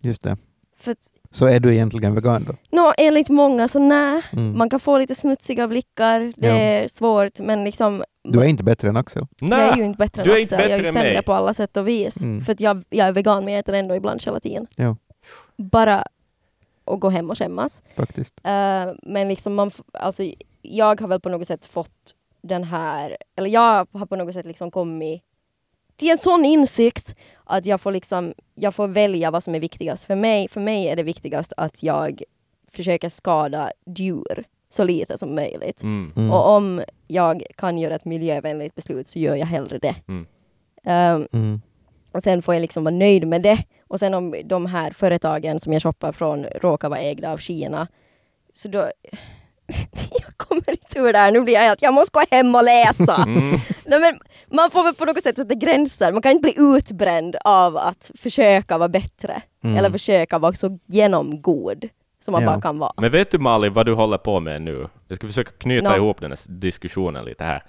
Just 0.00 0.22
det. 0.22 0.36
För 0.80 0.90
att, 0.90 0.98
Så 1.30 1.46
är 1.46 1.60
du 1.60 1.72
egentligen 1.74 2.14
vegan 2.14 2.44
då? 2.44 2.54
nå, 2.70 2.94
enligt 2.98 3.28
många 3.28 3.68
så 3.68 3.78
nej, 3.78 4.22
Mm. 4.32 4.58
man 4.58 4.70
kan 4.70 4.80
få 4.80 4.98
lite 4.98 5.14
smutsiga 5.14 5.68
blickar, 5.68 6.32
det 6.36 6.46
Ja. 6.46 6.54
är 6.54 6.88
svårt 6.88 7.40
men 7.40 7.64
liksom 7.64 8.04
Du 8.24 8.40
är 8.40 8.44
inte 8.44 8.64
bättre 8.64 8.88
än 8.88 8.96
Axel. 8.96 9.26
jag 9.40 9.52
är 9.60 9.64
ju 9.64 9.76
Nej, 9.76 9.84
inte 9.86 9.98
bättre 9.98 10.22
du 10.24 10.30
är 10.30 10.34
än 10.36 10.40
inte 10.42 10.56
Axel, 10.56 10.70
jag 10.70 10.78
är 10.78 10.82
bättre 10.82 10.86
ju 10.88 10.92
sämre 10.92 11.12
mig. 11.14 11.22
på 11.22 11.32
alla 11.32 11.54
sätt 11.54 11.76
och 11.76 11.88
vis. 11.88 12.22
Mm. 12.22 12.40
För 12.40 12.52
att 12.52 12.60
jag, 12.60 12.84
jag 12.90 13.08
är 13.08 13.12
vegan 13.12 13.44
men 13.44 13.54
jag 13.54 13.58
äter 13.60 13.74
ändå 13.74 13.94
ibland 13.96 14.20
gelatin. 14.22 14.66
Ja. 14.76 14.96
Bara 15.56 16.04
att 16.84 17.00
gå 17.00 17.10
hem 17.10 17.30
och 17.30 17.38
skämmas. 17.38 17.82
Faktiskt. 17.96 18.40
Eh, 18.44 18.86
men 19.02 19.28
liksom 19.28 19.54
man, 19.54 19.70
alltså, 19.92 20.22
jag 20.62 21.00
har 21.00 21.08
väl 21.08 21.20
på 21.20 21.28
något 21.28 21.46
sätt 21.46 21.66
fått 21.66 22.14
den 22.42 22.64
här, 22.64 23.16
eller 23.36 23.50
jag 23.50 23.86
har 23.92 24.06
på 24.06 24.16
något 24.16 24.34
sätt 24.34 24.46
liksom 24.46 24.70
kommit 24.70 25.22
till 25.98 26.10
en 26.10 26.18
sån 26.18 26.44
insikt 26.44 27.16
att 27.44 27.66
jag 27.66 27.80
får 27.80 27.92
liksom, 27.92 28.34
jag 28.54 28.74
får 28.74 28.88
välja 28.88 29.30
vad 29.30 29.44
som 29.44 29.54
är 29.54 29.60
viktigast 29.60 30.04
för 30.04 30.14
mig. 30.14 30.48
För 30.48 30.60
mig 30.60 30.88
är 30.88 30.96
det 30.96 31.02
viktigast 31.02 31.52
att 31.56 31.82
jag 31.82 32.22
försöker 32.72 33.08
skada 33.08 33.72
djur 33.86 34.44
så 34.70 34.84
lite 34.84 35.18
som 35.18 35.34
möjligt. 35.34 35.82
mm. 35.82 36.12
Mm. 36.16 36.32
Och 36.32 36.50
om 36.56 36.82
jag 37.06 37.42
kan 37.56 37.78
göra 37.78 37.94
ett 37.94 38.04
miljövänligt 38.04 38.74
beslut 38.74 39.08
så 39.08 39.18
gör 39.18 39.36
jag 39.36 39.46
hellre 39.46 39.78
det. 39.78 39.96
Mm. 40.08 40.26
Mm. 41.32 41.60
och 42.12 42.22
sen 42.22 42.42
får 42.42 42.54
jag 42.54 42.60
liksom 42.60 42.84
vara 42.84 42.94
nöjd 42.94 43.26
med 43.26 43.42
det. 43.42 43.64
Och 43.88 43.98
sen 43.98 44.14
om 44.14 44.34
de 44.44 44.66
här 44.66 44.90
företagen 44.90 45.58
som 45.58 45.72
jag 45.72 45.82
shoppar 45.82 46.12
från 46.12 46.44
råkar 46.44 46.88
vara 46.88 47.00
ägda 47.00 47.32
av 47.32 47.38
Kina, 47.38 47.88
så 48.52 48.68
då... 48.68 48.78
jag 50.10 50.37
kommer 50.48 50.70
inte 50.70 50.98
ur 50.98 51.12
det 51.12 51.18
här. 51.18 51.32
Nu 51.32 51.40
blir 51.40 51.54
jag 51.54 51.60
helt, 51.60 51.82
jag 51.82 51.94
måste 51.94 52.18
gå 52.18 52.24
hem 52.30 52.54
och 52.54 52.64
läsa. 52.64 53.14
Mm. 53.16 53.50
Nej, 53.86 54.00
men 54.00 54.18
man 54.56 54.70
får 54.70 54.84
väl 54.84 54.94
på 54.94 55.04
något 55.04 55.22
sätt 55.22 55.36
sätta 55.36 55.54
gränser. 55.54 56.12
Man 56.12 56.22
kan 56.22 56.32
inte 56.32 56.42
bli 56.42 56.54
utbränd 56.76 57.36
av 57.44 57.76
att 57.76 58.10
försöka 58.18 58.78
vara 58.78 58.88
bättre. 58.88 59.42
Mm. 59.64 59.76
Eller 59.76 59.90
försöka 59.90 60.38
vara 60.38 60.52
så 60.52 60.78
genomgod 60.86 61.88
som 62.24 62.32
man 62.32 62.42
Ja. 62.42 62.48
bara 62.48 62.60
kan 62.60 62.78
vara. 62.78 62.92
Men 62.96 63.10
vet 63.12 63.30
du 63.30 63.38
Malin 63.38 63.72
vad 63.72 63.86
du 63.86 63.92
håller 63.94 64.18
på 64.18 64.40
med 64.40 64.62
nu? 64.62 64.86
Jag 65.08 65.16
ska 65.18 65.26
försöka 65.26 65.50
knyta 65.58 65.90
Nå. 65.90 65.96
ihop 65.96 66.20
den 66.20 66.30
här 66.30 66.38
diskussionen 66.48 67.24
lite 67.24 67.44
här. 67.44 67.62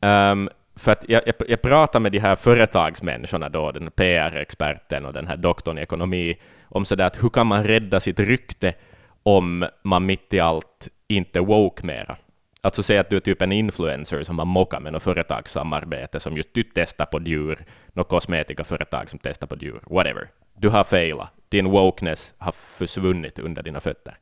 Ehm, 0.00 0.48
för 0.76 0.92
att 0.92 1.04
jag, 1.08 1.22
jag, 1.26 1.34
jag 1.48 1.62
pratar 1.62 2.00
med 2.00 2.12
de 2.12 2.18
här 2.18 2.36
företagsmänniskorna 2.36 3.48
då, 3.48 3.72
den 3.72 3.90
PR-experten 3.90 5.06
och 5.06 5.12
den 5.12 5.26
här 5.26 5.36
doktorn 5.36 5.78
i 5.78 5.82
ekonomi, 5.82 6.36
om 6.68 6.84
sådär 6.84 7.04
att 7.04 7.22
hur 7.22 7.28
kan 7.28 7.46
man 7.46 7.64
rädda 7.64 8.00
sitt 8.00 8.20
rykte 8.20 8.74
om 9.22 9.66
man 9.82 10.06
mitt 10.06 10.34
i 10.34 10.40
allt 10.40 10.88
inte 11.08 11.40
woke 11.40 11.86
mera? 11.86 12.16
Alltså 12.60 12.82
säg 12.82 12.98
att 12.98 13.10
du 13.10 13.16
är 13.16 13.20
typ 13.20 13.42
en 13.42 13.52
influencer 13.52 14.22
som 14.22 14.38
har 14.38 14.46
mockat 14.46 14.82
med 14.82 14.92
något 14.92 15.02
företagssamarbete 15.02 16.20
som 16.20 16.36
just 16.36 16.54
du 16.54 16.62
testar 16.62 17.06
på 17.06 17.20
djur, 17.22 17.64
något 17.92 18.08
kosmetikaföretag 18.08 19.10
som 19.10 19.18
testar 19.18 19.46
på 19.46 19.56
djur, 19.56 19.80
whatever. 19.90 20.28
Du 20.54 20.68
har 20.68 20.84
failat, 20.84 21.32
din 21.48 21.70
wokeness 21.70 22.34
har 22.38 22.52
försvunnit 22.52 23.38
under 23.38 23.62
dina 23.62 23.80
fötter. 23.80 24.18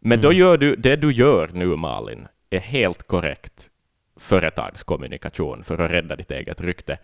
Men 0.00 0.20
då 0.20 0.32
gör 0.32 0.58
du, 0.58 0.76
det 0.76 0.96
du 0.96 1.12
gör 1.12 1.50
nu 1.52 1.76
Malin, 1.76 2.28
är 2.50 2.60
helt 2.60 3.02
korrekt 3.06 3.70
företagskommunikation 4.16 5.64
för 5.64 5.78
att 5.78 5.90
rädda 5.90 6.16
ditt 6.16 6.30
eget 6.30 6.60
rykte. 6.60 6.98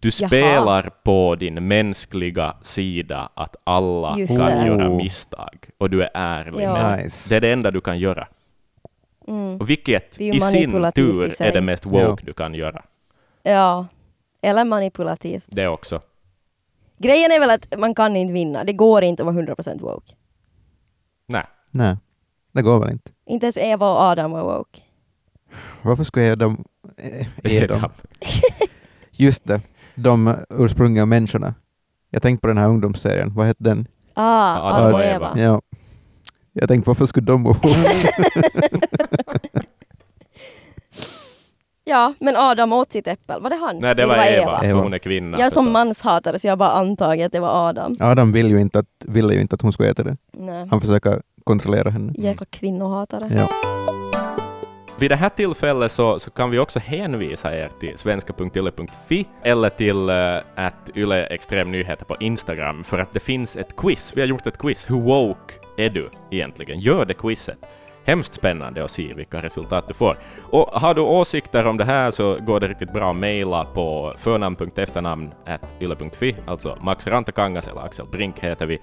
Du 0.00 0.10
Jaha. 0.20 0.28
spelar 0.28 0.90
på 1.02 1.34
din 1.34 1.68
mänskliga 1.68 2.56
sida 2.62 3.30
att 3.34 3.56
alla 3.64 4.18
Just 4.18 4.38
kan 4.38 4.46
det. 4.46 4.66
göra 4.66 4.90
Oh. 4.90 4.96
misstag, 4.96 5.58
och 5.78 5.90
du 5.90 6.02
är 6.02 6.10
ärlig 6.14 6.62
Ja. 6.64 6.72
med 6.72 6.98
det. 6.98 7.04
Nice. 7.04 7.28
Det 7.28 7.36
är 7.36 7.40
det 7.40 7.52
enda 7.52 7.70
du 7.70 7.80
kan 7.80 7.98
göra. 7.98 8.28
Mm. 9.28 9.56
Och 9.60 9.70
vilket 9.70 10.20
i 10.20 10.40
sin 10.40 10.84
i 10.84 10.92
tur 10.92 11.30
sig. 11.30 11.48
är 11.48 11.52
det 11.52 11.60
mest 11.60 11.86
woke 11.86 11.98
Ja. 12.00 12.16
du 12.22 12.32
kan 12.32 12.54
göra. 12.54 12.84
Ja. 13.42 13.86
Eller 14.42 14.64
manipulativt. 14.64 15.46
Det 15.48 15.68
också. 15.68 16.00
Grejen 16.98 17.30
är 17.32 17.40
väl 17.40 17.50
att 17.50 17.78
man 17.78 17.94
kan 17.94 18.16
inte 18.16 18.32
vinna. 18.32 18.64
Det 18.64 18.72
går 18.72 19.04
inte 19.04 19.22
att 19.22 19.26
vara 19.26 19.34
100% 19.36 19.80
woke. 19.82 20.14
Nej. 21.26 21.44
Nej, 21.70 21.96
det 22.52 22.62
går 22.62 22.80
väl 22.80 22.90
inte. 22.90 23.10
Inte 23.26 23.46
ens 23.46 23.56
Eva 23.56 23.90
och 23.92 24.00
Adam 24.00 24.30
var 24.30 24.58
woke. 24.58 24.80
Varför 25.82 26.04
skulle 26.04 26.26
eh, 26.26 26.32
Är 26.32 26.36
de? 26.36 26.64
Edam. 27.44 27.90
Just 29.10 29.44
det, 29.44 29.60
de 29.98 30.34
ursprungliga 30.50 31.06
människorna. 31.06 31.54
Jag 32.10 32.22
tänkte 32.22 32.40
på 32.40 32.46
den 32.48 32.58
här 32.58 32.68
ungdomsserien, 32.68 33.34
vad 33.34 33.46
hette 33.46 33.64
den? 33.64 33.86
Ah, 34.14 34.58
Adam 34.58 34.94
och 34.94 35.00
Eva. 35.00 35.10
Eva. 35.14 35.32
Ja. 35.36 35.62
Jag 36.52 36.68
tänkte 36.68 36.90
varför 36.90 37.06
skulle 37.06 37.26
de 37.26 37.44
vara 37.44 37.56
Ja, 41.84 42.14
men 42.20 42.36
Adam 42.36 42.72
åt 42.72 42.92
sitt 42.92 43.06
äppel. 43.06 43.42
Var 43.42 43.50
det 43.50 43.56
han? 43.56 43.78
Nej, 43.78 43.94
det 43.94 44.06
var 44.06 44.14
Eva, 44.16 44.58
för 44.58 44.66
Eva. 44.66 44.80
hon 44.80 44.94
är 44.94 44.98
kvinna. 44.98 45.38
Jag 45.38 45.46
är 45.46 45.50
som 45.50 45.72
manshatare 45.72 46.38
så 46.38 46.46
jag 46.46 46.58
bara 46.58 46.70
antagit 46.70 47.26
att 47.26 47.32
det 47.32 47.40
var 47.40 47.68
Adam. 47.68 47.94
Adam 48.00 48.32
vill 48.32 48.50
ju 48.50 48.60
inte 48.60 48.78
att, 48.78 48.86
ville 49.04 49.34
ju 49.34 49.40
inte 49.40 49.54
att 49.54 49.62
hon 49.62 49.72
skulle 49.72 49.90
äta 49.90 50.02
det. 50.02 50.16
Nej. 50.32 50.68
Han 50.70 50.80
försöker 50.80 51.22
kontrollera 51.44 51.90
henne. 51.90 52.12
Jäkla 52.16 52.46
kvinnohatare. 52.50 53.30
Ja. 53.36 53.48
Vid 55.00 55.10
det 55.10 55.16
här 55.16 55.28
tillfället 55.28 55.92
så, 55.92 56.18
så 56.18 56.30
kan 56.30 56.50
vi 56.50 56.58
också 56.58 56.78
hänvisa 56.78 57.56
er 57.56 57.70
till 57.80 57.98
svenska.yle.fi 57.98 59.26
eller 59.42 59.68
till 59.68 60.10
uh, 60.10 60.40
att 60.54 60.90
Yle 60.94 61.26
Extrem 61.26 61.70
Nyheter 61.70 62.04
på 62.04 62.16
Instagram 62.20 62.84
för 62.84 62.98
att 62.98 63.12
det 63.12 63.20
finns 63.20 63.56
ett 63.56 63.76
quiz. 63.76 64.12
Vi 64.16 64.20
har 64.20 64.28
gjort 64.28 64.46
ett 64.46 64.58
quiz. 64.58 64.90
Hur 64.90 65.00
woke 65.00 65.54
är 65.76 65.90
du 65.90 66.10
egentligen? 66.30 66.80
Gör 66.80 67.04
det 67.04 67.14
quizet. 67.14 67.58
Hemskt 68.04 68.34
spännande 68.34 68.84
att 68.84 68.90
se 68.90 69.12
vilka 69.16 69.42
resultat 69.42 69.88
du 69.88 69.94
får. 69.94 70.16
Och 70.50 70.66
har 70.66 70.94
du 70.94 71.00
åsikter 71.00 71.66
om 71.66 71.76
det 71.76 71.84
här 71.84 72.10
så 72.10 72.38
går 72.40 72.60
det 72.60 72.68
riktigt 72.68 72.92
bra 72.92 73.10
att 73.10 73.16
mejla 73.16 73.64
på 73.64 74.12
förnamn.efternamn.yle.fi, 74.18 76.36
alltså 76.46 76.78
Max 76.80 77.06
Rantakangas 77.06 77.68
eller 77.68 77.80
Axel 77.80 78.06
Brink 78.06 78.38
heter 78.38 78.66
vi. 78.66 78.78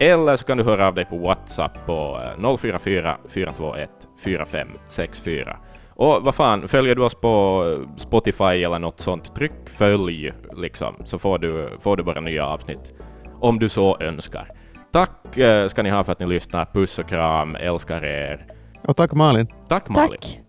Eller 0.00 0.36
så 0.36 0.44
kan 0.44 0.58
du 0.58 0.64
höra 0.64 0.86
av 0.86 0.94
dig 0.94 1.04
på 1.04 1.18
WhatsApp 1.18 1.86
på 1.86 2.22
eh, 2.38 2.56
044 2.56 3.16
421 3.30 3.99
4564. 4.24 5.56
Och 5.94 6.22
vad 6.22 6.34
fan, 6.34 6.68
följer 6.68 6.94
du 6.94 7.02
oss 7.02 7.14
på 7.14 7.74
Spotify 7.96 8.44
eller 8.44 8.78
något 8.78 9.00
sånt, 9.00 9.34
tryck 9.34 9.68
följ 9.78 10.32
liksom, 10.56 10.94
så 11.04 11.18
får 11.18 11.38
du, 11.38 11.70
får 11.82 11.96
du 11.96 12.02
våra 12.02 12.20
nya 12.20 12.46
avsnitt 12.46 12.94
om 13.40 13.58
du 13.58 13.68
så 13.68 14.00
önskar. 14.00 14.48
Tack 14.92 15.36
eh, 15.36 15.68
ska 15.68 15.82
ni 15.82 15.90
ha 15.90 16.04
för 16.04 16.12
att 16.12 16.20
ni 16.20 16.26
lyssnar. 16.26 16.64
Puss 16.64 16.98
och 16.98 17.08
kram, 17.08 17.54
älskar 17.54 18.04
er. 18.04 18.46
Och 18.88 18.96
tack 18.96 19.12
Malin. 19.12 19.46
Tack 19.68 19.88
Malin. 19.88 20.08
Tack. 20.08 20.40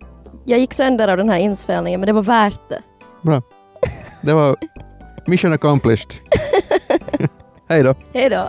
Jag 0.45 0.59
gick 0.59 0.73
sönder 0.73 1.07
av 1.07 1.17
den 1.17 1.29
här 1.29 1.37
inspelningen, 1.37 1.99
men 1.99 2.07
det 2.07 2.13
var 2.13 2.23
värt 2.23 2.69
det. 2.69 2.81
Bra. 3.21 3.41
Det 4.21 4.33
var 4.33 4.55
mission 5.27 5.53
accomplished. 5.53 6.11
Hej 7.69 7.83
då. 7.83 7.95
Hej 8.13 8.29
då. 8.29 8.47